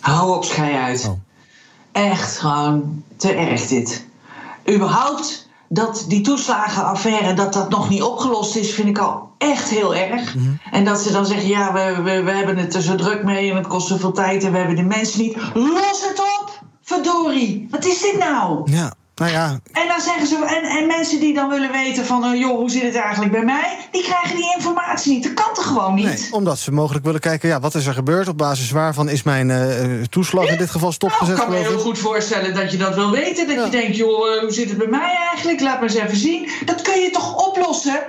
Hou 0.00 0.36
op, 0.36 0.44
schei 0.44 0.74
uit. 0.76 1.04
Oh. 1.04 1.20
Echt 1.92 2.38
gewoon 2.38 3.04
te 3.16 3.32
erg 3.32 3.66
dit. 3.66 4.04
Überhaupt 4.70 5.48
dat 5.72 6.04
die 6.08 6.20
toeslagenaffaire 6.20 7.34
dat 7.34 7.52
dat 7.52 7.70
nog 7.70 7.88
niet 7.88 8.02
opgelost 8.02 8.56
is, 8.56 8.74
vind 8.74 8.88
ik 8.88 8.98
al 8.98 9.30
echt 9.38 9.68
heel 9.68 9.94
erg. 9.94 10.34
Mhm. 10.34 10.50
En 10.70 10.84
dat 10.84 11.00
ze 11.00 11.12
dan 11.12 11.26
zeggen, 11.26 11.48
ja, 11.48 11.72
we, 11.72 12.02
we, 12.02 12.22
we 12.22 12.30
hebben 12.30 12.56
het 12.56 12.74
er 12.74 12.82
zo 12.82 12.94
druk 12.94 13.24
mee 13.24 13.50
en 13.50 13.56
het 13.56 13.66
kost 13.66 13.88
zoveel 13.88 14.12
tijd 14.12 14.44
en 14.44 14.52
we 14.52 14.58
hebben 14.58 14.76
de 14.76 14.82
mensen 14.82 15.20
niet. 15.20 15.36
Los 15.54 16.08
het 16.08 16.20
op! 16.40 16.62
Verdorie! 16.82 17.66
Wat 17.70 17.84
is 17.84 18.00
dit 18.00 18.18
nou? 18.18 18.70
Ja. 18.70 18.94
Nou 19.20 19.32
ja, 19.32 19.60
En 19.72 19.88
dan 19.88 20.00
zeggen 20.00 20.26
ze, 20.26 20.34
en, 20.34 20.78
en 20.78 20.86
mensen 20.86 21.20
die 21.20 21.34
dan 21.34 21.48
willen 21.48 21.72
weten 21.72 22.06
van, 22.06 22.24
eh, 22.24 22.40
joh, 22.40 22.56
hoe 22.56 22.70
zit 22.70 22.82
het 22.82 22.94
eigenlijk 22.94 23.32
bij 23.32 23.44
mij? 23.44 23.78
Die 23.92 24.02
krijgen 24.02 24.36
die 24.36 24.54
informatie 24.56 25.12
niet. 25.12 25.22
Dat 25.22 25.34
kan 25.34 25.54
toch 25.54 25.66
gewoon 25.66 25.94
niet? 25.94 26.04
nee, 26.04 26.28
omdat 26.30 26.58
ze 26.58 26.72
mogelijk 26.72 27.04
willen 27.04 27.20
kijken, 27.20 27.48
ja, 27.48 27.60
wat 27.60 27.74
is 27.74 27.86
er 27.86 27.94
gebeurd? 27.94 28.28
Op 28.28 28.38
basis 28.38 28.70
waarvan 28.70 29.08
is 29.08 29.22
mijn 29.22 29.50
eh, 29.50 29.84
eh, 29.84 30.04
toeslag 30.04 30.48
in 30.48 30.58
dit 30.58 30.70
geval 30.70 30.80
Nou, 30.80 30.92
stopgezet? 30.92 31.36
ik 31.36 31.42
kan 31.42 31.52
me 31.52 31.58
heel 31.58 31.78
goed 31.78 31.98
voorstellen 31.98 32.54
dat 32.54 32.70
je 32.70 32.76
dat 32.76 32.94
wil 32.94 33.10
weten. 33.10 33.46
Dat 33.46 33.64
je 33.64 33.70
denkt, 33.70 33.96
joh, 33.96 34.40
hoe 34.40 34.52
zit 34.52 34.68
het 34.68 34.78
bij 34.78 34.86
mij 34.86 35.16
eigenlijk? 35.30 35.60
Laat 35.60 35.80
maar 35.80 35.88
eens 35.88 35.98
even 35.98 36.16
zien. 36.16 36.48
Dat 36.64 36.82
kun 36.82 37.00
je 37.00 37.10
toch 37.10 37.48
oplossen? 37.48 38.00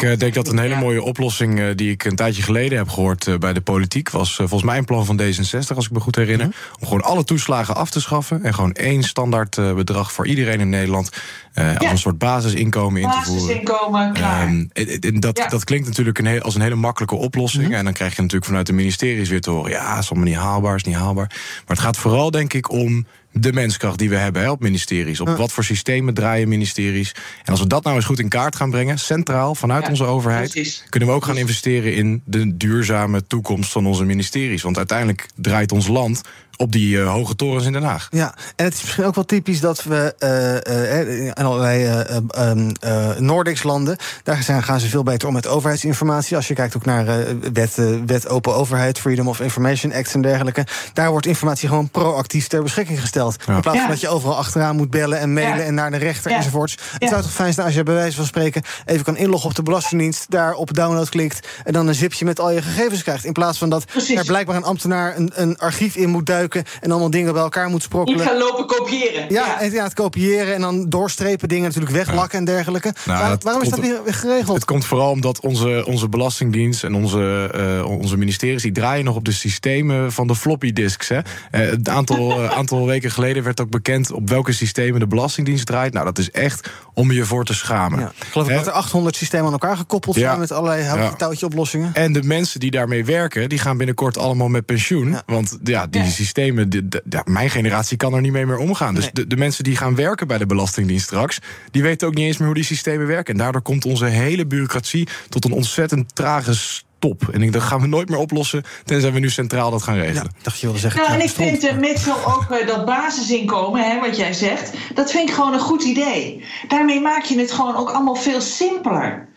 Ik 0.00 0.20
denk 0.20 0.34
dat 0.34 0.48
een 0.48 0.58
hele 0.58 0.76
mooie 0.76 1.02
oplossing 1.02 1.74
die 1.74 1.90
ik 1.90 2.04
een 2.04 2.16
tijdje 2.16 2.42
geleden 2.42 2.78
heb 2.78 2.88
gehoord 2.88 3.26
eh, 3.26 3.36
bij 3.36 3.52
de 3.52 3.60
politiek 3.60 4.10
was 4.10 4.34
volgens 4.34 4.62
mij 4.62 4.78
een 4.78 4.84
plan 4.84 5.04
van 5.04 5.20
D66, 5.20 5.76
als 5.76 5.86
ik 5.86 5.90
me 5.90 6.00
goed 6.00 6.16
herinner. 6.16 6.46
Mhm. 6.46 6.56
Om 6.80 6.86
gewoon 6.86 7.02
alle 7.02 7.24
toeslagen 7.24 7.74
af 7.74 7.90
te 7.90 8.00
schaffen 8.00 8.44
en 8.44 8.54
gewoon 8.54 8.72
één 8.72 9.02
standaard 9.02 9.58
eh, 9.58 9.74
bedrag 9.74 10.12
voor 10.12 10.26
iedereen 10.26 10.37
in 10.46 10.68
Nederland 10.68 11.10
eh, 11.54 11.76
als 11.76 11.90
een 11.90 11.98
soort 11.98 12.18
basisinkomen 12.18 13.02
in 13.02 13.10
te 13.10 13.18
voeren. 13.22 13.46
Basisinkomen. 13.46 14.14
Ehm, 14.14 15.20
dat, 15.20 15.46
dat 15.48 15.64
klinkt 15.64 15.86
natuurlijk 15.86 16.18
een 16.18 16.26
heel, 16.26 16.40
als 16.40 16.54
een 16.54 16.60
hele 16.60 16.74
makkelijke 16.74 17.14
oplossing. 17.16 17.64
Mhm. 17.64 17.74
En 17.74 17.84
dan 17.84 17.92
krijg 17.92 18.10
je 18.10 18.20
natuurlijk 18.22 18.46
vanuit 18.46 18.66
de 18.66 18.72
ministeries 18.72 19.28
weer 19.28 19.40
te 19.40 19.50
horen: 19.50 19.70
ja, 19.70 19.98
is 19.98 20.10
allemaal 20.10 20.28
niet 20.28 20.38
haalbaar, 20.38 20.74
is 20.74 20.82
niet 20.82 20.94
haalbaar. 20.94 21.26
Maar 21.28 21.76
het 21.76 21.78
gaat 21.78 21.96
vooral, 21.96 22.30
denk 22.30 22.52
ik, 22.52 22.70
om 22.70 23.06
de 23.32 23.52
menskracht 23.52 23.98
die 23.98 24.08
we 24.08 24.16
hebben 24.16 24.42
hè, 24.42 24.50
op 24.50 24.60
ministeries. 24.60 25.20
Op 25.20 25.28
wat 25.28 25.52
voor 25.52 25.64
systemen 25.64 26.14
draaien 26.14 26.48
ministeries. 26.48 27.12
En 27.44 27.50
als 27.52 27.60
we 27.60 27.66
dat 27.66 27.84
nou 27.84 27.96
eens 27.96 28.04
goed 28.04 28.18
in 28.18 28.28
kaart 28.28 28.56
gaan 28.56 28.70
brengen, 28.70 28.98
centraal 28.98 29.54
vanuit 29.54 29.84
Ja, 29.84 29.90
onze 29.90 30.04
overheid, 30.04 30.50
precies. 30.50 30.84
kunnen 30.88 31.08
we 31.08 31.14
ook 31.14 31.24
gaan 31.24 31.36
investeren 31.36 31.94
in 31.94 32.22
de 32.24 32.56
duurzame 32.56 33.26
toekomst 33.26 33.72
van 33.72 33.86
onze 33.86 34.04
ministeries. 34.04 34.62
Want 34.62 34.76
uiteindelijk 34.76 35.26
draait 35.34 35.72
ons 35.72 35.86
land 35.86 36.22
op 36.60 36.72
die 36.72 37.00
eh, 37.00 37.10
hoge 37.12 37.36
torens 37.36 37.64
in 37.66 37.72
Den 37.72 37.82
Haag. 37.82 38.08
Ja, 38.10 38.34
en 38.56 38.64
het 38.64 38.74
is 38.74 38.80
misschien 38.82 39.04
ook 39.04 39.14
wel 39.14 39.24
typisch 39.24 39.60
dat 39.60 39.82
we 39.84 40.14
eh, 40.18 41.00
eh, 41.00 41.26
in 41.26 41.34
allerlei 41.34 41.84
eh, 41.84 42.16
eh, 42.16 42.50
eh, 42.80 43.18
Nordics 43.18 43.62
landen, 43.62 43.96
daar 44.22 44.42
zijn, 44.42 44.62
gaan 44.62 44.80
ze 44.80 44.88
veel 44.88 45.02
beter 45.02 45.28
om 45.28 45.34
met 45.34 45.46
overheidsinformatie. 45.46 46.36
Als 46.36 46.48
je 46.48 46.54
kijkt 46.54 46.76
ook 46.76 46.84
naar 46.84 47.06
eh, 47.08 47.34
wet, 47.52 47.74
wet 48.06 48.28
Open 48.28 48.54
Overheid, 48.54 48.98
Freedom 48.98 49.28
of 49.28 49.40
Information 49.40 49.92
Act 49.92 50.14
en 50.14 50.22
dergelijke, 50.22 50.66
daar 50.92 51.10
wordt 51.10 51.26
informatie 51.26 51.68
gewoon 51.68 51.88
proactief 51.88 52.46
ter 52.46 52.62
beschikking 52.62 53.00
gesteld. 53.00 53.36
In 53.38 53.44
plaats 53.60 53.66
van 53.66 53.76
Ja. 53.76 53.86
dat 53.88 54.00
je 54.00 54.08
overal 54.08 54.36
achteraan 54.36 54.76
moet 54.76 54.90
bellen 54.90 55.18
en 55.18 55.32
mailen 55.32 55.56
Ja. 55.58 55.62
en 55.64 55.74
naar 55.74 55.90
de 55.90 55.96
rechter 55.96 56.30
Ja. 56.30 56.36
enzovoorts. 56.36 56.76
Het 56.98 57.08
zou 57.08 57.22
toch 57.22 57.32
fijn 57.32 57.52
zijn 57.52 57.66
als 57.66 57.74
je 57.74 57.82
bij 57.82 57.94
wijze 57.94 58.16
van 58.16 58.24
spreken 58.26 58.62
even 58.86 59.04
kan 59.04 59.16
inloggen 59.16 59.48
op 59.50 59.56
de 59.56 59.62
Belastingdienst, 59.62 60.26
daar 60.28 60.54
op 60.54 60.74
download 60.74 61.08
klikt 61.08 61.48
en 61.64 61.72
dan 61.72 61.86
een 61.86 61.94
zipje 61.94 62.24
met 62.24 62.40
al 62.40 62.50
je 62.50 62.62
gegevens 62.62 63.02
krijgt. 63.02 63.24
In 63.24 63.32
plaats 63.32 63.58
van 63.58 63.70
dat 63.70 63.84
er 64.16 64.24
blijkbaar 64.24 64.56
een 64.56 64.64
ambtenaar 64.64 65.16
een, 65.16 65.30
een 65.34 65.58
archief 65.58 65.96
in 65.96 66.08
moet 66.08 66.26
duiken 66.26 66.46
en 66.54 66.90
allemaal 66.90 67.10
dingen 67.10 67.32
bij 67.32 67.42
elkaar 67.42 67.68
moet 67.68 67.82
sprokkelen. 67.82 68.18
Niet 68.20 68.28
gaan 68.28 68.38
lopen 68.38 68.66
kopiëren. 68.66 69.24
Ja, 69.28 69.60
en 69.60 69.72
ja, 69.72 69.84
het 69.84 69.94
kopiëren 69.94 70.54
en 70.54 70.60
dan 70.60 70.88
doorstrepen, 70.88 71.48
dingen 71.48 71.64
natuurlijk 71.64 71.92
weglakken 71.92 72.38
en 72.38 72.44
dergelijke. 72.44 72.94
Nou, 73.04 73.18
Waar- 73.20 73.28
dat 73.28 73.42
waarom 73.42 73.62
is 73.62 73.68
dat 73.68 73.78
weer, 73.80 74.00
geregeld? 74.06 74.54
Het 74.56 74.64
komt 74.64 74.84
vooral 74.84 75.10
omdat 75.10 75.40
onze, 75.40 75.84
onze 75.86 76.08
Belastingdienst 76.08 76.84
en 76.84 76.94
onze, 76.94 77.50
eh, 77.54 77.90
onze 77.90 78.16
ministeries... 78.16 78.62
die 78.62 78.72
draaien 78.72 79.04
nog 79.04 79.16
op 79.16 79.24
de 79.24 79.32
systemen 79.32 80.12
van 80.12 80.26
de 80.26 80.34
floppy 80.34 80.72
disks. 80.72 81.08
Hè. 81.08 81.18
Eh, 81.50 81.60
het 81.70 81.88
aantal, 81.88 82.30
eh, 82.42 82.56
aantal 82.56 82.86
weken 82.86 83.10
geleden 83.10 83.42
werd 83.42 83.60
ook 83.60 83.70
bekend... 83.70 84.12
op 84.12 84.28
welke 84.28 84.52
systemen 84.52 85.00
de 85.00 85.06
Belastingdienst 85.06 85.66
draait. 85.66 85.92
Nou, 85.92 86.04
dat 86.04 86.18
is 86.18 86.30
echt 86.30 86.70
om 86.94 87.12
je 87.12 87.24
voor 87.24 87.44
te 87.44 87.54
schamen. 87.54 88.00
Ik 88.00 88.26
geloof 88.30 88.48
dat 88.48 88.66
er 88.66 88.72
800 88.72 89.16
systemen 89.16 89.46
aan 89.46 89.52
elkaar 89.52 89.76
gekoppeld 89.76 90.16
Ja. 90.16 90.20
zijn 90.20 90.38
met 90.38 90.52
allerlei 90.52 90.82
houtje 90.82 91.04
Ja. 91.04 91.14
touwtje 91.16 91.46
oplossingen. 91.46 91.90
En 91.94 92.12
de 92.12 92.22
mensen 92.22 92.60
die 92.60 92.70
daarmee 92.70 93.04
werken, 93.04 93.48
die 93.48 93.58
gaan 93.58 93.76
binnenkort 93.76 94.18
allemaal 94.18 94.48
met 94.48 94.66
pensioen. 94.66 95.16
Want 95.26 95.58
ja, 95.64 95.86
die 95.86 96.04
systemen, 96.04 96.37
die- 96.44 96.88
de- 96.88 97.02
ja, 97.08 97.22
mijn 97.24 97.50
generatie 97.50 97.96
kan 97.96 98.14
er 98.14 98.20
niet 98.20 98.32
mee 98.32 98.46
meer 98.46 98.56
omgaan. 98.58 98.94
Dus 98.94 99.10
de, 99.12 99.26
de 99.26 99.36
mensen 99.36 99.64
die 99.64 99.76
gaan 99.76 99.94
werken 99.94 100.26
bij 100.26 100.38
de 100.38 100.46
Belastingdienst 100.46 101.04
straks, 101.06 101.38
die 101.70 101.82
weten 101.82 102.08
ook 102.08 102.14
niet 102.14 102.26
eens 102.26 102.36
meer 102.36 102.46
hoe 102.46 102.54
die 102.56 102.64
systemen 102.64 103.06
werken. 103.06 103.32
En 103.34 103.40
daardoor 103.40 103.62
komt 103.62 103.84
onze 103.84 104.04
hele 104.04 104.46
bureaucratie 104.46 105.08
tot 105.28 105.44
een 105.44 105.52
ontzettend 105.52 106.14
trage 106.14 106.54
stop. 106.54 107.28
En 107.32 107.42
ik 107.42 107.52
dat 107.52 107.62
gaan 107.62 107.80
we 107.80 107.86
nooit 107.86 108.08
meer 108.08 108.18
oplossen, 108.18 108.62
tenzij 108.84 109.12
we 109.12 109.18
nu 109.18 109.30
centraal 109.30 109.70
dat 109.70 109.82
gaan 109.82 109.96
regelen. 109.98 110.32
dacht 110.42 110.58
je 110.58 110.66
wilde 110.66 110.80
zeggen. 110.80 111.00
Nou, 111.00 111.12
en 111.12 111.20
ik 111.20 111.30
vind 111.30 111.64
uh, 111.64 111.76
Mitchell 111.76 112.12
ook 112.26 112.46
eh, 112.50 112.66
dat 112.66 112.84
basisinkomen, 112.84 113.90
hè, 113.90 114.00
wat 114.00 114.16
jij 114.16 114.32
zegt, 114.32 114.70
dat 114.94 115.10
vind 115.10 115.28
ik 115.28 115.34
gewoon 115.34 115.52
een 115.52 115.60
goed 115.60 115.82
idee. 115.84 116.44
Daarmee 116.68 117.00
maak 117.00 117.22
je 117.22 117.38
het 117.38 117.52
gewoon 117.52 117.76
ook 117.76 117.90
allemaal 117.90 118.14
veel 118.14 118.40
simpeler. 118.40 119.28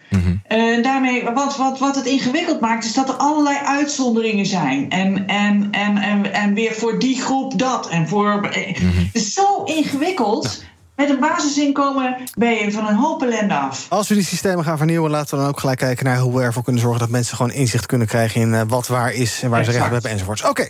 Eh, 0.47 0.83
daarmee, 0.83 1.23
wat, 1.23 1.57
wat, 1.57 1.79
wat 1.79 1.95
het 1.95 2.05
ingewikkeld 2.05 2.59
maakt, 2.59 2.85
is 2.85 2.93
dat 2.93 3.09
er 3.09 3.15
allerlei 3.15 3.57
uitzonderingen 3.65 4.45
zijn. 4.45 4.89
En, 4.89 5.27
en, 5.27 5.67
en, 5.71 5.97
en, 5.97 6.33
en 6.33 6.53
weer 6.53 6.73
voor 6.73 6.99
die 6.99 7.21
groep 7.21 7.59
dat. 7.59 7.89
En 7.89 8.07
voor, 8.07 8.49
eh, 8.51 8.75
Het 8.75 9.15
is 9.15 9.33
zo 9.33 9.63
ingewikkeld. 9.63 10.63
Met 10.95 11.09
een 11.09 11.19
basisinkomen 11.19 12.17
ben 12.37 12.51
je 12.51 12.71
van 12.71 12.87
een 12.87 12.95
hoop 12.95 13.21
ellende 13.21 13.53
af. 13.53 13.85
Als 13.89 14.07
we 14.07 14.15
die 14.15 14.23
systemen 14.23 14.63
gaan 14.63 14.77
vernieuwen, 14.77 15.11
laten 15.11 15.35
we 15.35 15.41
dan 15.41 15.49
ook 15.49 15.59
gelijk 15.59 15.79
kijken 15.79 16.05
naar 16.05 16.17
hoe 16.17 16.37
we 16.37 16.41
ervoor 16.41 16.63
kunnen 16.63 16.81
zorgen 16.81 16.99
dat 16.99 17.09
mensen 17.09 17.35
gewoon 17.35 17.51
inzicht 17.51 17.85
kunnen 17.85 18.07
krijgen 18.07 18.41
in 18.41 18.53
eh, 18.53 18.61
wat 18.67 18.87
waar 18.87 19.13
is 19.13 19.43
en 19.43 19.49
waar 19.49 19.63
ze 19.63 19.71
recht 19.71 19.85
op 19.85 19.91
hebben 19.91 20.11
enzovoorts. 20.11 20.43
Oké. 20.43 20.69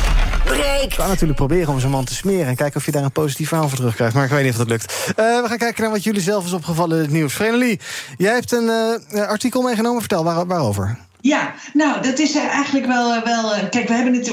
Ik 0.59 0.93
ga 0.93 1.07
natuurlijk 1.07 1.35
proberen 1.39 1.73
om 1.73 1.79
zo'n 1.79 1.91
man 1.91 2.05
te 2.05 2.15
smeren 2.15 2.47
en 2.47 2.55
kijken 2.55 2.79
of 2.79 2.85
je 2.85 2.91
daar 2.91 3.03
een 3.03 3.11
positief 3.11 3.47
verhaal 3.47 3.67
voor 3.69 3.77
terugkrijgt. 3.77 4.15
Maar 4.15 4.23
ik 4.25 4.29
weet 4.31 4.43
niet 4.43 4.51
of 4.51 4.57
dat 4.57 4.67
lukt. 4.67 4.93
Eh, 5.15 5.15
we 5.41 5.43
gaan 5.47 5.57
kijken 5.57 5.81
naar 5.83 5.91
wat 5.91 6.03
jullie 6.03 6.21
zelf 6.21 6.45
is 6.45 6.53
opgevallen 6.53 6.95
in 6.97 7.03
het 7.03 7.11
nieuws. 7.11 7.33
Vrenelie, 7.33 7.79
jij 8.17 8.33
hebt 8.33 8.51
een 8.51 8.69
eh, 9.11 9.27
artikel 9.27 9.61
meegenomen. 9.61 9.99
Vertel, 9.99 10.23
waar, 10.23 10.45
waarover? 10.47 10.97
Ja, 11.23 11.53
nou, 11.73 12.01
dat 12.01 12.19
is 12.19 12.35
eigenlijk 12.35 12.85
wel. 12.85 13.13
eh, 13.13 13.23
wel 13.23 13.53
eh, 13.55 13.69
kijk, 13.69 13.87
we 13.87 13.93
hebben 13.93 14.13
het, 14.13 14.31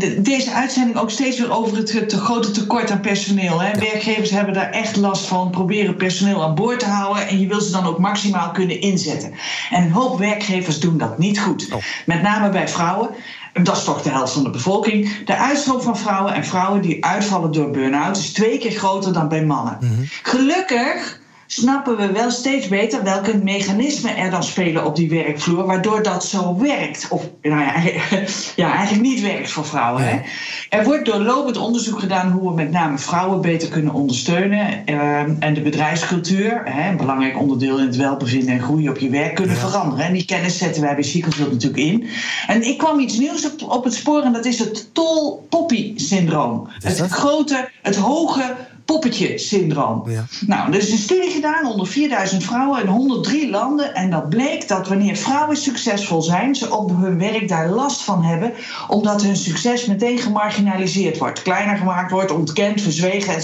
de- 0.00 0.20
deze 0.22 0.50
uitzending 0.52 0.98
ook 0.98 1.10
steeds 1.10 1.38
weer 1.38 1.52
over 1.52 1.76
het, 1.76 1.92
het 1.92 2.12
grote 2.12 2.50
tekort 2.50 2.90
aan 2.90 3.00
personeel. 3.00 3.60
Hè. 3.62 3.78
Werkgevers 3.78 4.30
hebben 4.30 4.54
daar 4.54 4.70
echt 4.70 4.96
last 4.96 5.24
van, 5.26 5.50
proberen 5.50 5.96
personeel 5.96 6.42
aan 6.42 6.54
boord 6.54 6.78
te 6.80 6.86
houden. 6.86 7.28
En 7.28 7.40
je 7.40 7.46
wil 7.46 7.60
ze 7.60 7.70
dan 7.72 7.86
ook 7.86 7.98
maximaal 7.98 8.50
kunnen 8.50 8.80
inzetten. 8.80 9.32
En 9.70 9.82
een 9.82 9.90
hoop 9.92 10.18
werkgevers 10.18 10.80
doen 10.80 10.98
dat 10.98 11.18
niet 11.18 11.40
goed. 11.40 11.68
Met 12.06 12.22
name 12.22 12.48
bij 12.50 12.68
vrouwen. 12.68 13.10
Dat 13.52 13.76
is 13.76 13.84
toch 13.84 14.02
de 14.02 14.10
helft 14.10 14.32
van 14.32 14.42
de 14.42 14.50
bevolking. 14.50 15.24
De 15.24 15.36
uitstroom 15.36 15.80
van 15.80 15.98
vrouwen 15.98 16.34
en 16.34 16.44
vrouwen 16.44 16.82
die 16.82 17.04
uitvallen 17.04 17.52
door 17.52 17.70
burn-out 17.70 18.16
is 18.16 18.32
twee 18.32 18.58
keer 18.58 18.70
groter 18.70 19.12
dan 19.12 19.28
bij 19.28 19.44
mannen. 19.44 19.78
Gelukkig 20.22 21.19
snappen 21.52 21.96
we 21.96 22.12
wel 22.12 22.30
steeds 22.30 22.68
beter 22.68 23.02
welke 23.02 23.36
mechanismen 23.36 24.16
er 24.16 24.30
dan 24.30 24.42
spelen 24.42 24.84
op 24.84 24.96
die 24.96 25.08
werkvloer, 25.08 25.66
waardoor 25.66 26.02
dat 26.02 26.24
zo 26.24 26.56
werkt. 26.58 27.06
Of 27.08 27.28
nou 27.42 27.60
ja, 27.60 27.74
ja 28.64 28.74
eigenlijk 28.74 29.08
niet 29.08 29.20
werkt 29.20 29.50
voor 29.50 29.66
vrouwen. 29.66 30.02
Hè? 30.04 30.20
Er 30.68 30.84
wordt 30.84 31.04
doorlopend 31.04 31.56
onderzoek 31.56 32.00
gedaan 32.00 32.30
hoe 32.30 32.48
we 32.48 32.54
met 32.54 32.70
name 32.70 32.98
vrouwen 32.98 33.40
beter 33.40 33.68
kunnen 33.68 33.92
ondersteunen. 33.92 34.86
ehm, 34.86 35.34
en 35.38 35.54
de 35.54 35.60
bedrijfscultuur, 35.60 36.62
hè, 36.64 36.90
een 36.90 36.96
belangrijk 36.96 37.38
onderdeel 37.38 37.78
in 37.78 37.86
het 37.86 37.96
welbevinden 37.96 38.54
en 38.54 38.62
groeien 38.62 38.90
op 38.90 38.98
je 38.98 39.10
werk, 39.10 39.34
kunnen 39.34 39.56
veranderen. 39.56 40.04
En 40.04 40.12
die 40.12 40.24
kennis 40.24 40.58
zetten 40.58 40.82
wij 40.82 40.94
bij 40.94 41.04
Cyclefield 41.04 41.52
natuurlijk 41.52 41.82
in. 41.82 42.08
En 42.46 42.62
ik 42.62 42.78
kwam 42.78 42.98
iets 42.98 43.18
nieuws 43.18 43.52
op, 43.52 43.70
op 43.70 43.84
het 43.84 43.94
spoor 43.94 44.22
en 44.22 44.32
dat 44.32 44.44
is 44.44 44.58
het 44.58 44.94
tol-poppy-syndroom. 44.94 46.68
Het 46.78 47.00
grote, 47.00 47.68
het 47.82 47.96
hoge 47.96 48.56
poppetje-syndroom. 48.90 50.04
Nou, 50.46 50.72
er 50.72 50.78
is 50.78 50.90
een 50.90 50.98
studie 50.98 51.30
gedaan 51.30 51.66
onder 51.66 51.86
4000 51.86 52.44
vrouwen 52.44 52.82
in 52.82 52.88
103 52.88 53.50
landen. 53.50 53.94
En 53.94 54.10
dat 54.10 54.28
bleek 54.28 54.68
dat 54.68 54.88
wanneer 54.88 55.16
vrouwen 55.16 55.56
succesvol 55.56 56.22
zijn, 56.22 56.54
ze 56.54 56.76
op 56.76 56.90
hun 56.90 57.18
werk 57.18 57.48
daar 57.48 57.68
last 57.68 58.02
van 58.02 58.24
hebben. 58.24 58.52
Omdat 58.88 59.22
hun 59.22 59.36
succes 59.36 59.86
meteen 59.86 60.18
gemarginaliseerd 60.18 61.18
wordt. 61.18 61.42
Kleiner 61.42 61.76
gemaakt 61.76 62.10
wordt, 62.10 62.30
ontkend, 62.30 62.80
verzwegen 62.80 63.34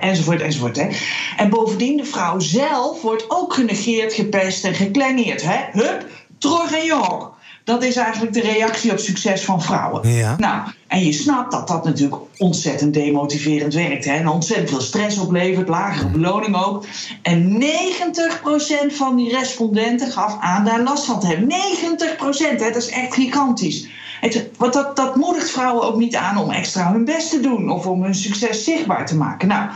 enzovoort. 0.00 0.40
enzovoort 0.40 0.76
hè. 0.76 0.88
En 1.36 1.50
bovendien, 1.50 1.96
de 1.96 2.04
vrouw 2.04 2.38
zelf 2.38 3.02
wordt 3.02 3.24
ook 3.28 3.54
genegeerd, 3.54 4.12
gepest 4.12 4.64
en 4.64 4.74
gekleineerd. 4.74 5.42
Hè. 5.42 5.58
Hup, 5.72 6.06
terug 6.38 6.76
in 6.76 6.84
je 6.84 6.94
hok. 6.94 7.34
Dat 7.64 7.82
is 7.82 7.96
eigenlijk 7.96 8.32
de 8.32 8.40
reactie 8.40 8.92
op 8.92 8.98
succes 8.98 9.44
van 9.44 9.62
vrouwen. 9.62 10.08
Ja. 10.08 10.34
Nou, 10.38 10.68
en 10.88 11.04
je 11.04 11.12
snapt 11.12 11.52
dat 11.52 11.68
dat 11.68 11.84
natuurlijk 11.84 12.22
ontzettend 12.38 12.94
demotiverend 12.94 13.74
werkt. 13.74 14.04
Hè? 14.04 14.12
En 14.12 14.28
ontzettend 14.28 14.70
veel 14.70 14.80
stress 14.80 15.18
oplevert, 15.18 15.68
lagere 15.68 16.08
beloning 16.08 16.64
ook. 16.64 16.84
En 17.22 17.62
90% 17.62 18.94
van 18.94 19.16
die 19.16 19.30
respondenten 19.30 20.12
gaf 20.12 20.36
aan 20.40 20.64
daar 20.64 20.82
last 20.82 21.04
van 21.04 21.20
te 21.20 21.26
hebben. 21.26 21.48
90%, 21.48 22.58
hè? 22.58 22.70
dat 22.70 22.76
is 22.76 22.88
echt 22.88 23.14
gigantisch. 23.14 23.88
Het, 24.20 24.50
want 24.56 24.72
dat, 24.72 24.96
dat 24.96 25.16
moedigt 25.16 25.50
vrouwen 25.50 25.84
ook 25.84 25.96
niet 25.96 26.16
aan 26.16 26.38
om 26.38 26.50
extra 26.50 26.92
hun 26.92 27.04
best 27.04 27.30
te 27.30 27.40
doen 27.40 27.70
of 27.70 27.86
om 27.86 28.02
hun 28.02 28.14
succes 28.14 28.64
zichtbaar 28.64 29.06
te 29.06 29.16
maken. 29.16 29.48
Nou, 29.48 29.70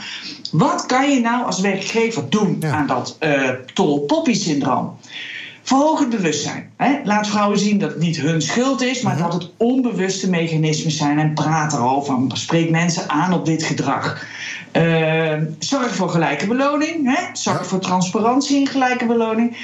wat 0.52 0.86
kan 0.86 1.10
je 1.10 1.20
nou 1.20 1.44
als 1.44 1.60
werkgever 1.60 2.30
doen 2.30 2.64
aan 2.66 2.86
dat 2.86 3.16
uh, 3.20 3.50
tol-poppy-syndroom? 3.74 4.96
Verhoog 5.68 5.98
het 5.98 6.10
bewustzijn. 6.10 6.70
Hè? 6.76 7.00
Laat 7.04 7.26
vrouwen 7.26 7.58
zien 7.58 7.78
dat 7.78 7.90
het 7.90 7.98
niet 7.98 8.16
hun 8.16 8.42
schuld 8.42 8.82
is, 8.82 9.02
maar 9.02 9.18
dat 9.18 9.32
het 9.32 9.50
onbewuste 9.56 10.30
mechanismen 10.30 10.92
zijn. 10.92 11.18
En 11.18 11.34
praat 11.34 11.72
erover. 11.72 12.18
Spreek 12.32 12.70
mensen 12.70 13.08
aan 13.08 13.32
op 13.32 13.44
dit 13.44 13.62
gedrag. 13.62 14.26
Uh, 14.72 15.32
zorg 15.58 15.94
voor 15.94 16.08
gelijke 16.08 16.46
beloning. 16.46 17.16
Hè? 17.16 17.22
Zorg 17.32 17.66
voor 17.66 17.78
transparantie 17.78 18.58
in 18.58 18.66
gelijke 18.66 19.06
beloning. 19.06 19.56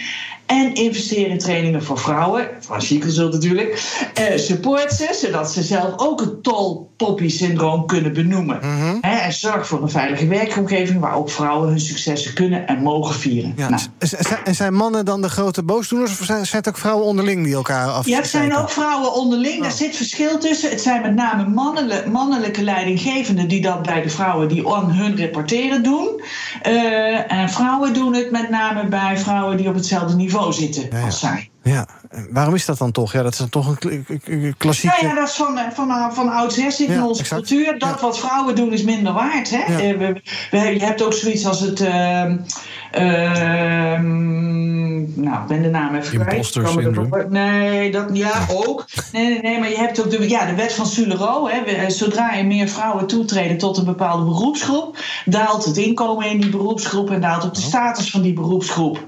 En 0.47 0.75
investeer 0.75 1.29
in 1.29 1.39
trainingen 1.39 1.83
voor 1.83 1.99
vrouwen, 1.99 2.49
Frans 2.61 2.99
zult 3.07 3.33
natuurlijk. 3.33 3.73
Uh, 4.21 4.39
support 4.39 4.93
ze, 4.93 5.19
zodat 5.21 5.53
ze 5.53 5.63
zelf 5.63 5.93
ook 5.97 6.21
het 6.21 6.43
tol-poppy-syndroom 6.43 7.87
kunnen 7.87 8.13
benoemen. 8.13 8.59
Hè, 9.01 9.17
en 9.17 9.33
zorg 9.33 9.67
voor 9.67 9.83
een 9.83 9.91
veilige 9.91 10.27
werkomgeving 10.27 11.01
waar 11.01 11.15
ook 11.15 11.31
vrouwen 11.31 11.69
hun 11.69 11.81
successen 11.81 12.35
kunnen 12.35 12.67
en 12.67 12.83
mogen 12.83 13.15
vieren. 13.15 13.53
Ja, 13.57 13.69
Nou, 13.69 13.83
En 14.45 14.55
zijn 14.55 14.75
mannen 14.75 15.05
dan 15.05 15.23
de 15.23 15.29
grote 15.29 15.63
boosdoeners 15.63 16.21
of 16.21 16.27
zijn, 16.27 16.47
het 16.51 16.69
ook 16.69 16.79
vrouwen 16.79 17.07
onderling 17.07 17.45
die 17.45 17.55
elkaar 17.55 17.89
af? 17.89 18.07
ja, 18.07 18.17
het 18.17 18.27
zijn 18.29 18.57
ook 18.57 18.71
vrouwen 18.71 19.13
onderling. 19.13 19.63
Daar 19.63 19.73
zit 19.73 19.97
verschil 19.97 20.39
tussen. 20.39 20.71
Het 20.71 20.81
zijn 20.81 21.03
met 21.03 21.15
name 21.15 21.49
mannelijke, 21.49 22.11
mannelijke 22.11 22.63
leidinggevenden 22.63 23.49
die 23.49 23.61
dat 23.61 23.83
bij 23.83 24.03
de 24.03 24.11
vrouwen 24.11 24.49
die 24.49 24.69
aan 24.69 24.91
hun 24.91 25.21
rapporteren 25.21 25.83
doen. 25.83 26.23
Eh, 26.63 27.33
en 27.33 27.51
vrouwen 27.51 27.95
doen 27.95 28.15
het 28.15 28.31
met 28.31 28.51
name 28.51 28.89
bij 28.89 29.19
vrouwen 29.19 29.57
die 29.57 29.69
op 29.69 29.75
hetzelfde 29.75 30.17
niveau 30.17 30.33
zitten. 30.53 31.03
Als 31.03 31.19
zij. 31.21 31.51
Ja, 31.63 31.87
waarom 32.31 32.55
is 32.55 32.65
dat 32.65 32.79
dan 32.79 32.93
toch? 32.93 33.13
Ja, 33.13 33.23
dat 33.23 33.33
is 33.33 33.39
dan 33.39 33.49
toch 33.49 33.77
een 33.81 34.55
klassieke... 34.59 34.97
Ja, 35.01 35.09
ja, 35.09 35.15
dat 35.15 35.29
is 35.29 35.35
van, 35.35 35.59
eh, 35.59 35.65
van, 35.73 36.13
van 36.13 36.33
oudsher 36.33 36.73
zit 36.73 36.89
in 36.89 36.95
Ja, 36.95 37.07
onze 37.07 37.21
exact. 37.21 37.47
cultuur. 37.47 37.79
Dat 37.79 38.01
wat 38.01 38.19
vrouwen 38.19 38.55
doen 38.55 38.73
is 38.73 38.83
minder 38.83 39.13
waard. 39.13 39.51
Hè? 39.51 39.59
Eh, 39.75 39.99
we, 39.99 40.21
we- 40.51 40.59
je 40.59 40.85
hebt 40.85 41.03
ook 41.03 41.13
zoiets 41.13 41.47
als 41.47 41.61
het. 41.61 41.81
ehm, 41.81 42.37
ehm, 42.91 44.13
nou, 45.23 45.41
ik 45.43 45.47
ben 45.49 45.63
de 45.63 45.71
naam 45.71 45.95
even 45.95 46.15
kwijt. 46.19 46.33
Imposter 46.33 46.65
er 46.65 46.93
nog- 46.93 47.29
Nee, 47.29 47.91
dat, 47.91 48.09
ja, 48.13 48.33
ook. 48.51 48.85
Nee, 49.13 49.29
nee, 49.29 49.41
nee, 49.41 49.59
maar 49.59 49.69
je 49.69 49.77
hebt 49.77 50.01
ook 50.05 50.11
de, 50.11 50.29
ja, 50.29 50.47
de 50.47 50.55
wet 50.55 50.73
van 50.75 50.87
Sulero. 50.87 51.49
Hè? 51.49 51.91
Zodra 51.91 52.37
er 52.37 52.47
meer 52.47 52.69
vrouwen 52.69 53.07
toetreden 53.07 53.59
tot 53.59 53.77
een 53.79 53.85
bepaalde 53.85 54.25
beroepsgroep, 54.25 54.99
daalt 55.25 55.65
het 55.65 55.77
inkomen 55.77 56.27
in 56.31 56.41
die 56.41 56.51
beroepsgroep 56.51 57.11
en 57.11 57.21
daalt 57.21 57.45
ook 57.45 57.55
de 57.55 57.61
status 57.61 58.11
van 58.11 58.23
die 58.23 58.33
beroepsgroep. 58.33 59.07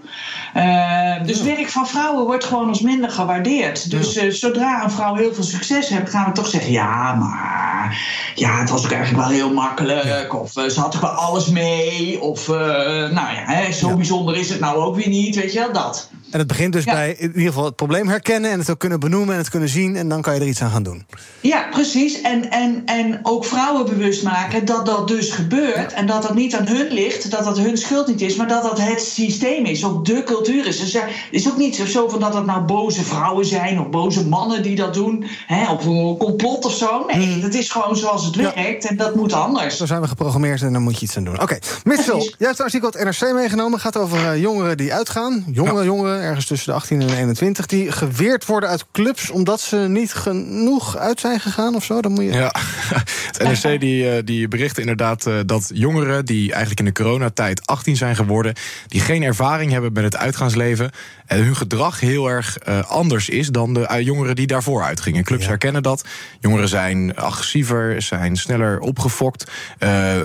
Eh, 0.55 1.23
dus 1.25 1.43
werk 1.43 1.69
van 1.69 1.87
vrouwen 1.87 2.25
wordt 2.25 2.45
gewoon 2.45 2.69
als 2.69 2.81
minder 2.81 2.95
gewaardeerd. 3.05 3.91
Dus 3.91 4.17
eh, 4.17 4.31
zodra 4.31 4.85
een 4.85 4.91
vrouw 4.91 5.15
heel 5.15 5.35
veel 5.35 5.45
succes 5.45 5.89
heeft, 5.89 6.11
gaan 6.11 6.25
we 6.25 6.33
toch 6.33 6.47
zeggen: 6.47 6.73
ja, 6.73 7.15
maar 7.15 7.99
ja, 8.35 8.59
het 8.59 8.71
was 8.71 8.85
ook 8.85 8.93
eigenlijk 8.93 9.27
wel 9.27 9.37
heel 9.37 9.53
makkelijk. 9.53 10.35
Of 10.35 10.57
eh, 10.57 10.69
ze 10.69 10.81
had 10.81 10.93
toch 10.93 11.01
wel 11.01 11.11
alles 11.11 11.49
mee. 11.49 12.21
Of 12.21 12.49
eh, 12.49 12.57
nou 12.57 13.13
ja, 13.13 13.43
hè, 13.45 13.73
zo 13.73 13.97
bijzonder 13.97 14.37
is 14.37 14.49
het 14.49 14.61
nou 14.61 14.77
ook 14.77 14.97
weer 14.97 15.09
niet. 15.09 15.37
Weet 15.37 15.53
je 15.53 15.59
wel, 15.59 15.73
dat. 15.73 16.11
En 16.31 16.39
het 16.39 16.49
begint 16.49 16.73
dus 16.73 16.85
bij 16.85 17.15
in 17.19 17.27
ieder 17.27 17.47
geval 17.47 17.65
het 17.65 17.77
probleem 17.77 18.09
herkennen... 18.09 18.51
en 18.51 18.59
het 18.59 18.71
ook 18.71 18.79
kunnen 18.79 19.01
benoemen 19.01 19.35
en 19.35 19.41
het 19.41 19.51
kunnen 19.51 19.69
zien... 19.69 19.97
en 19.97 20.09
dan 20.09 20.23
kan 20.23 20.35
je 20.35 20.41
er 20.41 20.47
iets 20.47 20.63
aan 20.63 20.71
gaan 20.71 20.83
doen. 20.83 21.07
Ja, 21.41 21.67
precies. 21.71 22.21
En, 22.21 22.51
en, 22.51 22.83
en 22.85 23.21
ook 23.23 23.45
vrouwen 23.45 23.85
bewust 23.85 24.23
maken 24.23 24.65
dat 24.65 24.87
dat 24.87 25.09
dus 25.09 25.31
gebeurt. 25.31 25.93
En 25.93 26.07
dat 26.07 26.23
dat 26.23 26.35
niet 26.35 26.55
aan 26.55 26.67
hun 26.67 26.93
ligt, 26.93 27.31
dat 27.31 27.45
dat 27.45 27.59
hun 27.59 27.77
schuld 27.77 28.07
niet 28.07 28.21
is, 28.21 28.37
maar 28.37 28.49
dat 28.49 28.63
dat 28.63 28.81
het 28.81 29.01
systeem 29.01 29.65
is, 29.65 29.85
ook 29.85 30.05
de 30.05 30.23
cultuur 30.23 30.67
is. 30.67 30.81
Dus 30.81 30.95
er 30.95 31.29
is 31.31 31.49
ook 31.49 31.57
niet 31.57 31.77
zo 31.77 32.09
van 32.09 32.21
dat 32.21 32.35
het 32.35 32.47
nou 32.47 32.61
boze 32.61 33.03
vrouwen 33.03 33.47
zijn 33.47 33.81
of 33.81 33.89
boze 33.89 34.27
mannen 34.27 34.63
die 34.63 34.77
dat 34.77 34.95
doen, 34.95 35.25
hè, 35.47 35.73
of 35.73 35.85
een 35.85 36.17
complot 36.19 36.65
of 36.65 36.73
zo. 36.73 37.05
Nee, 37.07 37.41
dat 37.41 37.55
is 37.55 37.71
gewoon 37.71 37.97
zoals 37.97 38.25
het 38.25 38.37
werkt 38.37 38.85
en 38.85 38.97
dat 38.97 39.15
moet 39.15 39.33
anders. 39.33 39.77
Zo 39.77 39.87
zijn 39.87 40.01
we 40.01 40.09
geprogrammeerd 40.09 40.63
en 40.63 40.73
dan 40.73 40.83
moet 40.83 40.99
je 40.99 41.05
iets 41.05 41.17
aan 41.17 41.25
doen. 41.25 41.41
Oké, 41.41 41.59
Mitchell, 41.85 42.19
jij 42.19 42.47
hebt 42.47 42.59
een 42.59 42.65
artikel 42.65 42.93
uit 42.93 43.05
NRC 43.05 43.33
meegenomen. 43.35 43.81
gaat 43.81 43.97
over 43.97 44.33
eh, 44.33 44.41
jongeren 44.41 44.77
die 44.77 44.95
uitgaan. 44.95 45.45
Jonge 45.53 45.85
jongeren, 45.85 46.16
ergens 46.21 46.47
tussen 46.47 46.69
de 46.69 46.79
18 46.79 47.01
en 47.01 47.07
de 47.07 47.17
21... 47.17 47.67
die 47.67 47.93
geweerd 47.93 48.47
worden 48.47 48.69
uit 48.69 48.85
clubs 48.93 49.31
omdat 49.31 49.61
ze 49.61 49.77
niet 49.77 50.15
genoeg 50.15 50.97
uit 50.97 51.21
zijn 51.21 51.41
gegaan 51.41 51.75
of 51.75 51.85
zo. 51.85 52.01
Dan 52.01 52.13
moet 52.13 52.25
je... 52.25 52.33
Ja, 52.33 52.55
het 53.33 53.63
NRC 53.63 53.81
die, 53.81 54.11
eh, 54.11 54.23
die 54.25 54.49
bericht 54.49 54.79
inderdaad 54.79 55.27
eh, 55.27 55.35
dat 55.47 55.71
jongeren 55.75 56.25
die 56.25 56.51
eigenlijk 56.51 56.79
in 56.79 56.85
de 56.85 56.93
coronatijd 56.93 57.67
18 57.67 57.97
zijn 57.97 58.17
geworden, 58.17 58.55
die 58.87 59.01
geen 59.01 59.23
ervaring 59.23 59.73
hebben 59.73 59.93
met 59.93 60.05
het 60.05 60.17
uitgaansleven 60.17 60.91
en 61.27 61.45
hun 61.45 61.57
gedrag 61.57 62.01
heel 62.01 62.29
erg 62.29 62.59
eh, 62.59 62.91
anders 62.91 63.29
is 63.29 63.49
dan 63.49 63.75
de 63.75 64.01
jongeren 64.03 64.37
die 64.37 64.47
daarvoor 64.47 64.83
uitgingen. 64.83 65.25
Clubs 65.25 65.47
herkennen 65.47 65.83
dat. 65.83 66.05
Jongeren 66.41 66.69
zijn 66.69 67.17
agressiever, 67.17 68.03
zijn 68.03 68.37
sneller 68.37 68.81
opgefokt, 68.81 69.51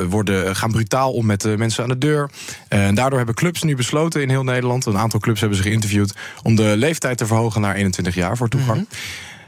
worden, 0.09 0.55
gaan 0.55 0.71
brutaal 0.71 1.11
om 1.11 1.25
met 1.25 1.41
de 1.41 1.57
mensen 1.57 1.83
aan 1.83 1.89
de 1.89 1.97
deur. 1.97 2.29
En 2.67 2.95
daardoor 2.95 3.17
hebben 3.17 3.35
clubs 3.35 3.63
nu 3.63 3.75
besloten 3.75 4.21
in 4.21 4.29
heel 4.29 4.43
Nederland, 4.43 4.85
een 4.85 4.97
aantal 4.97 5.19
clubs 5.19 5.39
hebben 5.39 5.57
ze 5.57 5.63
geïnterviewd, 5.89 6.13
om 6.43 6.55
de 6.55 6.73
leeftijd 6.77 7.17
te 7.17 7.25
verhogen 7.25 7.61
naar 7.61 7.75
21 7.75 8.15
jaar 8.15 8.37
voor 8.37 8.49
toegang. 8.49 8.87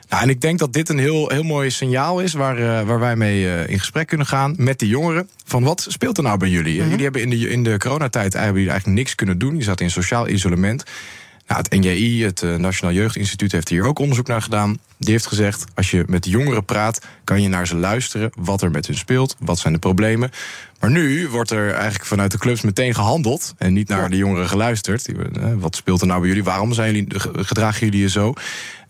Nou, 0.10 0.24
en 0.26 0.30
ik 0.30 0.42
denk 0.42 0.60
dat 0.60 0.74
dit 0.74 0.90
een 0.90 0.98
heel, 0.98 1.30
heel 1.30 1.44
mooi 1.44 1.70
signaal 1.70 2.20
is 2.20 2.34
waar, 2.34 2.58
eh, 2.58 2.88
waar 2.88 3.00
wij 3.00 3.16
mee 3.16 3.48
eh, 3.48 3.70
in 3.70 3.80
gesprek 3.80 4.08
kunnen 4.08 4.28
gaan 4.28 4.54
met 4.58 4.80
die 4.80 4.88
jongeren. 4.88 5.30
Van 5.46 5.64
wat 5.64 5.86
speelt 5.90 6.18
er 6.18 6.24
nou 6.24 6.38
bij 6.38 6.50
jullie? 6.50 6.82
Eh, 6.82 6.90
Jullie 6.90 7.04
hebben 7.04 7.22
in 7.22 7.30
de, 7.30 7.50
in 7.50 7.64
de 7.64 7.78
coronatijd 7.78 8.36
eigenlijk 8.36 8.86
niks 8.86 9.16
kunnen 9.16 9.38
doen. 9.38 9.56
Je 9.56 9.64
zat 9.64 9.82
in 9.82 9.92
sociaal 9.92 10.28
isolement. 10.28 10.84
Nou, 11.48 11.62
het 11.62 11.72
NJI, 11.72 12.24
het 12.24 12.42
eh, 12.42 12.56
Nationaal 12.56 12.94
Jeugdinstituut, 12.94 13.52
heeft 13.52 13.70
hier 13.70 13.86
ook 13.86 14.00
onderzoek 14.00 14.28
naar 14.28 14.42
gedaan. 14.42 14.78
Die 14.98 15.12
heeft 15.12 15.26
gezegd, 15.26 15.66
als 15.74 15.92
je 15.92 16.04
met 16.08 16.26
jongeren 16.26 16.66
praat, 16.66 17.06
kan 17.24 17.42
je 17.42 17.48
naar 17.48 17.68
ze 17.68 17.76
luisteren. 17.76 18.32
Wat 18.36 18.62
er 18.62 18.72
met 18.72 18.88
hun 18.88 18.98
speelt, 18.98 19.36
wat 19.40 19.60
zijn 19.60 19.74
de 19.74 19.80
problemen. 19.80 20.32
Maar 20.80 20.92
nu 20.92 21.28
wordt 21.28 21.52
er 21.52 21.72
eigenlijk 21.72 22.06
vanuit 22.06 22.32
de 22.32 22.38
clubs 22.38 22.62
meteen 22.62 22.96
gehandeld. 22.96 23.54
En 23.58 23.74
niet 23.74 23.88
naar 23.88 24.10
de 24.10 24.18
jongeren 24.18 24.50
geluisterd. 24.50 25.06
Die, 25.06 25.16
eh, 25.16 25.54
wat 25.60 25.76
speelt 25.76 26.02
er 26.02 26.08
nou 26.08 26.20
bij 26.20 26.30
jullie? 26.30 26.44
Waarom 26.44 26.74
zijn 26.74 26.94
jullie, 26.94 27.20
gedragen 27.46 27.86
jullie 27.86 28.02
je 28.02 28.10
zo? 28.10 28.34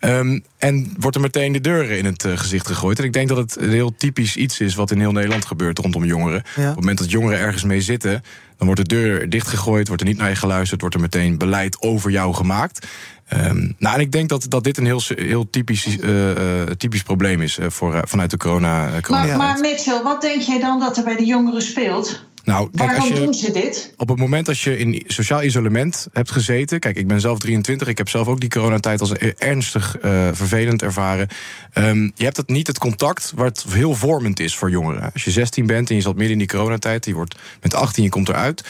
Ehm, 0.04 0.40
en 0.58 0.94
wordt 1.00 1.16
er 1.16 1.22
meteen 1.22 1.52
de 1.52 1.62
deuren 1.62 1.98
in 1.98 2.06
het 2.06 2.26
eh, 2.26 2.38
gezicht 2.38 2.68
gegooid. 2.68 3.00
En 3.00 3.06
ik 3.06 3.14
denk 3.14 3.28
dat 3.28 3.38
het 3.38 3.62
een 3.62 3.70
heel 3.70 3.96
typisch 3.96 4.36
iets 4.36 4.60
is 4.60 4.76
wat 4.76 4.92
in 4.92 5.00
heel 5.00 5.12
Nederland 5.12 5.46
gebeurt 5.46 5.80
rondom 5.80 6.06
jongeren. 6.06 6.40
Op 6.40 6.56
het 6.56 6.76
moment 6.76 6.98
dat 6.98 7.12
jongeren 7.12 7.40
ergens 7.40 7.64
mee 7.64 7.82
zitten, 7.82 8.24
dan 8.58 8.68
wordt 8.68 8.82
de 8.82 8.96
deur 8.96 9.30
dichtgegooid, 9.30 9.88
wordt 9.88 10.02
er 10.02 10.08
niet 10.08 10.18
naar 10.18 10.30
je 10.30 10.36
geluisterd, 10.36 10.82
wordt 10.82 10.96
er 10.96 11.02
meteen 11.02 11.38
beleid 11.38 11.82
over 11.82 12.12
jou 12.12 12.34
gemaakt. 12.34 12.88
Ehm, 13.28 13.72
nou, 13.78 13.96
en 13.96 14.00
ik 14.02 14.12
denk 14.12 14.30
dat, 14.30 14.46
dat 14.50 14.64
dit 14.64 14.78
een 14.78 14.86
heel, 14.86 15.02
heel 15.08 15.50
typisch, 15.50 16.00
eh, 16.00 16.62
eh, 16.62 16.68
typisch 16.78 17.04
probleem 17.04 17.42
is 17.42 17.58
eh, 17.58 17.70
voor, 17.70 18.02
vanuit 18.08 18.32
de 18.32 18.38
corona. 18.38 18.90
corona 19.02 19.26
Maar, 19.26 19.38
maar 19.38 19.60
Mitchell, 19.60 20.02
wat 20.04 20.22
denk 20.22 20.42
jij 20.42 20.60
dan 20.60 20.80
dat 20.80 20.98
er 20.98 21.04
bij 21.04 21.16
de 21.16 21.26
jongeren 21.26 21.62
speelt? 21.62 22.26
Nou, 22.44 22.70
kijk, 22.76 22.90
als 22.90 22.98
Waarom 22.98 23.18
je, 23.18 23.24
doen 23.26 23.34
ze 23.34 23.52
dit? 23.52 23.94
op 23.98 24.10
het 24.10 24.18
moment 24.18 24.46
dat 24.46 24.60
je 24.60 24.78
in 24.78 25.04
sociaal 25.08 25.44
isolement 25.44 26.08
hebt 26.14 26.32
gezeten. 26.32 26.80
Kijk, 26.80 26.98
ik 26.98 27.08
ben 27.08 27.22
zelf 27.22 27.40
23. 27.40 27.88
Ik 27.88 27.98
heb 27.98 28.10
zelf 28.10 28.28
ook 28.28 28.40
die 28.40 28.50
coronatijd 28.50 29.00
als 29.00 29.12
e- 29.12 29.34
ernstig 29.38 29.98
eh, 29.98 30.28
vervelend 30.32 30.82
ervaren. 30.82 31.28
Ehm, 31.74 32.02
je 32.16 32.24
hebt 32.24 32.38
het 32.38 32.50
niet 32.50 32.68
het 32.68 32.78
contact 32.80 33.32
wat 33.36 33.66
heel 33.70 33.96
vormend 33.96 34.40
is 34.40 34.56
voor 34.56 34.70
jongeren. 34.70 35.12
Als 35.14 35.24
je 35.24 35.32
16 35.32 35.66
bent 35.66 35.90
en 35.90 35.96
je 35.96 36.02
zat 36.02 36.14
midden 36.14 36.32
in 36.32 36.38
die 36.38 36.48
coronatijd, 36.48 37.06
je 37.06 37.14
wordt 37.14 37.36
met 37.62 37.74
18, 37.74 38.04
je 38.04 38.10
komt 38.10 38.30
eruit. 38.30 38.64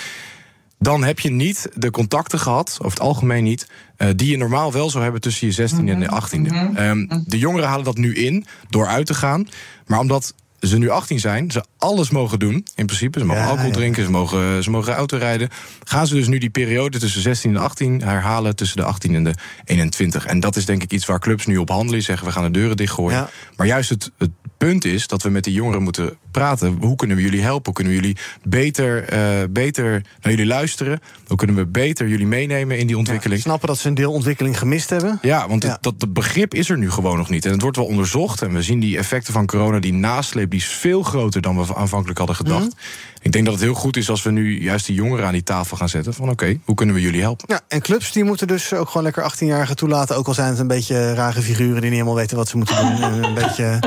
Dan 0.79 1.03
heb 1.03 1.19
je 1.19 1.29
niet 1.29 1.69
de 1.75 1.91
contacten 1.91 2.39
gehad, 2.39 2.77
over 2.79 2.91
het 2.91 2.99
algemeen 3.07 3.43
niet, 3.43 3.67
eh, 3.97 4.07
die 4.15 4.31
je 4.31 4.37
normaal 4.37 4.71
wel 4.71 4.89
zou 4.89 5.03
hebben 5.03 5.21
tussen 5.21 5.47
je 5.47 5.53
16e 5.53 5.91
en 5.91 5.99
de 5.99 6.07
18e. 6.07 6.71
Ehm, 6.75 7.07
de 7.25 7.37
jongeren 7.37 7.67
halen 7.67 7.85
dat 7.85 7.97
nu 7.97 8.13
in 8.15 8.45
door 8.69 8.87
uit 8.87 9.05
te 9.05 9.13
gaan. 9.13 9.47
Maar 9.85 9.99
omdat 9.99 10.33
ze 10.67 10.77
nu 10.77 10.89
18 10.89 11.19
zijn, 11.19 11.51
ze 11.51 11.63
alles 11.77 12.09
mogen 12.09 12.39
doen, 12.39 12.65
in 12.75 12.85
principe. 12.85 13.19
Ze 13.19 13.25
mogen 13.25 13.43
alcohol 13.43 13.71
drinken, 13.71 14.03
ze 14.03 14.11
mogen, 14.11 14.63
ze 14.63 14.69
mogen 14.69 14.93
auto 14.93 15.17
rijden. 15.17 15.49
Gaan 15.83 16.07
ze 16.07 16.15
dus 16.15 16.27
nu 16.27 16.37
die 16.37 16.49
periode 16.49 16.99
tussen 16.99 17.21
16 17.21 17.55
en 17.55 17.61
18 17.61 18.01
herhalen 18.01 18.55
tussen 18.55 18.77
de 18.77 18.83
18 18.83 19.15
en 19.15 19.23
de 19.23 19.33
21. 19.65 20.25
En 20.25 20.39
dat 20.39 20.55
is 20.55 20.65
denk 20.65 20.83
ik 20.83 20.91
iets 20.91 21.05
waar 21.05 21.19
clubs 21.19 21.45
nu 21.45 21.57
op 21.57 21.69
handelen. 21.69 22.01
Zeggen 22.01 22.27
we 22.27 22.33
gaan 22.33 22.43
de 22.43 22.51
deuren 22.51 22.77
dichtgooien. 22.77 23.29
Maar 23.55 23.67
juist 23.67 23.89
het, 23.89 24.11
het 24.17 24.31
punt 24.63 24.85
is 24.85 25.07
dat 25.07 25.21
we 25.21 25.29
met 25.29 25.43
die 25.43 25.53
jongeren 25.53 25.81
moeten 25.83 26.17
praten. 26.31 26.77
Hoe 26.81 26.95
kunnen 26.95 27.17
we 27.17 27.23
jullie 27.23 27.41
helpen? 27.41 27.65
Hoe 27.65 27.73
kunnen 27.73 27.93
we 27.93 27.99
jullie 27.99 28.17
beter, 28.43 29.03
eh, 29.09 29.19
beter 29.49 29.91
naar 29.91 30.31
jullie 30.31 30.45
luisteren? 30.45 30.99
Hoe 31.27 31.37
kunnen 31.37 31.55
we 31.55 31.65
beter 31.65 32.07
jullie 32.07 32.27
meenemen 32.27 32.77
in 32.77 32.87
die 32.87 32.97
ontwikkeling? 32.97 33.41
Snappen 33.41 33.67
dat 33.67 33.77
ze 33.77 33.87
een 33.87 33.93
deel 33.93 34.11
ontwikkeling 34.11 34.57
gemist 34.57 34.89
hebben? 34.89 35.19
Ja, 35.21 35.47
want 35.47 35.63
het- 35.63 35.77
dat, 35.81 35.99
dat 35.99 36.13
begrip 36.13 36.53
is 36.53 36.69
er 36.69 36.77
nu 36.77 36.91
gewoon 36.91 37.17
nog 37.17 37.29
niet. 37.29 37.45
En 37.45 37.51
het 37.51 37.61
wordt 37.61 37.77
wel 37.77 37.85
onderzocht. 37.85 38.41
En 38.41 38.53
we 38.53 38.61
zien 38.61 38.79
die 38.79 38.97
effecten 38.97 39.33
van 39.33 39.45
corona, 39.45 39.79
die 39.79 39.93
nasleep, 39.93 40.49
die 40.49 40.59
is 40.59 40.65
veel 40.65 41.03
groter 41.03 41.41
dan 41.41 41.65
we 41.65 41.75
aanvankelijk 41.75 42.17
hadden 42.17 42.35
gedacht. 42.35 42.75
Ik 43.21 43.31
denk 43.31 43.45
dat 43.45 43.53
het 43.53 43.63
heel 43.63 43.73
goed 43.73 43.97
is 43.97 44.09
als 44.09 44.23
we 44.23 44.31
nu 44.31 44.61
juist 44.61 44.85
die 44.85 44.95
jongeren 44.95 45.25
aan 45.25 45.33
die 45.33 45.43
tafel 45.43 45.77
gaan 45.77 45.89
zetten. 45.89 46.13
Van 46.13 46.29
oké, 46.29 46.59
hoe 46.65 46.75
kunnen 46.75 46.95
we 46.95 47.01
jullie 47.01 47.21
helpen? 47.21 47.45
Ja, 47.49 47.61
en 47.67 47.81
clubs 47.81 48.11
die 48.11 48.23
moeten 48.23 48.47
dus 48.47 48.73
ook 48.73 48.87
gewoon 48.87 49.03
lekker 49.03 49.31
18-jarigen 49.31 49.75
toelaten. 49.75 50.15
Ook 50.17 50.27
al 50.27 50.33
zijn 50.33 50.49
het 50.49 50.59
een 50.59 50.67
beetje 50.67 51.13
rare 51.13 51.41
figuren 51.41 51.73
die 51.73 51.81
niet 51.81 51.91
helemaal 51.91 52.15
weten 52.15 52.37
wat 52.37 52.47
ze 52.47 52.57
moeten 52.57 52.75
doen. 52.75 53.01
En 53.03 53.23
een 53.23 53.33
beetje. 53.33 53.79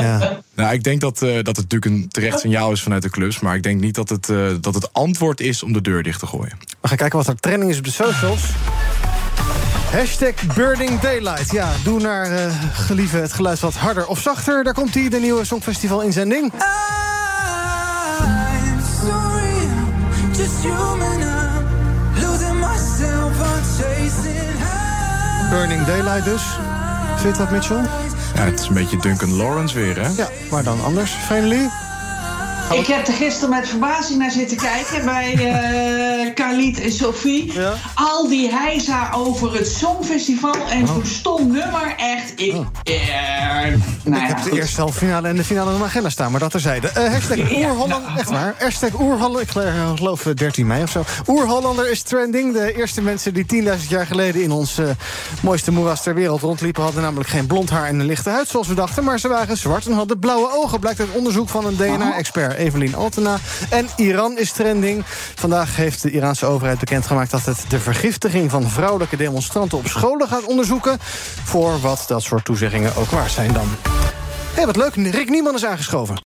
Ja. 0.00 0.40
Nou, 0.54 0.72
ik 0.72 0.82
denk 0.82 1.00
dat, 1.00 1.22
eh, 1.22 1.34
dat 1.34 1.56
het 1.56 1.70
natuurlijk 1.70 1.84
een 1.84 2.08
terecht 2.08 2.40
signaal 2.40 2.72
is 2.72 2.82
vanuit 2.82 3.02
de 3.02 3.10
clubs. 3.10 3.40
Maar 3.40 3.56
ik 3.56 3.62
denk 3.62 3.80
niet 3.80 3.94
dat 3.94 4.08
het, 4.08 4.28
eh, 4.28 4.36
dat 4.60 4.74
het 4.74 4.92
antwoord 4.92 5.40
is 5.40 5.62
om 5.62 5.72
de 5.72 5.80
deur 5.80 6.02
dicht 6.02 6.20
te 6.20 6.26
gooien. 6.26 6.58
We 6.80 6.88
gaan 6.88 6.96
kijken 6.96 7.18
wat 7.18 7.26
er 7.26 7.36
trending 7.40 7.70
is 7.70 7.78
op 7.78 7.84
de 7.84 7.90
socials. 7.90 8.42
Hashtag 9.90 10.54
Birding 10.54 11.00
Daylight. 11.00 11.50
Ja, 11.52 11.68
doe 11.84 12.00
naar 12.00 12.30
eh 12.32 12.52
gelieve 12.72 13.16
het 13.16 13.32
geluid 13.32 13.60
wat 13.60 13.74
harder 13.74 14.06
of 14.06 14.20
zachter. 14.20 14.64
Daar 14.64 14.74
komt 14.74 14.94
hij, 14.94 15.08
de 15.08 15.18
nieuwe 15.18 15.44
Songfestival 15.44 16.00
inzending. 16.02 16.44
I'm 16.44 16.60
sorry, 19.02 19.68
just 20.36 20.62
human. 20.62 21.20
I'm 21.20 21.64
losing 22.14 22.60
myself 22.60 23.40
on 23.40 23.62
chasing 23.78 24.58
high. 24.58 25.50
Burning 25.50 25.84
Daylight 25.86 26.24
dus. 26.24 26.42
Je 27.22 27.32
dat, 27.38 27.50
Mitchell? 27.50 27.80
Ja, 28.38 28.44
het 28.44 28.60
is 28.60 28.68
een 28.68 28.74
beetje 28.74 28.96
Duncan 28.96 29.36
Lawrence 29.36 29.74
weer, 29.74 30.02
hè? 30.02 30.08
Ja, 30.08 30.28
maar 30.50 30.62
dan 30.62 30.84
anders. 30.84 31.10
Friendly? 31.10 31.68
Ik 32.72 32.86
heb 32.86 33.06
er 33.06 33.12
gisteren 33.12 33.50
met 33.50 33.68
verbazing 33.68 34.18
naar 34.18 34.30
zitten 34.30 34.56
kijken 34.56 35.04
bij 35.04 35.34
uh, 35.34 36.34
Khalid 36.34 36.80
en 36.80 36.92
Sophie. 36.92 37.52
Al 37.94 38.28
die 38.28 38.50
heisa 38.54 39.10
over 39.14 39.54
het 39.54 39.66
Songfestival 39.68 40.54
en 40.70 40.86
zo'n 40.86 41.04
stom 41.04 41.46
nummer. 41.46 41.94
Echt, 41.96 42.32
ik... 42.34 42.54
Oh. 42.54 42.66
eh, 42.84 42.94
nou 44.04 44.22
ik 44.22 44.28
ja, 44.28 44.34
heb 44.34 44.42
de 44.42 44.50
eerste 44.52 44.80
halve 44.80 44.98
finale 44.98 45.28
en 45.28 45.36
de 45.36 45.44
finale 45.44 45.70
mijn 45.70 45.82
agenda 45.84 46.08
staan, 46.10 46.30
maar 46.30 46.40
dat 46.40 46.50
terzijde. 46.50 46.88
Eh 46.88 47.12
hashtag 47.12 47.36
Ja, 47.36 47.44
Oerholland, 47.68 48.06
nou, 48.06 48.18
echt 48.18 48.30
waar. 48.30 48.54
Hashtag 48.58 49.00
Oerholland, 49.00 49.40
ik 49.40 49.48
geloof- 49.50 49.96
geloof 49.98 50.26
eh, 50.26 50.34
13 50.34 50.66
mei 50.66 50.82
of 50.82 50.90
zo. 50.90 51.04
Oerhollander 51.26 51.90
is 51.90 52.02
trending. 52.02 52.52
De 52.52 52.76
eerste 52.76 53.02
mensen 53.02 53.34
die 53.34 53.46
10.000 53.82 53.88
jaar 53.88 54.06
geleden 54.06 54.42
in 54.42 54.50
ons 54.50 54.80
mooiste 55.42 55.72
moeras 55.72 56.02
ter 56.02 56.14
wereld 56.14 56.40
rondliepen... 56.40 56.82
hadden 56.82 57.02
namelijk 57.02 57.28
geen 57.30 57.46
blond 57.46 57.70
haar 57.70 57.86
en 57.86 58.00
een 58.00 58.06
lichte 58.06 58.30
huid, 58.30 58.48
zoals 58.48 58.68
we 58.68 58.74
dachten... 58.74 59.04
maar 59.04 59.18
ze 59.18 59.28
waren 59.28 59.56
zwart 59.56 59.86
en 59.86 59.92
hadden 59.92 60.18
blauwe 60.18 60.48
ogen, 60.54 60.80
blijkt 60.80 61.00
uit 61.00 61.08
onderzoek 61.14 61.48
van 61.48 61.66
een 61.66 61.76
DNA-expert 61.76 62.56
Evelien 62.58 62.94
Altena. 62.94 63.38
En 63.70 63.88
Iran 63.96 64.38
is 64.38 64.52
trending. 64.52 65.02
Vandaag 65.34 65.76
heeft 65.76 66.02
de 66.02 66.10
Iraanse 66.10 66.46
overheid 66.46 66.78
bekendgemaakt... 66.78 67.30
dat 67.30 67.44
het 67.44 67.64
de 67.68 67.80
vergiftiging 67.80 68.50
van 68.50 68.70
vrouwelijke 68.70 69.16
demonstranten 69.16 69.78
op 69.78 69.86
scholen 69.86 70.28
gaat 70.28 70.44
onderzoeken... 70.44 70.98
voor 71.44 71.80
wat 71.80 72.04
dat 72.06 72.22
soort 72.22 72.44
toezeggingen 72.44 72.96
ook 72.96 73.10
waard 73.10 73.30
zijn 73.30 73.52
dan. 73.52 73.68
Hé, 74.54 74.66
wat 74.66 74.76
leuk. 74.76 74.94
Rick 74.94 75.28
Nieman 75.28 75.54
is 75.54 75.64
aangeschoven. 75.64 76.27